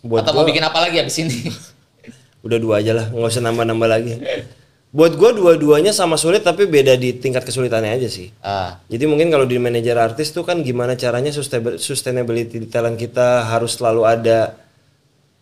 Buat 0.00 0.22
atau 0.22 0.32
mau 0.32 0.40
gua- 0.40 0.48
bikin 0.48 0.62
apa 0.62 0.78
lagi 0.78 0.96
abis 0.96 1.16
ini? 1.18 1.50
udah 2.46 2.56
dua 2.56 2.78
aja 2.78 2.94
lah 2.94 3.10
nggak 3.10 3.28
usah 3.28 3.42
nambah-nambah 3.42 3.88
lagi 3.90 4.14
buat 4.90 5.14
gue 5.14 5.30
dua-duanya 5.38 5.94
sama 5.94 6.18
sulit 6.18 6.42
tapi 6.42 6.66
beda 6.66 6.98
di 6.98 7.14
tingkat 7.14 7.46
kesulitannya 7.46 7.94
aja 7.94 8.10
sih 8.10 8.34
ah, 8.42 8.74
Jadi 8.90 9.06
mungkin 9.06 9.30
kalau 9.30 9.46
di 9.46 9.54
manajer 9.54 9.94
artis 9.94 10.34
tuh 10.34 10.42
kan 10.42 10.66
gimana 10.66 10.98
caranya 10.98 11.30
sustain- 11.30 11.78
sustainability 11.78 12.58
di 12.58 12.66
talent 12.66 12.98
kita 12.98 13.46
harus 13.46 13.78
selalu 13.78 14.02
ada. 14.02 14.58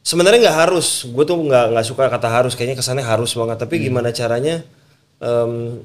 Sebenarnya 0.04 0.48
nggak 0.48 0.58
harus, 0.68 1.08
gue 1.08 1.24
tuh 1.24 1.36
nggak 1.36 1.64
nggak 1.72 1.86
suka 1.88 2.12
kata 2.12 2.28
harus, 2.28 2.52
kayaknya 2.56 2.76
kesannya 2.76 3.04
harus 3.04 3.32
banget. 3.32 3.56
Tapi 3.60 3.74
gimana 3.88 4.12
caranya 4.12 4.64
em, 5.20 5.80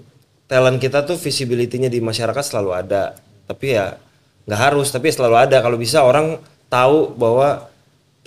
talent 0.52 0.80
kita 0.84 1.08
tuh 1.08 1.16
visibility-nya 1.16 1.88
di 1.88 2.04
masyarakat 2.04 2.44
selalu 2.44 2.72
ada. 2.76 3.16
Tapi 3.48 3.80
ya 3.80 3.96
nggak 4.44 4.60
harus, 4.60 4.92
tapi 4.92 5.08
selalu 5.08 5.40
ada. 5.40 5.64
Kalau 5.64 5.80
bisa 5.80 6.04
orang 6.04 6.36
tahu 6.68 7.16
bahwa 7.16 7.68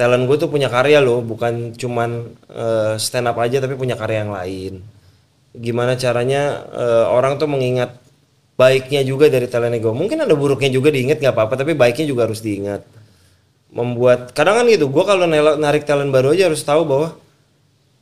talent 0.01 0.25
gue 0.25 0.37
tuh 0.41 0.49
punya 0.49 0.73
karya 0.73 1.05
loh, 1.05 1.21
bukan 1.21 1.77
cuman 1.77 2.25
eh, 2.49 2.97
stand 2.97 3.29
up 3.29 3.37
aja 3.37 3.61
tapi 3.61 3.77
punya 3.77 4.01
karya 4.01 4.25
yang 4.25 4.33
lain 4.33 4.96
gimana 5.59 5.97
caranya 5.97 6.65
eh, 6.73 7.05
orang 7.09 7.41
tuh 7.41 7.49
mengingat 7.49 7.97
baiknya 8.57 9.05
juga 9.05 9.29
dari 9.29 9.47
talent 9.51 9.77
ego. 9.77 9.93
Mungkin 9.93 10.25
ada 10.25 10.33
buruknya 10.33 10.73
juga 10.73 10.89
diingat 10.89 11.21
nggak 11.21 11.35
apa-apa, 11.37 11.55
tapi 11.61 11.77
baiknya 11.77 12.09
juga 12.09 12.29
harus 12.29 12.41
diingat. 12.41 12.83
membuat 13.67 14.33
kadang 14.33 14.63
kan 14.63 14.67
gitu 14.73 14.89
gue 14.89 15.05
kalau 15.05 15.27
narik 15.59 15.85
talent 15.85 16.09
baru 16.09 16.33
aja 16.33 16.49
harus 16.49 16.65
tahu 16.65 16.87
bahwa 16.87 17.19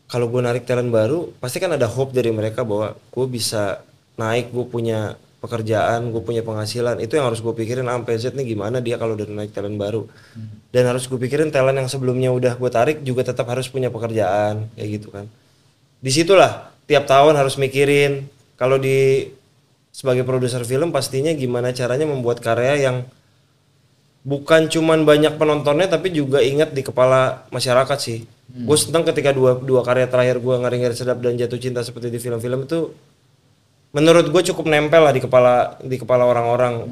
kalau 0.07 0.31
gue 0.31 0.39
narik 0.45 0.69
talent 0.69 0.93
baru 0.93 1.33
pasti 1.41 1.59
kan 1.59 1.73
ada 1.75 1.89
hope 1.89 2.15
dari 2.15 2.31
mereka 2.31 2.63
bahwa 2.63 2.95
gue 2.95 3.27
bisa 3.27 3.83
naik 4.15 4.53
gue 4.55 4.63
punya 4.69 5.19
pekerjaan 5.45 6.09
gue 6.09 6.23
punya 6.25 6.41
penghasilan 6.41 7.05
itu 7.05 7.21
yang 7.21 7.29
harus 7.29 7.45
gue 7.45 7.53
pikirin 7.53 7.85
ah, 7.85 8.01
sampai 8.01 8.17
Z 8.17 8.33
nih 8.33 8.57
gimana 8.57 8.81
dia 8.81 8.97
kalau 8.97 9.13
udah 9.13 9.29
naik 9.29 9.53
talent 9.53 9.77
baru 9.77 10.09
dan 10.73 10.85
harus 10.89 11.05
gue 11.05 11.21
pikirin 11.21 11.53
talent 11.53 11.77
yang 11.77 11.89
sebelumnya 11.91 12.33
udah 12.33 12.57
gue 12.57 12.71
tarik 12.73 13.05
juga 13.05 13.29
tetap 13.29 13.45
harus 13.53 13.69
punya 13.69 13.93
pekerjaan 13.93 14.69
kayak 14.73 14.89
gitu 15.01 15.09
kan 15.13 15.29
di 16.01 16.11
situlah 16.13 16.74
tiap 16.85 17.05
tahun 17.09 17.37
harus 17.37 17.57
mikirin 17.57 18.29
kalau 18.61 18.77
di 18.77 19.31
sebagai 19.95 20.27
produser 20.27 20.63
film 20.67 20.91
pastinya 20.91 21.31
gimana 21.31 21.71
caranya 21.71 22.05
membuat 22.05 22.43
karya 22.43 22.91
yang 22.91 22.97
bukan 24.25 24.67
cuman 24.73 25.05
banyak 25.05 25.37
penontonnya 25.37 25.87
tapi 25.87 26.11
juga 26.11 26.41
ingat 26.41 26.73
di 26.73 26.83
kepala 26.83 27.47
masyarakat 27.53 27.99
sih. 28.01 28.27
Gue 28.55 28.77
senang 28.79 29.05
ketika 29.05 29.31
dua 29.35 29.57
dua 29.59 29.85
karya 29.85 30.07
terakhir 30.07 30.41
gue 30.41 30.55
ngari 30.55 30.77
ngari 30.83 30.97
sedap 30.97 31.21
dan 31.21 31.37
jatuh 31.39 31.61
cinta 31.61 31.81
seperti 31.85 32.11
di 32.13 32.19
film-film 32.19 32.65
itu 32.65 32.93
menurut 33.95 34.27
gue 34.29 34.43
cukup 34.51 34.67
nempel 34.67 35.03
lah 35.07 35.15
di 35.15 35.23
kepala 35.23 35.79
di 35.81 35.97
kepala 35.97 36.27
orang-orang. 36.27 36.85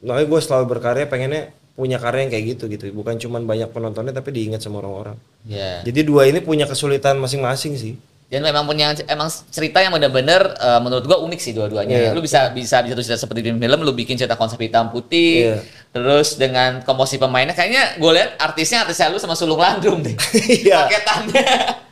Makanya 0.00 0.26
gue 0.30 0.40
selalu 0.40 0.64
berkarya 0.78 1.04
pengennya 1.10 1.52
punya 1.78 2.02
karya 2.02 2.26
yang 2.26 2.32
kayak 2.34 2.44
gitu 2.58 2.64
gitu, 2.66 2.90
bukan 2.90 3.14
cuman 3.22 3.46
banyak 3.46 3.70
penontonnya 3.70 4.10
tapi 4.10 4.34
diingat 4.34 4.58
sama 4.58 4.82
orang-orang. 4.82 5.14
Ya. 5.46 5.78
Jadi 5.86 6.02
dua 6.02 6.26
ini 6.26 6.42
punya 6.42 6.66
kesulitan 6.66 7.22
masing-masing 7.22 7.78
sih. 7.78 7.94
Dan 8.28 8.44
memang 8.44 8.68
punya 8.68 8.92
emang 9.08 9.32
cerita 9.48 9.80
yang 9.80 9.96
benar-benar 9.96 10.52
eh, 10.60 10.80
menurut 10.84 11.04
gua 11.08 11.18
unik 11.24 11.40
sih 11.40 11.56
dua-duanya. 11.56 11.96
Iya. 11.96 12.10
Lu 12.12 12.20
bisa 12.20 12.52
bisa 12.52 12.84
di 12.84 12.92
satu 12.92 13.00
cerita 13.00 13.20
seperti 13.24 13.40
di 13.40 13.50
film, 13.56 13.78
lu 13.80 13.92
bikin 13.96 14.20
cerita 14.20 14.36
konsep 14.36 14.60
hitam 14.60 14.92
putih, 14.92 15.56
Iya. 15.56 15.56
terus 15.96 16.36
dengan 16.36 16.84
komposisi 16.84 17.16
pemainnya 17.16 17.56
kayaknya 17.56 17.96
gue 17.96 18.12
lihat 18.12 18.36
artisnya 18.36 18.84
artisnya 18.84 19.08
lu 19.08 19.16
sama 19.16 19.32
sulung 19.32 19.60
landrum 19.60 20.04
deh. 20.04 20.12
Iya. 20.60 20.84
Paketannya. 20.84 21.46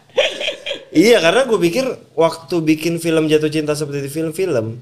Iya 0.96 1.20
karena 1.20 1.44
gue 1.44 1.60
pikir 1.60 1.84
waktu 2.16 2.56
bikin 2.64 2.96
film 2.96 3.28
jatuh 3.28 3.52
cinta 3.52 3.76
seperti 3.76 4.08
di 4.08 4.10
film-film 4.10 4.80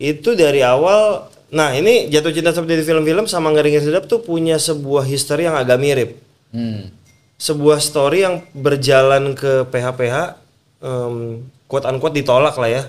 itu 0.00 0.32
dari 0.32 0.64
awal 0.64 1.28
nah 1.50 1.74
ini 1.74 2.06
jatuh 2.08 2.30
cinta 2.30 2.54
seperti 2.54 2.80
di 2.80 2.84
film-film 2.86 3.26
sama 3.26 3.50
ngering 3.50 3.82
sedap 3.82 4.06
tuh 4.06 4.22
punya 4.22 4.54
sebuah 4.56 5.02
history 5.02 5.50
yang 5.50 5.58
agak 5.58 5.82
mirip 5.82 6.10
hmm. 6.54 6.94
sebuah 7.36 7.82
story 7.82 8.22
yang 8.22 8.46
berjalan 8.54 9.34
ke 9.34 9.66
PH-PH 9.68 10.39
um, 10.80 11.44
quote 11.68 11.86
unquote 11.86 12.16
ditolak 12.16 12.56
lah 12.56 12.68
ya. 12.68 12.82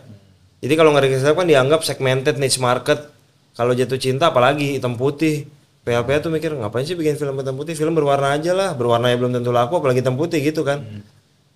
Jadi 0.62 0.74
kalau 0.78 0.94
ngering 0.94 1.18
sedap 1.18 1.42
kan 1.42 1.48
dianggap 1.48 1.82
segmented 1.86 2.38
niche 2.38 2.62
market. 2.62 3.10
Kalau 3.52 3.76
jatuh 3.76 4.00
cinta 4.00 4.32
apalagi 4.32 4.80
hitam 4.80 4.96
putih. 4.96 5.48
PH-PH 5.82 6.30
tuh 6.30 6.30
mikir 6.30 6.54
ngapain 6.54 6.86
sih 6.86 6.94
bikin 6.94 7.18
film 7.18 7.34
hitam 7.42 7.58
putih? 7.58 7.74
Film 7.74 7.98
berwarna 7.98 8.38
aja 8.38 8.54
lah. 8.54 8.78
Berwarnanya 8.78 9.18
belum 9.18 9.32
tentu 9.34 9.50
laku 9.50 9.82
apalagi 9.82 10.06
hitam 10.06 10.14
putih 10.14 10.38
gitu 10.40 10.62
kan. 10.62 10.86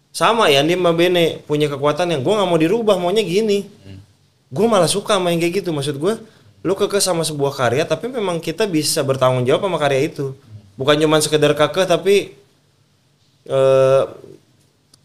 Sama 0.10 0.50
ya 0.50 0.64
Andi 0.64 0.74
sama 0.74 0.96
Bene 0.96 1.44
punya 1.46 1.70
kekuatan 1.70 2.10
yang 2.10 2.22
gue 2.26 2.34
nggak 2.34 2.50
mau 2.50 2.58
dirubah 2.58 2.96
maunya 2.98 3.22
gini. 3.22 3.70
Gue 4.50 4.66
malah 4.66 4.90
suka 4.90 5.22
main 5.22 5.38
kayak 5.38 5.62
gitu. 5.62 5.70
Maksud 5.70 6.02
gue 6.02 6.14
lu 6.66 6.74
kekeh 6.74 6.98
sama 6.98 7.22
sebuah 7.22 7.54
karya 7.54 7.86
tapi 7.86 8.10
memang 8.10 8.42
kita 8.42 8.66
bisa 8.66 9.06
bertanggung 9.06 9.46
jawab 9.46 9.70
sama 9.70 9.78
karya 9.78 10.10
itu. 10.10 10.34
Bukan 10.82 10.98
cuma 10.98 11.22
sekedar 11.22 11.54
kekeh 11.54 11.86
tapi 11.86 12.34
eh 13.46 14.04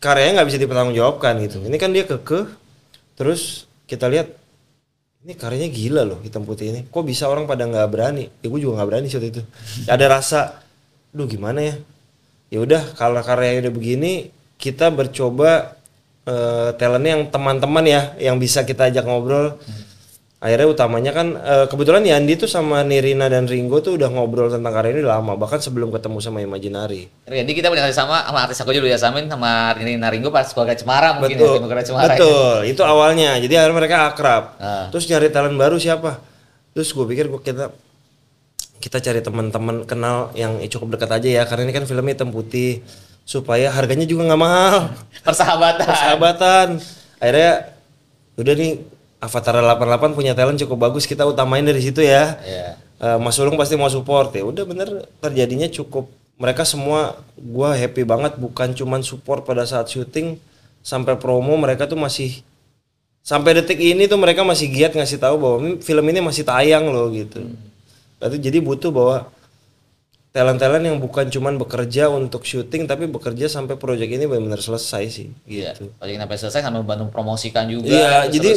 karyanya 0.01 0.41
nggak 0.41 0.49
bisa 0.49 0.59
dipertanggungjawabkan 0.59 1.33
gitu. 1.45 1.63
Ini 1.63 1.77
kan 1.77 1.93
dia 1.93 2.09
kekeh. 2.09 2.49
Terus 3.21 3.69
kita 3.85 4.09
lihat 4.09 4.33
ini 5.21 5.37
karyanya 5.37 5.69
gila 5.69 6.03
loh 6.09 6.19
hitam 6.25 6.49
putih 6.49 6.73
ini. 6.73 6.81
Kok 6.89 7.05
bisa 7.05 7.29
orang 7.29 7.45
pada 7.45 7.69
nggak 7.69 7.89
berani? 7.93 8.33
Ya 8.41 8.49
juga 8.49 8.81
nggak 8.81 8.89
berani 8.89 9.07
saat 9.13 9.29
itu. 9.29 9.45
Ada 9.85 10.05
rasa 10.09 10.41
duh 11.13 11.29
gimana 11.29 11.61
ya? 11.61 11.75
Ya 12.49 12.59
udah 12.65 12.83
kalau 12.97 13.21
karyanya 13.21 13.69
udah 13.69 13.75
begini 13.77 14.13
kita 14.57 14.89
bercoba 14.89 15.77
eh 16.25 16.71
talentnya 16.77 17.17
yang 17.17 17.25
teman-teman 17.33 17.85
ya 17.85 18.13
yang 18.21 18.37
bisa 18.37 18.65
kita 18.65 18.93
ajak 18.93 19.05
ngobrol 19.09 19.57
akhirnya 20.40 20.66
utamanya 20.66 21.12
kan 21.12 21.37
eh, 21.37 21.66
kebetulan 21.68 22.00
Yandi 22.00 22.33
tuh 22.35 22.48
sama 22.48 22.81
Nirina 22.81 23.29
dan 23.29 23.44
Ringo 23.44 23.79
tuh 23.79 23.94
udah 23.94 24.09
ngobrol 24.09 24.48
tentang 24.48 24.72
karya 24.72 24.92
ini 24.94 25.05
lama 25.05 25.37
bahkan 25.37 25.61
sebelum 25.61 25.88
ketemu 25.90 26.16
sama 26.18 26.40
Imaginary 26.40 27.12
Jadi 27.24 27.53
kita 27.53 27.68
punya 27.68 27.85
sama 27.92 28.24
sama 28.24 28.38
artis 28.42 28.57
aku 28.57 28.72
juga 28.72 28.81
dulu 28.81 28.88
ya 28.88 28.96
Samin 28.96 29.29
sama 29.29 29.76
Rini 29.76 29.94
Naringgo 29.94 30.29
pas 30.29 30.48
keluarga 30.48 30.72
Cemara 30.72 31.12
mungkin 31.14 31.37
betul 31.37 31.44
ya, 31.46 31.61
keluarga 31.61 31.85
Cemara. 31.85 32.03
ya. 32.03 32.11
betul 32.16 32.55
itu 32.66 32.83
awalnya 32.83 33.37
jadi 33.37 33.55
akhirnya 33.61 33.76
mereka 33.76 33.96
akrab 34.09 34.44
Ah. 34.57 34.88
terus 34.88 35.05
nyari 35.05 35.29
talent 35.29 35.55
baru 35.55 35.76
siapa 35.76 36.24
terus 36.72 36.88
gue 36.88 37.05
pikir 37.05 37.29
gue 37.29 37.38
kita 37.38 37.68
kita 38.81 38.96
cari 38.98 39.20
teman-teman 39.20 39.85
kenal 39.85 40.33
yang 40.33 40.57
cukup 40.66 40.96
dekat 40.96 41.11
aja 41.12 41.29
ya 41.31 41.42
karena 41.44 41.68
ini 41.68 41.74
kan 41.74 41.85
filmnya 41.85 42.16
hitam 42.16 42.33
putih 42.33 42.81
supaya 43.22 43.68
harganya 43.68 44.09
juga 44.09 44.24
nggak 44.24 44.40
mahal 44.40 44.88
Persahabatan. 45.29 45.85
persahabatan 45.85 46.66
akhirnya 47.18 47.76
udah 48.35 48.55
nih 48.57 48.72
Avatar 49.20 49.52
88 49.54 50.16
punya 50.16 50.33
talent 50.33 50.56
cukup 50.59 50.88
bagus 50.88 51.04
kita 51.04 51.22
utamain 51.22 51.61
dari 51.61 51.78
situ 51.78 52.00
ya 52.00 52.40
Iya. 52.40 52.68
Eh, 52.98 53.16
Mas 53.16 53.37
Ulung 53.37 53.56
pasti 53.56 53.76
mau 53.76 53.88
support 53.88 54.33
ya 54.33 54.42
udah 54.42 54.64
bener 54.64 54.88
terjadinya 55.18 55.68
cukup 55.68 56.09
mereka 56.37 56.64
semua 56.64 57.16
gua 57.35 57.72
happy 57.72 58.00
banget 58.02 58.37
bukan 58.37 58.72
cuman 58.72 59.00
support 59.00 59.44
pada 59.44 59.64
saat 59.64 59.88
syuting 59.88 60.37
sampai 60.80 61.16
promo 61.16 61.52
mereka 61.54 61.85
tuh 61.85 61.96
masih 61.96 62.40
sampai 63.20 63.52
detik 63.54 63.76
ini 63.76 64.04
tuh 64.04 64.16
mereka 64.16 64.40
masih 64.40 64.68
giat 64.68 64.92
ngasih 64.92 65.16
tahu 65.16 65.37
bahwa 65.37 65.56
"Hmm, 65.61 65.76
film 65.78 66.04
ini 66.09 66.20
masih 66.20 66.40
tayang 66.40 66.88
loh 66.88 67.09
gitu. 67.11 67.44
Berarti 68.16 68.37
jadi 68.37 68.59
butuh 68.59 68.88
bahwa 68.88 69.28
talent-talent 70.30 70.85
yang 70.87 70.96
bukan 70.96 71.26
cuman 71.26 71.59
bekerja 71.59 72.06
untuk 72.09 72.46
syuting 72.46 72.87
tapi 72.87 73.04
bekerja 73.04 73.50
sampai 73.50 73.74
proyek 73.74 74.09
ini 74.09 74.24
benar-benar 74.24 74.62
selesai 74.62 75.04
sih 75.11 75.28
Iya. 75.44 75.74
gitu. 75.74 75.90
Proyek 75.96 76.16
sampai 76.16 76.37
selesai 76.38 76.61
sampai 76.62 76.80
membantu 76.80 77.04
promosikan 77.11 77.64
juga. 77.66 77.90
Iya, 77.90 78.30
jadi. 78.30 78.50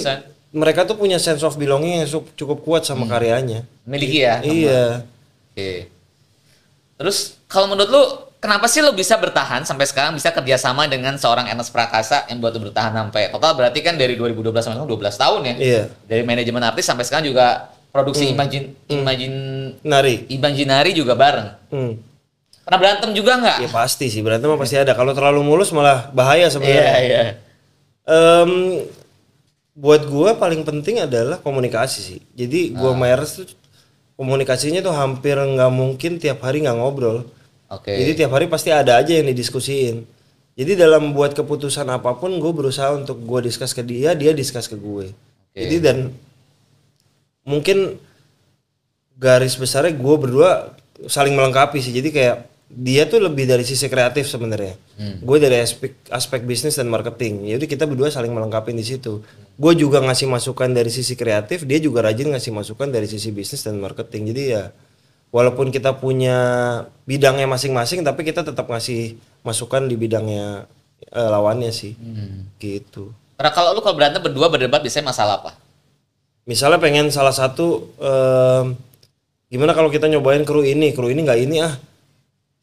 Mereka 0.53 0.85
tuh 0.85 0.93
punya 0.93 1.17
sense 1.17 1.41
of 1.41 1.57
belonging 1.57 2.05
yang 2.05 2.09
cukup 2.37 2.61
kuat 2.61 2.85
sama 2.85 3.09
karyanya. 3.09 3.65
miliki 3.83 4.21
ya. 4.21 4.39
Iya. 4.39 5.03
Oke. 5.51 5.89
Terus 6.95 7.41
kalau 7.49 7.73
menurut 7.73 7.89
lu 7.89 8.03
kenapa 8.37 8.69
sih 8.69 8.79
lu 8.79 8.93
bisa 8.93 9.17
bertahan 9.17 9.65
sampai 9.65 9.89
sekarang 9.89 10.13
bisa 10.13 10.29
kerjasama 10.29 10.85
dengan 10.85 11.17
seorang 11.17 11.49
Ernest 11.49 11.73
Prakasa 11.73 12.29
yang 12.29 12.37
buat 12.37 12.53
lu 12.53 12.69
bertahan 12.69 12.93
sampai 12.93 13.33
total 13.33 13.51
berarti 13.57 13.79
kan 13.81 13.97
dari 13.97 14.13
2012 14.13 14.53
sampai 14.61 14.77
sekarang 14.77 14.89
12 14.89 15.17
tahun 15.17 15.39
ya. 15.43 15.55
Iya. 15.57 15.83
Dari 16.05 16.23
manajemen 16.23 16.61
artis 16.61 16.85
sampai 16.85 17.03
sekarang 17.03 17.27
juga 17.27 17.73
produksi 17.89 18.29
Imagine 18.29 18.77
Imagine 18.87 19.37
Nari. 19.81 20.29
Imaginary 20.29 20.93
juga 20.93 21.17
bareng. 21.17 21.49
Hmm. 21.73 21.93
Pernah 22.63 22.79
berantem 22.79 23.11
juga 23.11 23.35
nggak? 23.41 23.57
Ya 23.65 23.69
pasti 23.73 24.07
sih 24.07 24.21
berantem 24.23 24.47
pasti 24.55 24.77
ada. 24.79 24.93
Kalau 24.93 25.11
terlalu 25.11 25.41
mulus 25.43 25.73
malah 25.75 26.07
bahaya 26.15 26.47
Iya, 26.47 26.53
sebenarnya. 26.53 26.95
iya. 27.03 27.21
Em, 28.07 28.51
buat 29.73 30.05
gua 30.05 30.37
paling 30.37 30.61
penting 30.61 31.01
adalah 31.01 31.41
komunikasi 31.41 31.99
sih. 31.99 32.19
Jadi 32.37 32.73
gua 32.77 32.93
sama 32.93 33.09
Eres 33.09 33.31
tuh 33.41 33.47
komunikasinya 34.13 34.85
tuh 34.85 34.93
hampir 34.93 35.35
nggak 35.35 35.71
mungkin 35.73 36.21
tiap 36.21 36.45
hari 36.45 36.61
nggak 36.61 36.77
ngobrol. 36.77 37.25
Oke. 37.73 37.89
Jadi 37.89 38.23
tiap 38.23 38.31
hari 38.37 38.45
pasti 38.45 38.69
ada 38.69 39.01
aja 39.01 39.17
yang 39.17 39.25
didiskusiin. 39.25 40.05
Jadi 40.53 40.77
dalam 40.77 41.17
buat 41.17 41.33
keputusan 41.33 41.89
apa 41.89 42.13
pun 42.13 42.37
gue 42.37 42.51
berusaha 42.53 42.93
untuk 42.93 43.17
gue 43.25 43.49
diskus 43.49 43.73
ke 43.73 43.81
dia, 43.81 44.13
dia 44.13 44.29
diskus 44.37 44.69
ke 44.69 44.77
gue. 44.77 45.09
Jadi 45.57 45.81
dan 45.81 46.13
mungkin 47.41 47.97
garis 49.17 49.57
besarnya 49.57 49.97
gue 49.97 50.15
berdua 50.17 50.77
saling 51.09 51.33
melengkapi 51.33 51.81
sih. 51.81 51.89
Jadi 51.89 52.13
kayak 52.13 52.52
dia 52.73 53.05
tuh 53.05 53.21
lebih 53.21 53.45
dari 53.45 53.61
sisi 53.61 53.85
kreatif 53.85 54.25
sebenarnya. 54.25 54.73
Gue 55.21 55.37
dari 55.37 55.61
aspek 55.61 55.93
aspek 56.09 56.41
bisnis 56.43 56.75
dan 56.75 56.89
marketing. 56.89 57.45
Jadi 57.45 57.65
kita 57.69 57.85
berdua 57.85 58.09
saling 58.09 58.33
melengkapi 58.33 58.73
di 58.73 58.81
situ. 58.81 59.21
Gue 59.53 59.73
juga 59.77 60.01
ngasih 60.01 60.25
masukan 60.25 60.73
dari 60.73 60.89
sisi 60.89 61.13
kreatif, 61.13 61.63
dia 61.69 61.77
juga 61.77 62.01
rajin 62.03 62.33
ngasih 62.33 62.49
masukan 62.49 62.89
dari 62.89 63.05
sisi 63.05 63.29
bisnis 63.29 63.61
dan 63.61 63.77
marketing. 63.77 64.33
Jadi 64.33 64.43
ya 64.57 64.73
walaupun 65.33 65.69
kita 65.69 65.97
punya 65.97 66.37
bidangnya 67.09 67.49
masing-masing 67.49 68.05
tapi 68.05 68.21
kita 68.25 68.45
tetap 68.45 68.69
ngasih 68.69 69.17
masukan 69.45 69.85
di 69.85 69.95
bidangnya 69.97 70.65
eh, 71.09 71.29
lawannya 71.29 71.69
sih. 71.69 71.93
Gitu. 72.57 73.13
Karena 73.37 73.51
kalau 73.53 73.73
lu 73.73 73.81
kalau 73.81 73.97
berantem 73.97 74.21
berdua 74.21 74.49
berdebat 74.49 74.81
biasanya 74.81 75.09
masalah 75.09 75.41
apa? 75.41 75.51
Misalnya 76.43 76.79
pengen 76.79 77.07
salah 77.07 77.31
satu 77.31 77.87
em, 77.97 78.75
gimana 79.47 79.71
kalau 79.71 79.87
kita 79.87 80.11
nyobain 80.11 80.43
kru 80.43 80.61
ini, 80.61 80.91
kru 80.91 81.07
ini 81.07 81.23
nggak 81.23 81.39
ini 81.39 81.57
ah. 81.63 81.73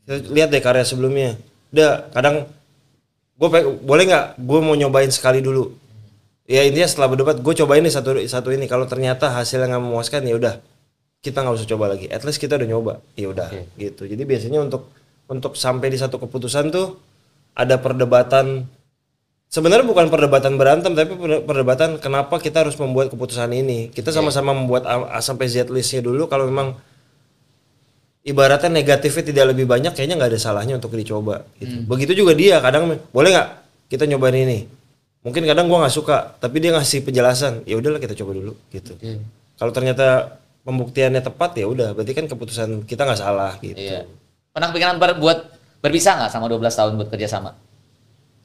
Lihat 0.09 0.49
deh 0.53 0.63
karya 0.63 0.85
sebelumnya. 0.87 1.37
Udah 1.75 2.09
kadang 2.15 2.49
gue 3.41 3.49
boleh 3.81 4.05
nggak 4.09 4.27
gue 4.41 4.61
mau 4.61 4.77
nyobain 4.77 5.11
sekali 5.13 5.41
dulu. 5.41 5.73
Ya 6.51 6.67
intinya 6.67 6.89
setelah 6.89 7.15
berdebat 7.15 7.39
gue 7.39 7.55
cobain 7.63 7.81
nih 7.81 7.95
satu 7.95 8.19
satu 8.27 8.49
ini 8.51 8.67
kalau 8.67 8.85
ternyata 8.85 9.31
hasilnya 9.31 9.71
nggak 9.71 9.85
memuaskan 9.87 10.27
ya 10.27 10.35
udah 10.35 10.55
kita 11.21 11.45
nggak 11.45 11.57
usah 11.57 11.69
coba 11.77 11.95
lagi. 11.95 12.11
At 12.11 12.25
least 12.27 12.41
kita 12.43 12.59
udah 12.59 12.69
nyoba. 12.69 12.93
Ya 13.15 13.31
udah 13.31 13.49
gitu. 13.79 14.09
Jadi 14.09 14.23
biasanya 14.25 14.65
untuk 14.65 14.91
untuk 15.31 15.55
sampai 15.55 15.93
di 15.93 15.99
satu 16.01 16.19
keputusan 16.19 16.75
tuh 16.75 16.99
ada 17.55 17.79
perdebatan 17.79 18.67
Sebenarnya 19.51 19.83
bukan 19.83 20.07
perdebatan 20.15 20.55
berantem 20.55 20.95
tapi 20.95 21.19
per- 21.19 21.43
perdebatan 21.43 21.99
kenapa 21.99 22.39
kita 22.39 22.63
harus 22.63 22.79
membuat 22.79 23.11
keputusan 23.11 23.51
ini. 23.51 23.91
Kita 23.91 24.15
sama-sama 24.15 24.55
membuat 24.55 24.87
A, 24.87 25.11
A 25.11 25.19
sampai 25.19 25.51
Z 25.51 25.67
listnya 25.75 26.07
dulu 26.07 26.31
kalau 26.31 26.47
memang 26.47 26.79
ibaratnya 28.21 28.69
negatifnya 28.69 29.25
tidak 29.33 29.45
lebih 29.57 29.65
banyak 29.65 29.97
kayaknya 29.97 30.21
nggak 30.21 30.31
ada 30.37 30.41
salahnya 30.41 30.77
untuk 30.77 30.93
dicoba 30.93 31.45
gitu. 31.57 31.85
Begitu 31.89 32.13
juga 32.25 32.33
dia 32.37 32.61
kadang 32.61 32.93
boleh 33.13 33.31
nggak 33.33 33.49
kita 33.89 34.05
nyobain 34.07 34.37
ini. 34.37 34.69
Mungkin 35.21 35.45
kadang 35.45 35.69
gua 35.69 35.85
nggak 35.85 35.95
suka, 35.95 36.33
tapi 36.41 36.65
dia 36.65 36.73
ngasih 36.73 37.05
penjelasan. 37.05 37.65
Ya 37.69 37.77
udahlah 37.77 38.01
kita 38.01 38.17
coba 38.17 38.33
dulu 38.37 38.53
gitu. 38.73 38.97
Kalau 39.61 39.73
ternyata 39.73 40.37
pembuktiannya 40.65 41.21
tepat 41.21 41.57
ya 41.61 41.69
udah, 41.69 41.93
berarti 41.93 42.13
kan 42.17 42.25
keputusan 42.29 42.89
kita 42.89 43.05
nggak 43.05 43.21
salah 43.21 43.53
gitu. 43.61 43.77
Iya. 43.77 44.09
Pernah 44.53 44.73
kepikiran 44.73 44.97
ber- 44.97 45.21
buat 45.21 45.39
berpisah 45.85 46.25
nggak 46.25 46.33
sama 46.33 46.49
12 46.49 46.73
tahun 46.73 46.93
buat 46.97 47.09
kerja 47.13 47.29
sama? 47.29 47.53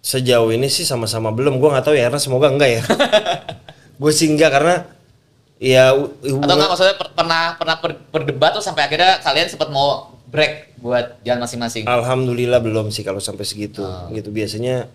Sejauh 0.04 0.52
ini 0.52 0.68
sih 0.68 0.84
sama-sama 0.84 1.32
belum. 1.32 1.60
Gua 1.60 1.80
nggak 1.80 1.86
tahu 1.88 1.96
ya, 1.96 2.04
karena 2.12 2.20
semoga 2.20 2.48
enggak 2.52 2.70
ya. 2.80 2.82
gue 3.96 4.12
sih 4.12 4.28
enggak 4.28 4.52
karena 4.52 4.76
ya 5.58 5.96
hu- 5.96 6.12
Atau 6.20 6.36
hubungan- 6.36 6.58
nggak 6.58 6.70
maksudnya 6.70 6.96
per- 6.96 7.14
pernah 7.14 7.42
pernah 7.56 7.76
ber- 7.80 8.02
berdebat 8.12 8.52
tuh 8.54 8.64
sampai 8.64 8.86
akhirnya 8.86 9.20
kalian 9.20 9.48
sempat 9.48 9.70
mau 9.70 10.12
break 10.26 10.76
buat 10.80 11.20
jalan 11.24 11.48
masing-masing? 11.48 11.88
Alhamdulillah 11.88 12.60
belum 12.60 12.92
sih 12.92 13.02
kalau 13.02 13.20
sampai 13.20 13.48
segitu. 13.48 13.82
Gitu 14.12 14.30
biasanya 14.30 14.92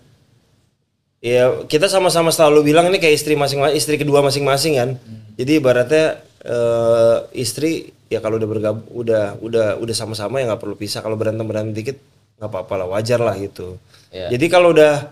ya 1.21 1.65
kita 1.65 1.85
sama-sama 1.85 2.29
selalu 2.29 2.73
bilang 2.73 2.89
ini 2.89 2.97
kayak 2.97 3.15
istri 3.15 3.33
masing-masing, 3.33 3.77
istri 3.77 3.95
kedua 3.97 4.21
masing-masing 4.21 4.73
kan. 4.77 4.89
Jadi 5.35 5.51
ibaratnya 5.57 6.05
eh, 6.41 7.17
istri 7.33 7.89
ya 8.09 8.19
kalau 8.19 8.37
udah 8.37 8.49
bergabung 8.49 8.85
udah 8.91 9.37
udah 9.39 9.67
udah 9.77 9.95
sama-sama 9.95 10.41
ya 10.41 10.49
nggak 10.49 10.61
perlu 10.61 10.75
pisah. 10.75 11.01
Kalau 11.01 11.17
berantem 11.17 11.45
berantem 11.45 11.73
dikit 11.73 11.97
nggak 12.37 12.49
apa-apa 12.49 12.73
lah 12.85 12.87
wajar 12.89 13.21
lah 13.21 13.33
gitu. 13.37 13.77
Iya. 14.09 14.33
Jadi 14.33 14.45
kalau 14.49 14.73
udah 14.73 15.09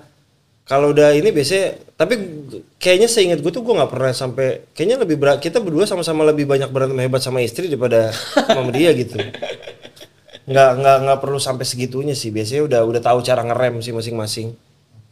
kalau 0.69 0.93
udah 0.93 1.11
ini 1.11 1.33
biasanya 1.33 1.67
tapi 1.97 2.13
kayaknya 2.77 3.09
seingat 3.09 3.41
gue 3.41 3.49
tuh 3.49 3.59
gue 3.59 3.73
nggak 3.73 3.89
pernah 3.89 4.13
sampai 4.13 4.69
kayaknya 4.71 5.01
lebih 5.01 5.17
berat 5.17 5.41
kita 5.41 5.57
berdua 5.57 5.83
sama-sama 5.83 6.21
lebih 6.23 6.45
banyak 6.45 6.69
berantem 6.69 7.01
hebat 7.01 7.19
sama 7.19 7.41
istri 7.41 7.65
daripada 7.65 8.13
sama 8.45 8.69
dia 8.69 8.93
gitu 8.93 9.17
nggak 10.45 10.69
nggak 10.77 10.97
nggak 11.03 11.19
perlu 11.19 11.37
sampai 11.37 11.65
segitunya 11.65 12.13
sih 12.13 12.29
biasanya 12.29 12.65
udah 12.65 12.81
udah 12.85 13.01
tahu 13.03 13.19
cara 13.21 13.41
ngerem 13.41 13.81
sih 13.81 13.91
masing-masing 13.91 14.53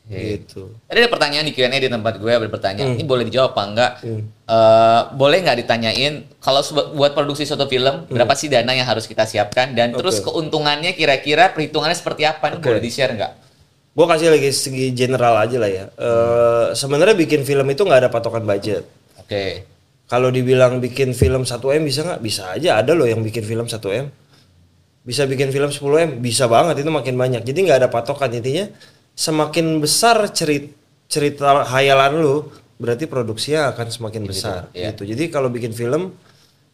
gitu 0.07 0.71
Tadi 0.87 1.03
ada 1.03 1.11
pertanyaan 1.11 1.43
di 1.43 1.51
Q&A 1.51 1.67
di 1.73 1.91
tempat 1.91 2.15
gue 2.15 2.31
ada 2.31 2.47
bertanya, 2.47 2.87
Hmm. 2.87 2.95
ini 2.95 3.03
boleh 3.03 3.27
dijawab 3.27 3.51
apa 3.51 3.63
enggak? 3.67 3.91
Eh, 4.47 5.01
boleh 5.11 5.43
nggak 5.43 5.57
ditanyain 5.59 6.13
kalau 6.39 6.63
buat 6.95 7.11
produksi 7.11 7.43
suatu 7.43 7.67
film 7.67 8.07
berapa 8.07 8.31
sih 8.31 8.47
dana 8.47 8.71
yang 8.71 8.87
harus 8.87 9.03
kita 9.03 9.27
siapkan 9.27 9.75
dan 9.75 9.91
terus 9.91 10.23
Hmm. 10.23 10.23
Oke. 10.23 10.27
keuntungannya 10.31 10.95
kira-kira 10.95 11.51
perhitungannya 11.51 11.91
seperti 11.91 12.23
apa? 12.23 12.47
Ini 12.47 12.55
Oke. 12.55 12.71
boleh 12.71 12.79
di 12.79 12.87
share 12.87 13.11
nggak? 13.11 13.31
Gue 13.97 14.05
kasih 14.05 14.29
lagi 14.29 14.53
segi 14.53 14.93
general 14.93 15.41
aja 15.41 15.57
lah 15.57 15.71
ya. 15.73 15.85
Eh, 15.89 16.65
sebenarnya 16.77 17.17
bikin 17.17 17.41
film 17.41 17.65
itu 17.73 17.81
nggak 17.81 18.05
ada 18.05 18.09
patokan 18.13 18.45
budget. 18.45 18.85
Oke. 19.17 19.65
kalau 20.07 20.31
dibilang 20.31 20.79
bikin 20.79 21.11
film 21.11 21.43
1 21.43 21.59
m 21.59 21.83
bisa 21.83 21.99
nggak? 22.05 22.21
Bisa 22.23 22.55
aja. 22.55 22.79
Ada 22.79 22.95
loh 22.95 23.03
yang 23.03 23.19
bikin 23.19 23.43
film 23.43 23.67
1 23.67 23.75
m. 23.91 24.07
Bisa 25.03 25.27
bikin 25.27 25.51
film 25.51 25.67
10 25.67 25.83
m. 25.99 26.09
Bisa 26.23 26.47
banget. 26.47 26.79
Itu 26.79 26.93
makin 26.95 27.19
banyak. 27.19 27.43
Jadi 27.43 27.59
nggak 27.67 27.83
ada 27.83 27.89
patokan. 27.91 28.31
Intinya 28.31 28.71
semakin 29.17 29.83
besar 29.83 30.29
cerita 30.31 30.71
cerita 31.11 31.63
hayalan 31.67 32.23
lu 32.23 32.35
berarti 32.79 33.03
produksinya 33.07 33.75
akan 33.75 33.87
semakin 33.91 34.23
besar. 34.23 34.71
iya. 34.71 34.95
gitu. 34.95 35.03
Jadi 35.03 35.27
kalau 35.27 35.51
bikin 35.51 35.75
film 35.75 36.15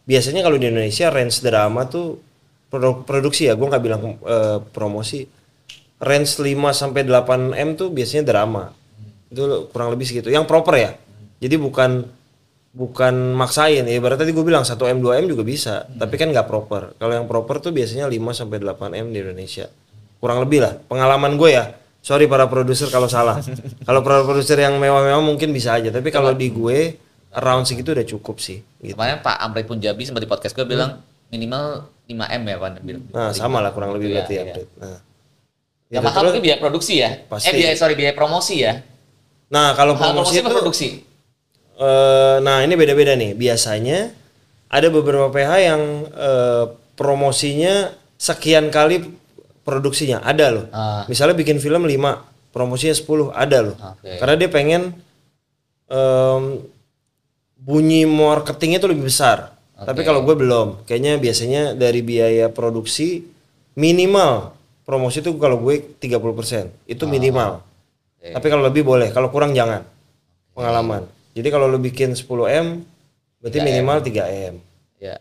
biasanya 0.06 0.46
kalau 0.46 0.60
di 0.62 0.70
Indonesia 0.70 1.10
range 1.10 1.42
drama 1.42 1.90
tuh 1.90 2.22
produ- 2.70 3.02
produksi 3.02 3.50
ya. 3.50 3.58
Gue 3.58 3.66
nggak 3.66 3.82
bilang 3.82 4.02
eh, 4.22 4.58
promosi 4.70 5.26
range 6.04 6.44
5 6.44 6.52
sampai 6.76 7.08
8 7.08 7.56
m 7.56 7.70
tuh 7.80 7.90
biasanya 7.90 8.28
drama. 8.28 8.76
Itu 9.32 9.72
kurang 9.72 9.96
lebih 9.96 10.06
segitu. 10.06 10.28
Yang 10.28 10.46
proper 10.46 10.76
ya. 10.76 10.92
Jadi 11.40 11.56
bukan 11.56 12.04
bukan 12.76 13.34
maksain. 13.34 13.88
Ya 13.88 14.00
berarti 14.04 14.28
tadi 14.28 14.32
gue 14.36 14.46
bilang 14.46 14.68
1 14.68 14.76
m 14.76 15.00
2 15.00 15.24
m 15.24 15.26
juga 15.32 15.44
bisa. 15.48 15.88
Tapi 15.88 16.16
kan 16.20 16.30
nggak 16.30 16.46
proper. 16.46 16.94
Kalau 17.00 17.14
yang 17.16 17.26
proper 17.26 17.64
tuh 17.64 17.72
biasanya 17.72 18.06
5 18.12 18.20
sampai 18.36 18.58
8 18.60 19.00
m 19.00 19.06
di 19.16 19.18
Indonesia. 19.24 19.72
Kurang 20.20 20.44
lebih 20.44 20.60
lah. 20.62 20.76
Pengalaman 20.92 21.40
gue 21.40 21.50
ya. 21.56 21.66
Sorry 22.04 22.28
para 22.28 22.52
produser 22.52 22.92
kalau 22.92 23.08
salah. 23.08 23.40
Kalau 23.88 24.04
para 24.04 24.28
produser 24.28 24.60
yang 24.60 24.76
mewah-mewah 24.76 25.24
mungkin 25.24 25.56
bisa 25.56 25.80
aja. 25.80 25.88
Tapi 25.88 26.12
kalau 26.12 26.36
di 26.36 26.52
gue 26.52 27.00
around 27.32 27.64
segitu 27.64 27.96
udah 27.96 28.04
cukup 28.04 28.44
sih 28.44 28.60
gitu. 28.84 29.00
Kemarin 29.00 29.24
Pak 29.24 29.40
Amrit 29.40 29.64
Punjabi 29.64 30.04
sempat 30.04 30.20
di 30.20 30.28
podcast 30.28 30.52
gue 30.52 30.68
bilang 30.68 31.00
minimal 31.32 31.88
5 32.12 32.12
m 32.12 32.44
ya 32.44 32.58
Pak. 32.60 32.70
Bilang. 32.84 33.04
nah 33.08 33.32
sama 33.32 33.64
lah 33.64 33.72
kurang 33.72 33.96
lebih 33.96 34.12
Iya, 34.12 34.16
berarti 34.20 34.34
ya 34.36 34.44
iya. 34.44 34.56
Nah 34.84 35.13
Yang 35.94 36.02
Gitu, 36.02 36.10
mahal 36.10 36.22
mungkin 36.26 36.42
biaya 36.42 36.58
produksi 36.58 36.94
ya? 37.06 37.10
Pasti. 37.30 37.48
Eh 37.48 37.54
biaya 37.54 37.74
sorry 37.78 37.94
biaya 37.94 38.14
promosi 38.18 38.66
ya? 38.66 38.82
nah 39.54 39.78
kalau 39.78 39.94
Mahal 39.94 40.18
promosi 40.18 40.34
promosi 40.34 40.42
itu 40.42 40.50
produksi? 40.50 40.88
Eh, 41.78 42.36
nah 42.42 42.66
ini 42.66 42.74
beda-beda 42.74 43.14
nih. 43.14 43.38
Biasanya 43.38 44.10
ada 44.74 44.88
beberapa 44.90 45.30
PH 45.30 45.52
yang 45.62 45.82
eh, 46.10 46.66
promosinya 46.98 47.94
sekian 48.18 48.74
kali 48.74 49.06
produksinya 49.62 50.26
ada 50.26 50.50
loh. 50.50 50.66
Ah. 50.74 51.06
Misalnya 51.06 51.38
bikin 51.38 51.62
film 51.62 51.86
5, 51.86 51.94
promosinya 52.50 52.96
10 52.98 53.30
ada 53.30 53.58
loh. 53.62 53.76
Oke. 53.78 54.18
Karena 54.18 54.36
dia 54.36 54.50
pengen 54.52 54.82
em, 55.88 56.44
bunyi 57.58 58.04
marketingnya 58.10 58.82
itu 58.82 58.90
lebih 58.92 59.08
besar. 59.08 59.56
Tapi 59.74 60.02
kalau 60.08 60.24
gue 60.24 60.36
belum. 60.36 60.88
Kayaknya 60.88 61.14
biasanya 61.20 61.62
dari 61.76 62.00
biaya 62.00 62.48
produksi 62.48 63.24
minimal 63.76 64.56
promosi 64.84 65.24
itu 65.24 65.36
kalau 65.40 65.60
gue 65.60 66.00
30%. 66.00 66.88
Itu 66.88 67.08
minimal. 67.08 67.64
Tapi 68.24 68.48
kalau 68.48 68.64
lebih 68.64 68.88
boleh, 68.88 69.12
kalau 69.12 69.28
kurang 69.28 69.52
jangan. 69.52 69.84
Pengalaman. 70.56 71.10
Jadi 71.34 71.48
kalau 71.50 71.66
lu 71.66 71.82
bikin 71.82 72.14
10 72.14 72.30
M 72.48 72.86
berarti 73.42 73.60
minimal 73.60 73.98
3 74.00 74.54
M. 74.54 74.56
Ya. 75.02 75.18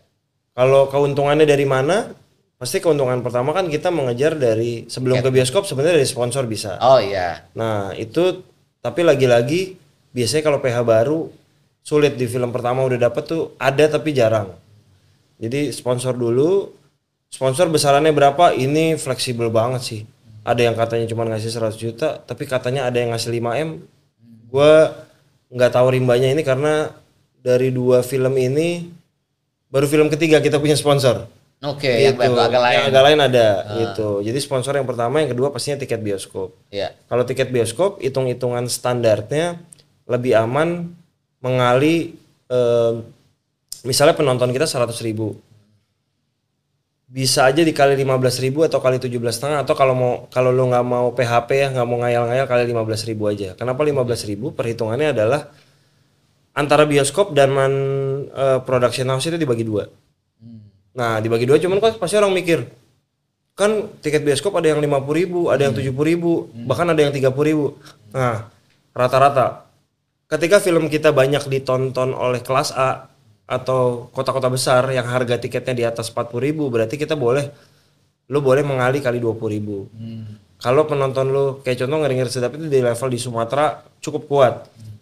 Kalau 0.53 0.87
keuntungannya 0.87 1.43
dari 1.43 1.65
mana? 1.65 2.13
Pasti 2.55 2.79
keuntungan 2.79 3.19
pertama 3.19 3.51
kan 3.51 3.67
kita 3.67 3.91
mengejar 3.91 4.39
dari 4.39 4.87
sebelum 4.87 5.19
ke 5.19 5.27
bioskop 5.33 5.67
sebenarnya 5.67 5.99
dari 5.99 6.07
sponsor 6.07 6.47
bisa. 6.47 6.79
Oh 6.79 7.01
iya. 7.01 7.43
Nah, 7.59 7.91
itu 7.91 8.39
tapi 8.79 9.03
lagi-lagi 9.03 9.75
biasanya 10.15 10.47
kalau 10.47 10.63
PH 10.63 10.77
baru 10.87 11.27
sulit 11.83 12.15
di 12.15 12.23
film 12.23 12.55
pertama 12.55 12.87
udah 12.87 12.95
dapet 12.95 13.27
tuh 13.27 13.51
ada 13.59 13.91
tapi 13.91 14.15
jarang. 14.15 14.55
Jadi 15.43 15.75
sponsor 15.75 16.15
dulu, 16.15 16.71
sponsor 17.33 17.65
besarannya 17.73 18.13
berapa? 18.13 18.53
Ini 18.53 19.01
fleksibel 19.01 19.49
banget 19.49 19.81
sih. 19.81 20.01
Ada 20.45 20.69
yang 20.69 20.75
katanya 20.77 21.09
cuma 21.09 21.25
ngasih 21.25 21.49
100 21.49 21.73
juta, 21.81 22.21
tapi 22.21 22.45
katanya 22.45 22.85
ada 22.85 23.01
yang 23.01 23.09
ngasih 23.15 23.33
5 23.33 23.57
M. 23.57 23.69
Gua 24.53 24.93
nggak 25.49 25.71
tahu 25.73 25.97
rimbanya 25.97 26.29
ini 26.29 26.45
karena 26.45 26.93
dari 27.41 27.73
dua 27.73 28.05
film 28.05 28.33
ini 28.37 28.89
baru 29.67 29.85
film 29.89 30.07
ketiga 30.13 30.37
kita 30.37 30.61
punya 30.61 30.77
sponsor. 30.77 31.25
Oke, 31.63 31.87
yang 31.87 32.19
Gitu. 32.19 32.35
agak 32.35 32.59
lain. 32.59 32.75
Yang 32.75 32.87
agak 32.91 33.03
lain 33.07 33.19
ada 33.23 33.47
gitu. 33.79 34.09
Jadi 34.19 34.39
sponsor 34.43 34.75
yang 34.75 34.83
pertama, 34.83 35.23
yang 35.23 35.31
kedua 35.31 35.47
pastinya 35.47 35.79
tiket 35.79 36.03
bioskop. 36.03 36.51
Iya. 36.67 36.91
Kalau 37.07 37.23
tiket 37.23 37.55
bioskop, 37.55 38.03
hitung-hitungan 38.03 38.67
standarnya 38.67 39.63
lebih 40.03 40.35
aman 40.35 40.91
mengali 41.39 42.19
eh, 42.51 42.93
misalnya 43.87 44.13
penonton 44.13 44.51
kita 44.51 44.67
100 44.67 44.99
ribu. 45.01 45.39
Bisa 47.13 47.45
aja 47.45 47.61
dikali 47.61 47.93
15 47.93 48.41
ribu 48.41 48.65
atau 48.65 48.81
kali 48.81 48.97
17 48.97 49.21
setengah 49.29 49.61
atau 49.61 49.77
kalau 49.77 49.93
mau 49.93 50.13
kalau 50.33 50.49
lu 50.49 50.65
nggak 50.65 50.81
mau 50.81 51.13
PHP 51.13 51.49
ya 51.53 51.67
nggak 51.69 51.85
mau 51.85 52.01
ngayal-ngayal 52.01 52.49
kali 52.49 52.65
15 52.73 53.05
ribu 53.05 53.29
aja. 53.29 53.53
Kenapa 53.53 53.85
15 53.85 54.25
ribu? 54.25 54.49
Perhitungannya 54.49 55.13
adalah 55.13 55.53
antara 56.57 56.89
bioskop 56.89 57.37
dan 57.37 57.53
man, 57.53 57.73
eh, 58.33 58.59
production 58.65 59.05
house 59.13 59.29
itu 59.29 59.37
dibagi 59.37 59.61
dua. 59.61 59.85
Nah 60.97 61.21
dibagi 61.21 61.45
dua 61.45 61.61
cuman 61.61 61.77
kan 61.77 62.01
pasti 62.01 62.17
orang 62.17 62.33
mikir 62.33 62.65
kan 63.53 63.93
tiket 64.01 64.25
bioskop 64.25 64.57
ada 64.57 64.73
yang 64.73 64.81
50 64.81 65.13
ribu, 65.13 65.53
ada 65.53 65.69
yang 65.69 65.77
70 65.77 65.93
ribu, 66.09 66.49
bahkan 66.65 66.89
ada 66.89 66.97
yang 66.97 67.13
30 67.13 67.45
ribu. 67.45 67.77
Nah 68.09 68.49
rata-rata 68.89 69.69
ketika 70.33 70.57
film 70.57 70.89
kita 70.89 71.13
banyak 71.13 71.45
ditonton 71.45 72.17
oleh 72.17 72.41
kelas 72.41 72.73
A 72.73 73.12
atau 73.53 74.09
kota-kota 74.09 74.49
besar 74.49 74.89
yang 74.89 75.05
harga 75.05 75.37
tiketnya 75.37 75.73
di 75.77 75.83
atas 75.85 76.09
40 76.09 76.33
ribu 76.41 76.73
berarti 76.73 76.97
kita 76.97 77.13
boleh 77.13 77.53
lu 78.33 78.39
boleh 78.41 78.65
mengali 78.65 78.97
kali 78.97 79.21
20 79.21 79.37
ribu. 79.53 79.85
Kalau 80.57 80.87
penonton 80.87 81.27
lu 81.27 81.45
kayak 81.59 81.85
contoh 81.85 81.97
ngeri-ngeri 82.01 82.31
sedap 82.31 82.55
itu 82.55 82.71
di 82.71 82.79
level 82.79 83.09
di 83.11 83.19
Sumatera 83.19 83.83
cukup 83.99 84.23
kuat. 84.31 84.53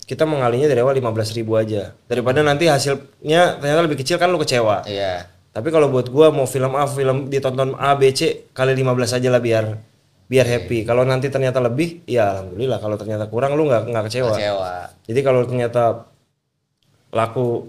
Kita 0.04 0.26
mengalinya 0.26 0.68
dari 0.68 0.82
awal 0.82 0.98
15 0.98 1.38
ribu 1.38 1.56
aja. 1.56 1.94
Daripada 2.10 2.42
nanti 2.42 2.68
hasilnya 2.68 3.62
ternyata 3.62 3.82
lebih 3.86 4.02
kecil 4.02 4.18
kan 4.18 4.34
lu 4.34 4.42
kecewa. 4.42 4.84
Iya. 4.90 5.30
Tapi 5.54 5.68
kalau 5.70 5.94
buat 5.94 6.10
gua 6.10 6.34
mau 6.34 6.50
film 6.50 6.74
A, 6.76 6.90
film 6.90 7.30
ditonton 7.30 7.78
A, 7.78 7.96
B, 7.96 8.10
C 8.12 8.50
kali 8.52 8.74
15 8.74 9.22
aja 9.22 9.30
lah 9.30 9.40
biar 9.40 9.66
biar 10.32 10.48
happy. 10.48 10.88
Kalau 10.88 11.04
nanti 11.04 11.28
ternyata 11.28 11.60
lebih, 11.60 12.08
ya 12.10 12.40
alhamdulillah. 12.40 12.80
Kalau 12.82 12.96
ternyata 12.98 13.28
kurang 13.28 13.54
lu 13.54 13.70
nggak 13.70 13.84
nggak 13.92 14.04
kecewa. 14.10 14.34
Kecewa. 14.34 14.74
Jadi 15.06 15.20
kalau 15.22 15.42
ternyata 15.46 15.84
laku 17.12 17.68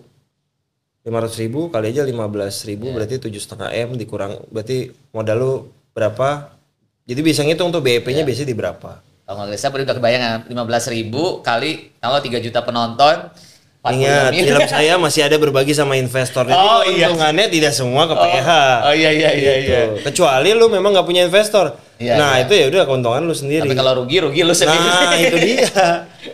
500 1.02 1.42
ribu 1.42 1.66
kali 1.66 1.90
aja 1.90 2.06
15 2.06 2.68
ribu 2.70 2.94
berarti 2.94 3.18
tujuh 3.18 3.42
setengah 3.42 3.74
m 3.74 3.98
dikurang 3.98 4.38
berarti 4.54 4.94
modal 5.10 5.36
lu 5.38 5.52
berapa? 5.90 6.54
Jadi 7.02 7.20
bisa 7.20 7.42
ngitung 7.42 7.74
tuh 7.74 7.82
BEP-nya 7.82 8.22
biasanya 8.22 8.48
di 8.48 8.56
berapa? 8.56 9.02
Kalau 9.26 9.42
nggak 9.42 9.58
saya 9.58 9.74
udah 9.74 9.96
kebayang 9.98 10.22
15 10.46 10.94
ribu 10.94 11.42
kali 11.42 11.90
kalau 11.98 12.22
3 12.22 12.38
juta 12.38 12.62
penonton 12.62 13.34
Ingat, 13.82 14.30
film 14.30 14.62
saya 14.70 14.94
masih 14.94 15.26
ada 15.26 15.34
berbagi 15.42 15.74
sama 15.74 15.98
investor. 15.98 16.46
Jadi 16.46 16.54
Oh, 16.54 16.86
iya. 16.86 17.10
keuntungannya 17.10 17.50
tidak 17.50 17.74
semua 17.74 18.06
ke 18.06 18.14
PH. 18.14 18.48
Oh 18.86 18.94
iya 18.94 19.10
iya 19.10 19.30
iya 19.34 19.52
Gitu. 19.58 19.74
iya. 19.74 19.82
Kecuali 20.06 20.54
lu 20.54 20.70
memang 20.70 20.94
nggak 20.94 21.02
punya 21.02 21.26
investor. 21.26 21.74
Iya, 22.02 22.18
nah, 22.18 22.34
iya. 22.34 22.42
itu 22.42 22.52
ya 22.58 22.66
udah 22.66 22.82
keuntungan 22.82 23.22
lu 23.22 23.30
sendiri. 23.32 23.62
Tapi 23.62 23.78
kalau 23.78 24.02
rugi 24.02 24.18
rugi 24.18 24.42
lu 24.42 24.50
sendiri. 24.50 24.82
Nah, 24.82 25.14
itu 25.22 25.36
dia. 25.38 25.70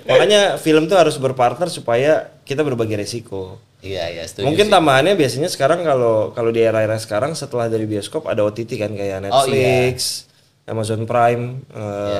Makanya 0.09 0.41
film 0.57 0.89
tuh 0.89 0.97
harus 0.97 1.21
berpartner 1.21 1.69
supaya 1.69 2.33
kita 2.49 2.64
berbagi 2.64 2.97
resiko. 2.97 3.61
Iya 3.85 4.11
iya 4.11 4.25
setuju. 4.25 4.49
Mungkin 4.49 4.66
sih. 4.66 4.73
tambahannya 4.73 5.14
biasanya 5.14 5.53
sekarang 5.53 5.85
kalau 5.85 6.33
kalau 6.33 6.51
di 6.51 6.64
era-era 6.64 6.97
sekarang 6.97 7.37
setelah 7.37 7.69
dari 7.69 7.85
bioskop 7.85 8.27
ada 8.27 8.43
OTT 8.43 8.75
kan 8.75 8.91
kayak 8.91 9.29
Oh, 9.29 9.45
iya. 9.47 9.93
Netflix, 9.93 10.25
Amazon 10.64 11.05
Prime, 11.05 11.62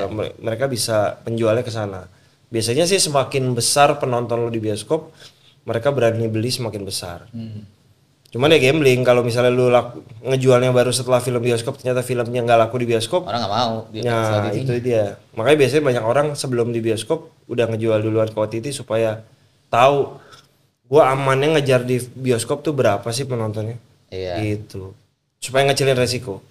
mere- 0.07 0.37
mereka 0.39 0.69
bisa 0.69 1.19
penjualnya 1.19 1.65
ke 1.65 1.73
sana. 1.73 2.07
Biasanya 2.47 2.85
sih 2.85 2.97
semakin 2.97 3.51
besar 3.53 3.99
penonton 3.99 4.45
lu 4.45 4.49
di 4.49 4.57
bioskop, 4.57 5.11
mereka 5.67 5.91
berani 5.91 6.25
beli 6.29 6.49
semakin 6.49 6.81
besar. 6.81 7.27
Hmm. 7.33 7.65
Cuman 8.29 8.53
ya 8.53 8.61
gambling 8.61 9.01
kalau 9.01 9.25
misalnya 9.25 9.49
lu 9.49 9.73
laku- 9.73 10.05
ngejualnya 10.21 10.69
baru 10.69 10.93
setelah 10.93 11.17
film 11.17 11.41
bioskop 11.41 11.81
ternyata 11.81 12.05
filmnya 12.05 12.45
nggak 12.45 12.59
laku 12.61 12.77
di 12.77 12.87
bioskop, 12.93 13.25
orang 13.25 13.41
nggak 13.41 13.53
mau. 13.57 13.75
Dia 13.89 14.01
Ya 14.05 14.19
itu 14.53 14.73
dia. 14.77 15.03
Makanya 15.33 15.57
biasanya 15.65 15.83
banyak 15.89 16.03
orang 16.05 16.27
sebelum 16.37 16.69
di 16.69 16.77
bioskop 16.77 17.33
udah 17.49 17.65
ngejual 17.73 18.05
duluan 18.05 18.29
ke 18.29 18.37
OTT 18.37 18.69
supaya 18.69 19.25
tahu 19.73 20.21
gua 20.85 21.09
amannya 21.09 21.57
ngejar 21.57 21.81
di 21.81 21.97
bioskop 22.13 22.61
tuh 22.61 22.77
berapa 22.77 23.05
sih 23.09 23.25
penontonnya. 23.25 23.81
Iya. 24.13 24.37
Gitu. 24.45 24.93
Supaya 25.41 25.65
ngecilin 25.65 25.97
resiko. 25.97 26.45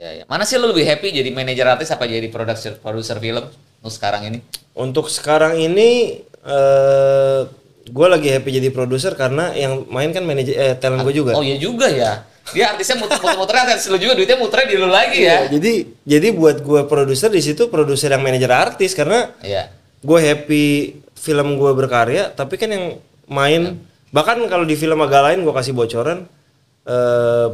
Iya, 0.00 0.22
iya. 0.22 0.24
Mana 0.24 0.48
sih 0.48 0.56
lu 0.56 0.72
lebih 0.72 0.88
happy 0.88 1.12
jadi 1.12 1.28
manajer 1.34 1.68
artis 1.68 1.92
apa 1.92 2.08
jadi 2.08 2.32
produser 2.32 2.80
produser 2.80 3.20
film 3.20 3.44
lu 3.84 3.90
sekarang 3.92 4.24
ini? 4.24 4.38
Untuk 4.72 5.12
sekarang 5.12 5.60
ini 5.60 6.22
eh 6.48 7.40
gua 7.88 8.12
lagi 8.12 8.28
happy 8.28 8.50
jadi 8.52 8.68
produser 8.68 9.12
karena 9.12 9.52
yang 9.52 9.84
main 9.88 10.10
kan 10.10 10.22
manajer 10.22 10.54
eh 10.54 10.74
talent 10.74 11.02
gue 11.02 11.14
juga. 11.14 11.32
Oh 11.32 11.42
iya 11.42 11.56
juga 11.56 11.86
ya. 11.86 12.24
Dia 12.48 12.72
artisnya 12.72 12.96
muter-muter 12.96 13.52
artis 13.54 13.84
lu 13.86 13.96
juga 13.96 14.16
duitnya 14.16 14.36
muternya 14.36 14.66
di 14.66 14.76
lu 14.76 14.88
lagi 14.88 15.20
ya. 15.20 15.44
Iya, 15.44 15.52
Jadi 15.52 15.72
jadi 16.02 16.28
buat 16.32 16.60
gua 16.60 16.84
produser 16.84 17.28
di 17.28 17.40
situ 17.40 17.68
produser 17.68 18.08
yang 18.10 18.20
manajer 18.20 18.48
artis 18.48 18.92
karena 18.92 19.32
Iya. 19.40 19.68
gue 19.98 20.18
happy 20.22 20.64
film 21.12 21.58
gue 21.58 21.72
berkarya 21.74 22.30
tapi 22.30 22.54
kan 22.54 22.70
yang 22.70 22.84
main 23.26 23.76
bahkan 24.08 24.38
kalau 24.46 24.62
di 24.62 24.72
film 24.72 24.96
agak 24.98 25.20
lain 25.20 25.42
gue 25.42 25.50
kasih 25.50 25.74
bocoran 25.74 26.24
em, 26.84 27.52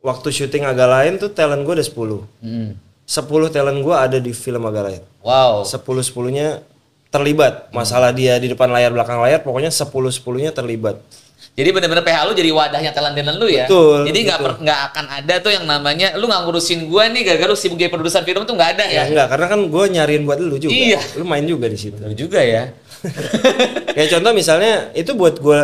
waktu 0.00 0.28
syuting 0.30 0.64
agak 0.64 0.86
lain 0.86 1.12
tuh 1.18 1.28
talent 1.28 1.60
gue 1.60 1.74
ada 1.74 1.84
10 1.84 2.22
Hmm. 2.40 2.78
10 3.04 3.26
talent 3.50 3.82
gue 3.82 3.90
ada 3.92 4.16
di 4.16 4.30
film 4.30 4.62
agak 4.64 4.82
lain 4.86 5.02
Wow. 5.20 5.66
10 5.66 5.82
10 6.00 6.30
nya 6.30 6.62
terlibat 7.10 7.68
masalah 7.70 8.14
dia 8.14 8.38
di 8.38 8.46
depan 8.46 8.70
layar 8.70 8.90
belakang 8.90 9.18
layar 9.18 9.42
pokoknya 9.42 9.68
10 9.68 9.86
10 9.90 10.22
nya 10.38 10.50
terlibat 10.50 10.98
Jadi 11.50 11.66
bener-bener 11.74 12.06
PH 12.06 12.18
lu 12.24 12.32
jadi 12.32 12.50
wadahnya 12.54 12.94
talent 12.94 13.12
talent 13.12 13.36
lu 13.36 13.50
ya. 13.50 13.66
Betul, 13.66 14.06
Jadi 14.06 14.18
nggak 14.22 14.38
nggak 14.62 14.80
akan 14.92 15.06
ada 15.10 15.34
tuh 15.42 15.50
yang 15.50 15.66
namanya 15.66 16.14
lu 16.14 16.30
nggak 16.30 16.46
ngurusin 16.46 16.86
gua 16.86 17.10
nih 17.10 17.26
gara-gara 17.26 17.50
lu 17.50 17.58
sibuk 17.58 17.76
jadi 17.76 17.90
produser 17.90 18.22
film 18.22 18.46
tuh 18.46 18.54
nggak 18.54 18.78
ada 18.78 18.84
ya. 18.86 19.02
ya 19.02 19.02
enggak 19.10 19.26
karena 19.34 19.46
kan 19.50 19.60
gue 19.66 19.84
nyariin 19.90 20.22
buat 20.24 20.38
lu 20.38 20.56
juga 20.56 20.70
Iya. 20.72 21.00
lu 21.18 21.24
main 21.26 21.42
juga 21.44 21.66
di 21.66 21.76
situ 21.76 21.98
Lu 21.98 22.14
juga 22.14 22.38
ya. 22.40 22.70
Kayak 23.98 24.08
contoh 24.14 24.32
misalnya 24.32 24.94
itu 24.94 25.10
buat 25.12 25.36
gue 25.42 25.60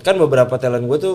kan 0.00 0.14
beberapa 0.16 0.54
talent 0.56 0.86
gue 0.86 0.98
tuh 1.02 1.14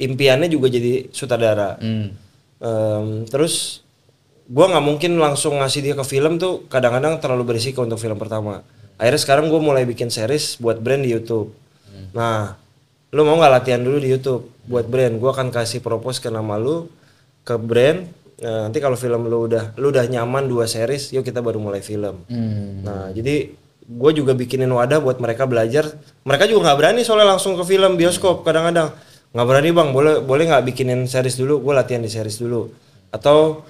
impiannya 0.00 0.48
juga 0.48 0.66
jadi 0.72 1.12
sutradara. 1.12 1.76
Hmm. 1.76 2.16
Em, 2.58 3.06
terus 3.28 3.84
gue 4.50 4.66
nggak 4.66 4.82
mungkin 4.82 5.14
langsung 5.22 5.62
ngasih 5.62 5.80
dia 5.86 5.94
ke 5.94 6.02
film 6.02 6.34
tuh 6.42 6.66
kadang-kadang 6.66 7.22
terlalu 7.22 7.54
berisiko 7.54 7.86
untuk 7.86 8.02
film 8.02 8.18
pertama. 8.18 8.66
Akhirnya 8.98 9.20
sekarang 9.22 9.46
gue 9.46 9.60
mulai 9.62 9.86
bikin 9.86 10.10
series 10.10 10.58
buat 10.58 10.82
brand 10.82 11.06
di 11.06 11.14
YouTube. 11.14 11.54
Nah, 12.10 12.58
lu 13.14 13.22
mau 13.22 13.38
nggak 13.38 13.52
latihan 13.62 13.78
dulu 13.78 14.02
di 14.02 14.10
YouTube 14.10 14.50
buat 14.66 14.90
brand? 14.90 15.22
Gue 15.22 15.30
akan 15.30 15.54
kasih 15.54 15.78
propose 15.78 16.18
ke 16.18 16.28
nama 16.34 16.58
lu 16.58 16.90
ke 17.46 17.54
brand. 17.54 18.10
Nah, 18.42 18.66
nanti 18.66 18.82
kalau 18.82 18.98
film 18.98 19.30
lu 19.30 19.46
udah 19.46 19.78
lu 19.78 19.94
udah 19.94 20.04
nyaman 20.10 20.50
dua 20.50 20.66
series, 20.66 21.14
yuk 21.14 21.22
kita 21.22 21.38
baru 21.38 21.62
mulai 21.62 21.78
film. 21.80 22.26
Hmm. 22.26 22.82
Nah, 22.82 23.14
jadi 23.14 23.54
gue 23.86 24.10
juga 24.18 24.34
bikinin 24.34 24.68
wadah 24.68 24.98
buat 24.98 25.22
mereka 25.22 25.46
belajar. 25.46 25.86
Mereka 26.26 26.50
juga 26.50 26.70
nggak 26.70 26.78
berani 26.82 27.00
soalnya 27.06 27.38
langsung 27.38 27.54
ke 27.54 27.62
film 27.62 27.94
bioskop 27.94 28.42
kadang-kadang 28.42 28.90
nggak 29.30 29.46
berani 29.46 29.70
bang. 29.70 29.88
Boleh 29.94 30.14
boleh 30.26 30.44
nggak 30.50 30.66
bikinin 30.66 31.06
series 31.06 31.38
dulu? 31.38 31.62
Gue 31.62 31.72
latihan 31.78 32.02
di 32.02 32.10
series 32.10 32.42
dulu. 32.42 32.66
Atau 33.14 33.62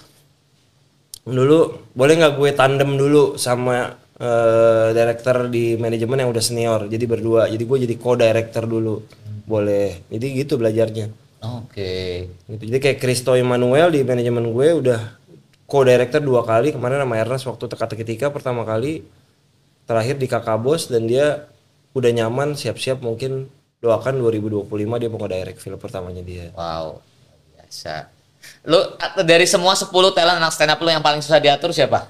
dulu 1.32 1.90
boleh 1.94 2.14
nggak 2.20 2.34
gue 2.36 2.50
tandem 2.52 2.94
dulu 2.94 3.38
sama 3.40 3.96
eh, 4.18 4.88
director 4.92 5.48
di 5.48 5.74
manajemen 5.80 6.26
yang 6.26 6.30
udah 6.30 6.44
senior. 6.44 6.80
Jadi 6.86 7.04
berdua. 7.08 7.48
Jadi 7.48 7.64
gue 7.64 7.78
jadi 7.88 7.94
co-director 7.96 8.64
dulu. 8.68 9.00
Boleh. 9.48 10.06
Jadi 10.12 10.26
gitu 10.36 10.60
belajarnya. 10.60 11.06
Oke. 11.40 12.28
Gitu. 12.44 12.62
Jadi 12.68 12.78
kayak 12.78 12.98
Kristo 13.00 13.32
Emmanuel 13.32 13.88
di 13.88 14.04
manajemen 14.04 14.52
gue 14.52 14.68
udah 14.76 15.00
co-director 15.64 16.20
dua 16.20 16.42
kali 16.44 16.74
kemarin 16.74 17.00
sama 17.00 17.16
Ernest 17.16 17.46
waktu 17.46 17.64
teka-teki 17.70 18.04
tika 18.04 18.26
pertama 18.28 18.66
kali 18.66 19.06
terakhir 19.86 20.18
di 20.18 20.26
kakak 20.26 20.58
bos 20.58 20.90
dan 20.90 21.06
dia 21.06 21.46
udah 21.94 22.10
nyaman 22.10 22.54
siap-siap 22.54 23.02
mungkin 23.02 23.50
doakan 23.80 24.20
2025 24.20 24.68
dia 25.00 25.08
mau 25.08 25.18
nge-direct 25.18 25.58
film 25.58 25.78
pertamanya 25.80 26.22
dia. 26.22 26.52
Wow. 26.52 27.00
Biasa. 27.56 28.19
Lu 28.64 28.78
dari 29.24 29.44
semua 29.48 29.72
10 29.72 29.88
talent 30.12 30.38
anak 30.40 30.52
stand 30.52 30.72
up 30.72 30.80
lu 30.80 30.90
yang 30.92 31.04
paling 31.04 31.24
susah 31.24 31.40
diatur 31.40 31.72
siapa? 31.72 32.08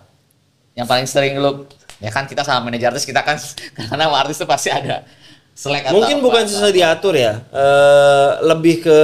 Yang 0.74 0.86
paling 0.86 1.06
sering 1.06 1.34
lu 1.38 1.66
ya 2.00 2.08
kan 2.08 2.24
kita 2.24 2.40
sama 2.42 2.66
manajer 2.72 2.90
artis 2.90 3.04
kita 3.04 3.20
kan 3.20 3.36
karena 3.92 4.08
artis 4.10 4.40
tuh 4.40 4.48
pasti 4.48 4.72
ada 4.72 5.04
selek 5.52 5.92
atau 5.92 6.00
Mungkin 6.00 6.18
apa. 6.18 6.24
bukan 6.24 6.44
susah 6.48 6.72
diatur 6.72 7.12
ya, 7.12 7.44
eh, 7.52 8.30
lebih 8.48 8.80
ke 8.80 8.98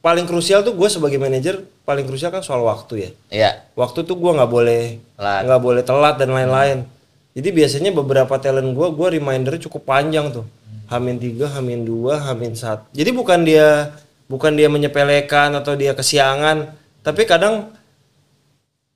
paling 0.00 0.24
krusial 0.24 0.64
tuh 0.64 0.72
gue 0.72 0.88
sebagai 0.88 1.20
manajer 1.20 1.60
paling 1.84 2.06
krusial 2.08 2.32
kan 2.32 2.40
soal 2.40 2.64
waktu 2.64 2.94
ya. 2.96 3.10
Iya. 3.28 3.50
waktu 3.76 4.06
tuh 4.06 4.16
gue 4.16 4.32
nggak 4.32 4.48
boleh 4.48 4.96
nggak 5.20 5.60
boleh 5.60 5.82
telat 5.84 6.16
dan 6.16 6.32
lain-lain 6.32 6.88
jadi 7.36 7.48
biasanya 7.52 7.90
beberapa 7.92 8.32
talent 8.40 8.72
gue 8.72 8.86
gue 8.96 9.08
remindernya 9.20 9.68
cukup 9.68 9.84
panjang 9.84 10.32
tuh 10.32 10.46
hamin 10.88 11.20
tiga 11.20 11.52
hamin 11.52 11.84
dua 11.84 12.16
hamin 12.30 12.56
satu 12.56 12.88
jadi 12.96 13.10
bukan 13.12 13.44
dia 13.44 13.92
bukan 14.30 14.54
dia 14.54 14.70
menyepelekan 14.70 15.50
atau 15.58 15.74
dia 15.74 15.90
kesiangan 15.90 16.70
tapi 17.02 17.26
kadang 17.26 17.74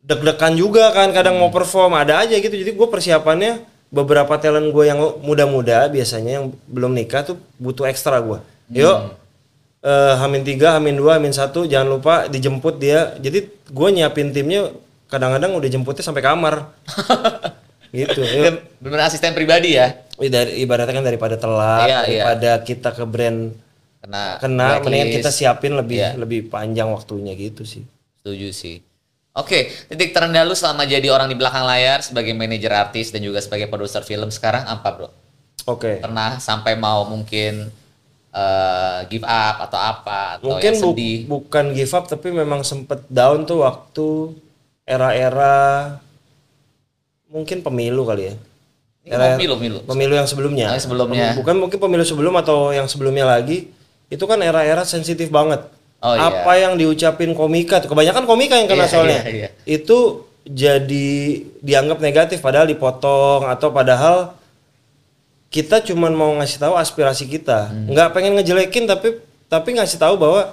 deg-degan 0.06 0.54
juga 0.54 0.94
kan 0.94 1.10
kadang 1.10 1.42
mau 1.42 1.50
perform 1.50 1.98
ada 1.98 2.22
aja 2.22 2.38
gitu 2.38 2.54
jadi 2.54 2.70
gue 2.70 2.88
persiapannya 2.88 3.66
beberapa 3.90 4.30
talent 4.38 4.70
gue 4.70 4.84
yang 4.86 5.00
muda-muda 5.26 5.90
biasanya 5.90 6.38
yang 6.38 6.54
belum 6.70 6.94
nikah 6.94 7.26
tuh 7.26 7.36
butuh 7.58 7.90
ekstra 7.90 8.22
gue 8.22 8.38
yuk 8.70 9.18
eh, 9.84 10.14
Hamin 10.16 10.42
tiga, 10.42 10.80
Hamin 10.80 10.96
dua, 10.96 11.20
Hamin 11.20 11.36
satu, 11.36 11.68
jangan 11.68 12.00
lupa 12.00 12.24
dijemput 12.24 12.80
dia. 12.80 13.12
Jadi 13.20 13.52
gue 13.68 13.88
nyiapin 13.92 14.32
timnya 14.32 14.72
kadang-kadang 15.12 15.52
udah 15.60 15.68
jemputnya 15.68 16.00
sampai 16.00 16.24
kamar. 16.24 16.72
gitu. 17.92 18.24
Yuk. 18.24 18.64
Bener 18.80 19.00
asisten 19.04 19.36
pribadi 19.36 19.76
ya. 19.76 19.92
Dari, 20.16 20.64
ibaratnya 20.64 20.94
kan 20.96 21.04
daripada 21.04 21.36
telat, 21.36 21.84
Iya, 21.84 22.00
iya. 22.08 22.22
daripada 22.24 22.50
kita 22.64 22.90
ke 22.96 23.04
brand 23.04 23.52
Kena 24.04 24.36
kena, 24.36 24.78
mendingan 24.78 25.08
kita 25.10 25.24
blacklist. 25.24 25.38
siapin 25.38 25.72
lebih 25.72 25.98
Iya. 25.98 26.10
lebih 26.14 26.40
panjang 26.46 26.88
waktunya 26.88 27.32
gitu 27.32 27.64
sih. 27.64 27.88
Setuju 28.20 28.52
sih. 28.52 28.84
Oke, 29.32 29.66
titik 29.88 30.12
terendah 30.12 30.44
lu 30.44 30.52
selama 30.52 30.84
jadi 30.84 31.08
orang 31.08 31.26
di 31.26 31.34
belakang 31.34 31.64
layar 31.64 31.98
sebagai 32.00 32.30
manajer 32.32 32.70
artis 32.70 33.08
dan 33.08 33.18
juga 33.18 33.40
sebagai 33.40 33.66
produser 33.66 34.00
film 34.00 34.28
sekarang 34.28 34.62
apa, 34.62 34.88
Bro? 34.90 35.08
Oke. 35.66 35.98
Pernah 35.98 36.36
sampai 36.38 36.76
mau 36.76 37.02
mungkin 37.04 37.72
eh, 38.30 38.98
give 39.08 39.22
up 39.22 39.56
atau 39.62 39.78
apa 39.78 40.36
atau 40.36 40.52
Mungkin 40.52 40.72
bu- 40.74 40.82
sedih? 40.92 41.18
bukan 41.24 41.64
give 41.70 41.90
up 41.90 42.04
tapi 42.04 42.28
memang 42.28 42.60
sempet 42.60 43.06
down 43.08 43.42
tuh 43.42 43.62
waktu 43.62 44.34
era-era 44.84 45.96
mungkin 47.26 47.60
pemilu 47.60 48.04
kali 48.04 48.22
ya. 48.24 48.34
Ini 49.02 49.12
mau 49.12 49.30
pemilu, 49.34 49.54
pemilu. 49.54 49.78
Pemilu 49.84 50.14
yang 50.14 50.24
sebelumnya. 50.24 50.66
Yang 50.72 50.84
sebelumnya. 50.84 51.28
Bukan 51.34 51.56
mungkin 51.58 51.76
pemilu 51.76 52.02
sebelum 52.02 52.34
atau 52.36 52.70
yang 52.70 52.84
sebelumnya 52.84 53.24
lagi. 53.24 53.68
Itu 54.14 54.30
kan 54.30 54.38
era-era 54.38 54.86
sensitif 54.86 55.26
banget. 55.34 55.66
Oh, 55.98 56.14
iya. 56.14 56.30
Apa 56.30 56.52
yang 56.60 56.78
diucapin 56.78 57.34
komika 57.34 57.82
tuh. 57.82 57.90
Kebanyakan 57.90 58.24
komika 58.30 58.54
yang 58.54 58.70
kena 58.70 58.86
Iya, 58.86 58.92
soalnya. 58.92 59.20
iya, 59.26 59.32
iya. 59.34 59.48
Itu 59.66 60.30
jadi 60.46 61.40
dianggap 61.64 61.98
negatif 61.98 62.38
padahal 62.38 62.68
dipotong 62.70 63.48
atau 63.48 63.72
padahal 63.74 64.36
kita 65.48 65.80
cuman 65.80 66.12
mau 66.12 66.30
ngasih 66.38 66.60
tahu 66.60 66.74
aspirasi 66.78 67.24
kita. 67.26 67.72
Hmm. 67.72 67.90
Nggak 67.90 68.08
pengen 68.14 68.36
ngejelekin 68.38 68.84
tapi 68.86 69.18
tapi 69.48 69.68
ngasih 69.74 69.98
tahu 69.98 70.14
bahwa 70.20 70.52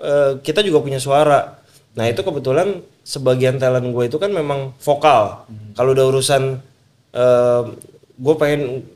eh, 0.00 0.32
kita 0.40 0.64
juga 0.64 0.80
punya 0.80 0.98
suara. 0.98 1.60
Nah, 1.92 2.06
itu 2.08 2.22
kebetulan 2.24 2.80
sebagian 3.04 3.58
talent 3.60 3.90
gue 3.90 4.04
itu 4.08 4.16
kan 4.16 4.32
memang 4.32 4.72
vokal. 4.80 5.44
Hmm. 5.44 5.76
Kalau 5.76 5.90
udah 5.92 6.06
urusan 6.08 6.42
gue 8.20 8.34
pengen 8.38 8.86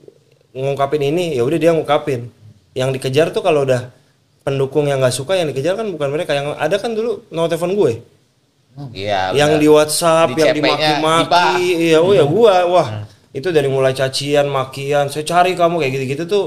ngungkapin 0.54 1.02
ini, 1.02 1.34
ya 1.34 1.42
udah 1.42 1.58
dia 1.58 1.74
ngungkapin. 1.74 2.30
Yang 2.74 3.00
dikejar 3.00 3.30
tuh 3.30 3.40
kalau 3.40 3.62
udah 3.64 3.90
pendukung 4.44 4.90
yang 4.90 5.00
nggak 5.00 5.14
suka 5.14 5.38
yang 5.38 5.48
dikejar 5.48 5.78
kan 5.78 5.88
bukan 5.88 6.10
mereka. 6.10 6.34
Yang 6.36 6.58
ada 6.58 6.76
kan 6.76 6.92
dulu 6.92 7.24
nomor 7.30 7.48
telepon 7.48 7.72
gue. 7.74 7.92
Oh, 8.74 8.90
iya. 8.90 9.30
yang 9.30 9.54
benar. 9.54 9.62
di 9.62 9.68
WhatsApp 9.70 10.28
Di 10.34 10.42
yang 10.42 10.54
dimaki-maki. 10.58 11.62
iya 11.94 11.98
oh 12.02 12.10
ya 12.10 12.26
gua 12.26 12.66
wah. 12.66 12.88
Itu 13.30 13.54
dari 13.54 13.70
mulai 13.70 13.94
cacian 13.94 14.50
makian 14.50 15.06
saya 15.10 15.22
cari 15.22 15.54
kamu 15.54 15.78
kayak 15.78 15.92
gitu-gitu 15.94 16.22
tuh 16.26 16.44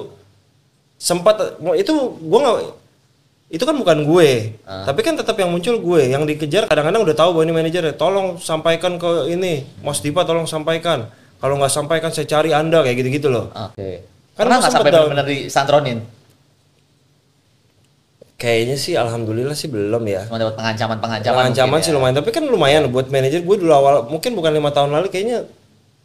sempat 0.99 1.59
itu 1.79 1.93
gue 2.19 2.39
nggak 2.39 2.57
itu 3.47 3.63
kan 3.63 3.75
bukan 3.79 4.03
gue. 4.03 4.59
Tapi 4.67 4.99
kan 5.07 5.15
tetap 5.15 5.39
yang 5.39 5.55
muncul 5.55 5.79
gue. 5.79 6.11
Yang 6.11 6.35
dikejar 6.35 6.67
kadang-kadang 6.67 7.07
udah 7.07 7.15
tahu 7.15 7.29
bahwa 7.31 7.43
ini 7.47 7.53
manajer 7.55 7.95
tolong 7.95 8.35
sampaikan 8.43 8.99
ke 8.99 9.31
ini 9.31 9.63
Mas 9.79 10.03
Dipa 10.03 10.27
tolong 10.27 10.43
sampaikan. 10.43 11.07
Kalau 11.39 11.55
nggak 11.55 11.71
sampaikan 11.71 12.11
saya 12.11 12.27
cari 12.27 12.51
anda 12.51 12.83
kayak 12.83 13.07
gitu-gitu 13.07 13.31
loh. 13.31 13.47
Oke. 13.55 14.03
Kan 14.35 14.51
Pernah 14.51 14.55
lu 14.59 14.61
nggak 14.67 14.73
sampai 14.75 14.91
benar-benar 14.91 15.27
disantronin? 15.31 16.16
Kayaknya 18.37 18.77
sih 18.77 18.93
alhamdulillah 18.93 19.53
sih 19.53 19.65
belum 19.65 20.03
ya 20.05 20.29
Cuma 20.29 20.37
dapat 20.37 20.55
pengancaman-pengancaman. 20.55 21.43
ancaman 21.43 21.67
mungkin 21.73 21.81
sih 21.81 21.89
ya. 21.89 21.97
lumayan 21.97 22.15
tapi 22.15 22.29
kan 22.29 22.43
lumayan 22.45 22.81
buat 22.87 23.07
manajer 23.07 23.41
gue 23.41 23.55
dulu 23.57 23.73
awal 23.73 24.05
mungkin 24.05 24.31
bukan 24.31 24.51
lima 24.51 24.69
tahun 24.69 24.93
lalu 24.93 25.09
kayaknya 25.09 25.49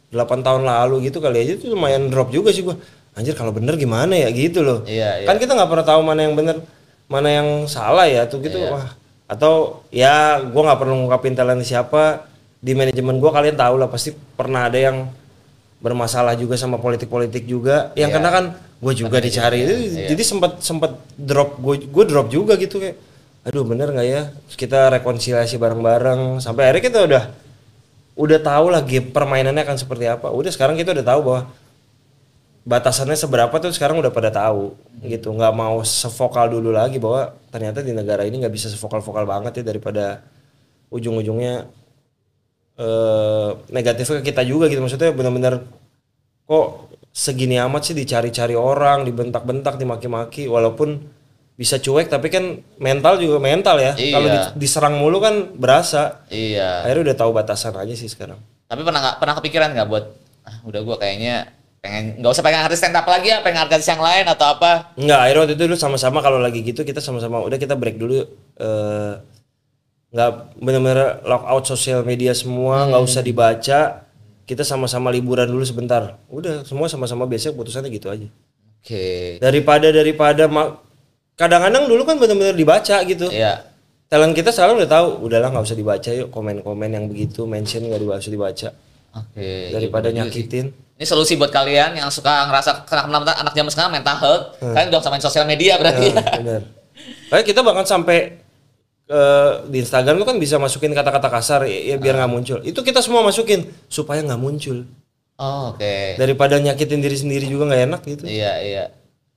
8 0.09 0.19
tahun 0.41 0.61
lalu 0.61 1.09
gitu 1.09 1.17
kali 1.17 1.37
aja 1.39 1.53
itu 1.55 1.69
lumayan 1.69 2.09
drop 2.09 2.29
juga 2.29 2.49
sih 2.49 2.61
gue 2.61 2.73
anjir 3.13 3.33
kalau 3.33 3.49
bener 3.49 3.73
gimana 3.75 4.13
ya 4.13 4.29
gitu 4.29 4.61
loh 4.61 4.81
Iya, 4.83 5.21
iya. 5.21 5.25
kan 5.25 5.37
kita 5.37 5.53
nggak 5.53 5.69
pernah 5.69 5.85
tahu 5.85 6.01
mana 6.01 6.21
yang 6.21 6.33
bener 6.33 6.57
mana 7.05 7.29
yang 7.29 7.47
salah 7.65 8.05
ya 8.05 8.25
tuh 8.25 8.37
gitu 8.39 8.57
Iya. 8.57 8.69
wah 8.71 8.87
atau 9.23 9.53
ya 9.89 10.15
gue 10.39 10.61
nggak 10.61 10.79
perlu 10.79 10.93
ngungkapin 10.95 11.33
talent 11.33 11.61
siapa 11.61 12.25
di 12.57 12.73
manajemen 12.73 13.17
gue 13.17 13.29
kalian 13.29 13.53
tahu 13.53 13.75
lah 13.75 13.85
pasti 13.87 14.09
pernah 14.13 14.65
ada 14.65 14.77
yang 14.79 15.09
bermasalah 15.77 16.33
juga 16.33 16.55
sama 16.55 16.77
politik-politik 16.77 17.43
juga 17.43 17.91
yang 17.93 18.09
Iya. 18.09 18.15
karena 18.15 18.29
kan 18.31 18.45
gue 18.83 18.93
juga 18.99 19.17
dicari. 19.23 19.63
itu 19.63 19.75
Iya. 19.95 20.11
jadi 20.11 20.23
sempat 20.27 20.59
sempat 20.59 20.99
drop. 21.15 21.55
Gue 21.63 21.79
gue 21.79 22.03
drop 22.03 22.27
juga 22.27 22.59
gitu 22.59 22.83
kayak 22.83 22.99
aduh 23.47 23.63
bener 23.63 23.95
nggak 23.95 24.07
ya? 24.07 24.21
Terus 24.47 24.57
kita 24.59 24.91
rekonsiliasi 24.99 25.55
bareng-bareng. 25.55 26.43
Sampai 26.43 26.67
akhirnya 26.67 26.83
kita 26.83 26.99
udah 27.07 27.23
udah 28.13 28.39
tahu 28.43 28.65
lah 28.69 28.81
game 28.83 29.09
permainannya 29.09 29.63
akan 29.63 29.77
seperti 29.79 30.05
apa. 30.11 30.29
Udah 30.29 30.51
sekarang 30.51 30.75
kita 30.75 30.91
udah 30.91 31.05
tahu 31.07 31.19
bahwa 31.23 31.41
batasannya 32.63 33.19
seberapa 33.19 33.51
tuh 33.59 33.75
sekarang 33.75 33.99
udah 33.99 34.11
pada 34.11 34.29
tahu 34.31 34.75
gitu. 35.03 35.31
Nggak 35.31 35.53
mau 35.55 35.79
sevokal 35.83 36.51
dulu 36.51 36.71
lagi 36.75 36.99
bahwa 36.99 37.35
ternyata 37.51 37.79
di 37.83 37.91
negara 37.95 38.23
ini 38.27 38.43
nggak 38.43 38.53
bisa 38.53 38.67
sevokal-vokal 38.71 39.23
banget 39.27 39.59
ya 39.59 39.63
daripada 39.71 40.23
ujung-ujungnya 40.93 41.67
eh 42.73 43.49
negatifnya 43.69 44.21
ke 44.21 44.31
kita 44.31 44.41
juga 44.47 44.71
gitu. 44.71 44.79
Maksudnya 44.79 45.11
benar-benar 45.11 45.65
kok 46.47 46.67
segini 47.13 47.61
amat 47.61 47.81
sih 47.85 47.95
dicari-cari 47.95 48.57
orang 48.57 49.05
dibentak-bentak 49.05 49.77
dimaki-maki 49.77 50.49
walaupun 50.49 50.97
bisa 51.53 51.77
cuek 51.77 52.09
tapi 52.09 52.33
kan 52.33 52.57
mental 52.81 53.21
juga 53.21 53.37
mental 53.37 53.77
ya 53.77 53.93
Iya. 53.93 54.11
kalau 54.11 54.27
di- 54.27 54.53
diserang 54.59 54.97
mulu 54.97 55.21
kan 55.21 55.53
berasa 55.53 56.25
Iya. 56.27 56.81
akhirnya 56.81 57.13
udah 57.13 57.17
tahu 57.21 57.31
batasan 57.31 57.77
aja 57.77 57.93
sih 57.93 58.09
sekarang 58.09 58.41
Tapi 58.65 58.81
pernah 58.81 58.99
nggak 58.99 59.15
pernah 59.21 59.35
kepikiran 59.37 59.69
nggak 59.71 59.85
buat 59.85 60.05
ah, 60.43 60.57
udah 60.65 60.81
gua 60.81 60.97
kayaknya 60.97 61.53
pengen 61.77 62.17
nggak 62.17 62.31
usah 62.31 62.41
pengen 62.41 62.65
artis 62.65 62.81
stand 62.81 62.97
up 62.97 63.05
lagi 63.05 63.29
ya, 63.29 63.45
pengen 63.45 63.59
artis 63.61 63.85
yang 63.85 63.99
lain 63.99 64.23
atau 64.25 64.55
apa? 64.55 64.95
Enggak, 64.95 65.19
akhirnya 65.19 65.41
waktu 65.43 65.53
itu 65.53 65.63
dulu 65.67 65.75
sama-sama 65.77 66.23
kalau 66.23 66.39
lagi 66.39 66.63
gitu 66.63 66.81
kita 66.81 66.97
sama-sama 66.97 67.43
udah 67.43 67.59
kita 67.59 67.75
break 67.75 67.99
dulu 67.99 68.23
eh 68.57 69.13
nggak 70.09 70.29
benar-benar 70.57 71.21
lock 71.23 71.43
out 71.43 71.65
sosial 71.65 72.01
media 72.01 72.31
semua, 72.31 72.85
nggak 72.87 73.03
usah 73.03 73.21
dibaca. 73.21 74.02
Kita 74.43 74.67
sama-sama 74.67 75.07
liburan 75.09 75.47
dulu 75.47 75.63
sebentar. 75.63 76.19
Udah, 76.27 76.67
semua 76.67 76.91
sama-sama 76.91 77.23
biasa 77.23 77.55
putusannya 77.55 77.87
gitu 77.91 78.11
aja. 78.11 78.27
Oke. 78.83 79.39
Daripada 79.39 79.87
daripada 79.89 80.43
ma- 80.51 80.75
kadang-kadang 81.39 81.87
dulu 81.87 82.03
kan 82.03 82.19
benar-benar 82.19 82.51
dibaca 82.51 82.97
gitu. 83.07 83.31
Iya. 83.31 83.63
Talent 84.11 84.35
kita 84.35 84.51
sekarang 84.51 84.77
udah 84.77 84.89
tahu, 84.91 85.07
udahlah 85.25 85.49
nggak 85.49 85.63
usah 85.63 85.79
dibaca 85.79 86.09
yuk 86.11 86.29
komen-komen 86.29 86.89
yang 86.91 87.05
begitu, 87.07 87.47
mention 87.47 87.87
nggak 87.87 88.03
usah 88.03 88.29
dibaca. 88.29 88.69
Oke. 89.15 89.71
Daripada 89.71 90.11
iya 90.11 90.27
bener 90.27 90.27
juga 90.27 90.35
sih. 90.35 90.43
nyakitin. 90.43 90.65
Ini 90.99 91.05
solusi 91.09 91.33
buat 91.39 91.49
kalian 91.49 91.97
yang 91.97 92.09
suka 92.13 92.45
ngerasa 92.51 92.85
kena 92.85 93.09
kena 93.09 93.33
anak 93.33 93.53
zaman 93.55 93.71
sekarang 93.71 93.91
mental 93.95 94.17
health. 94.19 94.43
Kalian 94.61 94.87
udah 94.93 94.99
usah 95.01 95.11
main 95.15 95.23
sosial 95.23 95.45
media 95.47 95.79
berarti 95.79 96.13
ya. 96.13 96.23
bener. 96.37 96.61
Kayak 97.31 97.45
kita 97.49 97.59
bahkan 97.65 97.85
sampai 97.87 98.37
di 99.67 99.77
Instagram 99.83 100.15
tuh 100.23 100.27
kan 100.27 100.37
bisa 100.39 100.55
masukin 100.57 100.95
kata-kata 100.95 101.27
kasar 101.27 101.67
ya, 101.67 101.93
ya 101.93 101.95
biar 101.99 102.17
nggak 102.17 102.31
muncul. 102.31 102.59
Itu 102.63 102.81
kita 102.81 103.03
semua 103.03 103.21
masukin 103.21 103.67
supaya 103.91 104.23
nggak 104.23 104.41
muncul. 104.41 104.87
Oh, 105.37 105.73
Oke. 105.73 106.15
Daripada 106.15 106.61
nyakitin 106.61 107.01
diri 107.01 107.17
sendiri 107.17 107.45
juga 107.49 107.67
nggak 107.67 107.83
enak 107.89 108.01
gitu. 108.05 108.23
Iya 108.29 108.53
iya. 108.63 108.85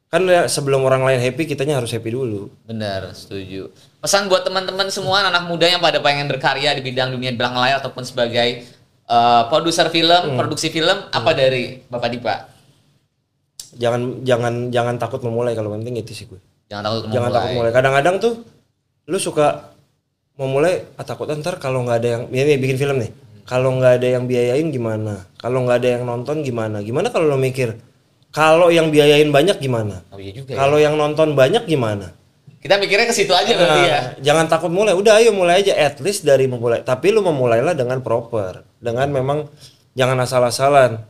Kan 0.06 0.22
ya, 0.30 0.46
sebelum 0.46 0.86
orang 0.86 1.02
lain 1.02 1.18
happy 1.18 1.50
kitanya 1.50 1.82
harus 1.82 1.90
happy 1.90 2.14
dulu. 2.14 2.46
Benar, 2.62 3.10
setuju. 3.10 3.74
Pesan 3.98 4.30
buat 4.30 4.46
teman-teman 4.46 4.86
semua 4.86 5.26
anak 5.26 5.50
muda 5.50 5.66
yang 5.66 5.82
pada 5.82 5.98
pengen 5.98 6.30
berkarya 6.30 6.78
di 6.78 6.82
bidang 6.86 7.10
dunia 7.10 7.34
belakang 7.34 7.58
layar 7.58 7.82
ataupun 7.82 8.06
sebagai 8.06 8.62
eh, 9.02 9.42
produser 9.50 9.90
film, 9.90 10.38
produksi 10.38 10.70
film, 10.70 11.10
apa 11.10 11.30
dari 11.34 11.82
Bapak 11.90 12.08
Dipa? 12.14 12.36
Jangan 13.76 14.22
jangan 14.22 14.70
jangan 14.70 14.94
takut 14.96 15.20
memulai 15.26 15.58
kalau 15.58 15.74
penting 15.74 15.98
itu 15.98 16.14
sih 16.14 16.30
gue. 16.30 16.38
Jangan 16.70 16.86
takut 16.86 17.00
Jangan 17.10 17.30
takut 17.34 17.50
mulai. 17.58 17.70
Kadang-kadang 17.74 18.16
tuh 18.22 18.34
lu 19.06 19.18
suka 19.18 19.72
mau 20.36 20.50
mulai 20.50 20.84
ah, 20.98 21.06
takut 21.06 21.30
ntar 21.30 21.56
kalau 21.56 21.82
nggak 21.86 21.98
ada 22.02 22.08
yang 22.18 22.22
ini 22.30 22.60
bikin 22.60 22.78
film 22.78 22.98
nih. 23.00 23.10
Kalau 23.46 23.78
nggak 23.78 24.02
ada 24.02 24.08
yang 24.18 24.24
biayain 24.26 24.68
gimana? 24.74 25.22
Kalau 25.38 25.62
nggak 25.62 25.78
ada 25.78 25.88
yang 25.98 26.02
nonton 26.02 26.42
gimana? 26.42 26.82
Gimana 26.82 27.14
kalau 27.14 27.30
lo 27.30 27.38
mikir 27.38 27.78
kalau 28.36 28.68
yang 28.68 28.92
biayain 28.92 29.32
banyak 29.32 29.56
gimana? 29.56 30.04
Oh 30.12 30.20
iya 30.20 30.28
juga 30.36 30.52
ya. 30.52 30.60
Kalau 30.60 30.76
yang 30.76 31.00
nonton 31.00 31.32
banyak 31.32 31.64
gimana? 31.64 32.12
Kita 32.60 32.76
mikirnya 32.76 33.08
ke 33.08 33.16
situ 33.16 33.32
aja 33.32 33.48
berarti 33.48 33.80
ya. 33.80 33.88
Nah, 33.88 34.04
jangan 34.20 34.44
takut 34.44 34.68
mulai. 34.68 34.92
Udah 34.92 35.16
ayo 35.16 35.32
mulai 35.32 35.64
aja 35.64 35.72
at 35.72 35.96
least 36.04 36.20
dari 36.26 36.44
memulai. 36.44 36.84
Tapi 36.84 37.16
lu 37.16 37.24
memulailah 37.24 37.72
dengan 37.72 38.04
proper. 38.04 38.60
Dengan 38.76 39.08
memang 39.08 39.48
jangan 39.96 40.20
asal-asalan. 40.20 41.00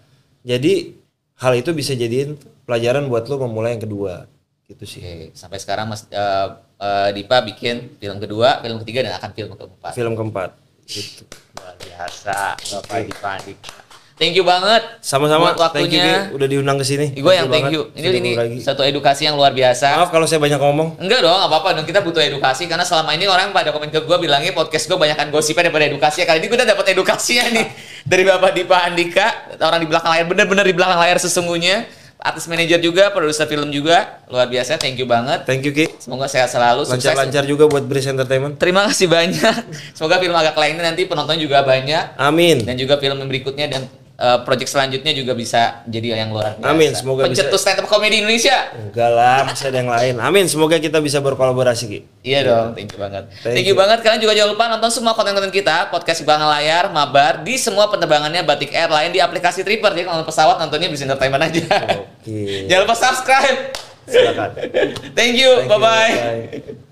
Jadi 0.46 0.94
hal 1.42 1.58
itu 1.58 1.74
bisa 1.74 1.98
jadiin 1.98 2.38
pelajaran 2.62 3.10
buat 3.10 3.26
lu 3.26 3.42
memulai 3.42 3.74
yang 3.74 3.82
kedua. 3.82 4.30
Gitu 4.70 4.84
sih. 4.86 5.02
Oke, 5.02 5.14
sampai 5.34 5.58
sekarang 5.58 5.90
Mas 5.90 6.06
eh, 6.06 6.46
eh, 6.80 7.08
Dipa 7.12 7.42
bikin 7.44 7.96
film 8.00 8.16
kedua, 8.20 8.60
film 8.60 8.78
ketiga 8.84 9.06
dan 9.06 9.12
akan 9.20 9.30
film 9.32 9.50
keempat. 9.56 9.92
Film 9.96 10.12
keempat. 10.16 10.50
Gitu. 10.86 11.24
Luar 11.56 11.74
biasa, 11.80 12.54
Bapak 12.56 12.98
Dipa 13.04 13.30
Andika. 13.40 13.86
Thank 14.16 14.32
you 14.32 14.48
banget. 14.48 14.80
Sama-sama. 15.04 15.52
buat 15.52 15.76
Thank 15.76 15.92
you 15.92 16.00
waktunya. 16.00 16.32
Udah 16.32 16.48
diundang 16.48 16.80
ke 16.80 16.88
sini. 16.88 17.12
Gue 17.12 17.36
yang 17.36 17.52
thank 17.52 17.68
you. 17.68 17.92
Ini 17.92 18.08
ini 18.16 18.30
satu 18.64 18.80
edukasi 18.80 19.28
yang 19.28 19.36
luar 19.36 19.52
biasa. 19.52 19.92
Maaf 19.92 20.08
kalau 20.08 20.24
saya 20.24 20.40
banyak 20.40 20.56
ngomong. 20.56 20.96
Enggak 20.96 21.20
dong, 21.20 21.36
nggak 21.36 21.50
apa-apa 21.52 21.68
dong. 21.76 21.84
Kita 21.84 22.00
butuh 22.00 22.24
edukasi 22.24 22.64
karena 22.64 22.80
selama 22.80 23.12
ini 23.12 23.28
orang 23.28 23.52
pada 23.52 23.76
komen 23.76 23.92
ke 23.92 24.00
gue 24.08 24.16
bilangnya 24.16 24.56
podcast 24.56 24.88
gue 24.88 24.96
banyakkan 24.96 25.28
gosipnya 25.28 25.68
daripada 25.68 25.84
edukasi. 25.92 26.24
Kali 26.24 26.40
ini 26.40 26.48
gue 26.48 26.56
udah 26.56 26.68
dapat 26.72 26.96
edukasinya 26.96 27.44
nih 27.60 27.66
dari 28.10 28.22
Bapak 28.24 28.50
Dipa 28.56 28.88
Andika, 28.88 29.26
orang 29.60 29.84
di 29.84 29.88
belakang 29.92 30.08
layar, 30.08 30.26
bener-bener 30.32 30.64
di 30.64 30.74
belakang 30.80 30.96
layar 30.96 31.18
sesungguhnya. 31.20 31.76
Artis 32.16 32.48
manajer 32.48 32.80
juga, 32.80 33.12
produser 33.12 33.44
film 33.46 33.68
juga, 33.68 34.24
luar 34.32 34.48
biasa. 34.48 34.80
Thank 34.80 34.98
you 34.98 35.06
banget. 35.06 35.44
Thank 35.44 35.62
you 35.68 35.72
Ki. 35.76 35.86
Semoga 36.00 36.26
sehat 36.26 36.48
selalu. 36.48 36.88
Lancar-lancar 36.88 37.44
juga 37.44 37.68
buat 37.68 37.84
Bris 37.84 38.08
Entertainment. 38.08 38.56
Terima 38.56 38.88
kasih 38.88 39.06
banyak. 39.06 39.56
Semoga 39.96 40.16
film 40.18 40.34
agak 40.34 40.56
lainnya 40.56 40.90
nanti 40.90 41.04
penonton 41.04 41.36
juga 41.36 41.60
banyak 41.62 42.16
Amin. 42.16 42.64
dan 42.64 42.74
juga 42.80 42.96
film 42.96 43.20
berikutnya 43.28 43.68
dan 43.68 43.86
eh, 44.16 44.38
project 44.42 44.68
selanjutnya 44.68 45.12
juga 45.12 45.32
bisa 45.32 45.84
jadi 45.84 46.18
yang 46.18 46.32
luar 46.32 46.56
biasa. 46.56 46.72
Amin, 46.72 46.90
semoga 46.92 47.28
bisa- 47.28 47.44
Pencetus 47.46 47.60
stand 47.60 47.80
up 47.80 47.86
comedy 47.86 48.20
Indonesia. 48.20 48.72
Enggak 48.72 49.10
lah, 49.12 49.44
masih 49.44 49.64
ada 49.68 49.78
yang 49.78 49.90
lain. 49.92 50.14
Amin. 50.18 50.44
Semoga 50.48 50.76
kita 50.76 50.98
bisa 50.98 51.20
berkolaborasi 51.20 51.84
Ki. 51.86 52.00
Iya 52.20 52.40
dong, 52.42 52.74
thank 52.74 52.90
you 52.90 52.98
banget. 52.98 53.24
Thank 53.40 53.54
Thank, 53.54 53.68
you. 53.68 53.76
banget. 53.76 53.98
Kalian 54.00 54.20
juga 54.20 54.32
jangan 54.32 54.50
lupa 54.56 54.64
nonton 54.66 54.90
semua 54.90 55.12
konten-konten 55.12 55.52
kita, 55.52 55.92
podcast 55.92 56.18
di 56.20 56.26
belakang 56.26 56.48
layar, 56.48 56.84
mabar, 56.90 57.44
di 57.44 57.54
semua 57.54 57.86
penerbangannya 57.86 58.42
Batik 58.42 58.72
Airline 58.72 59.12
di 59.12 59.20
aplikasi 59.20 59.62
Tripper. 59.62 59.92
Jadi 59.92 60.08
kalau 60.08 60.24
pesawat 60.24 60.56
nontonnya 60.58 60.88
bisa 60.88 61.04
entertainment 61.04 61.44
aja. 61.44 61.62
Oke. 62.00 62.40
jangan 62.72 62.82
lupa 62.82 62.96
subscribe. 62.96 63.58
Silakan. 64.06 64.50
Thank 65.18 65.34
you, 65.36 65.50
Thank 65.50 65.66
you. 65.66 65.70
bye-bye. 65.70 66.12
Bye. 66.14 66.84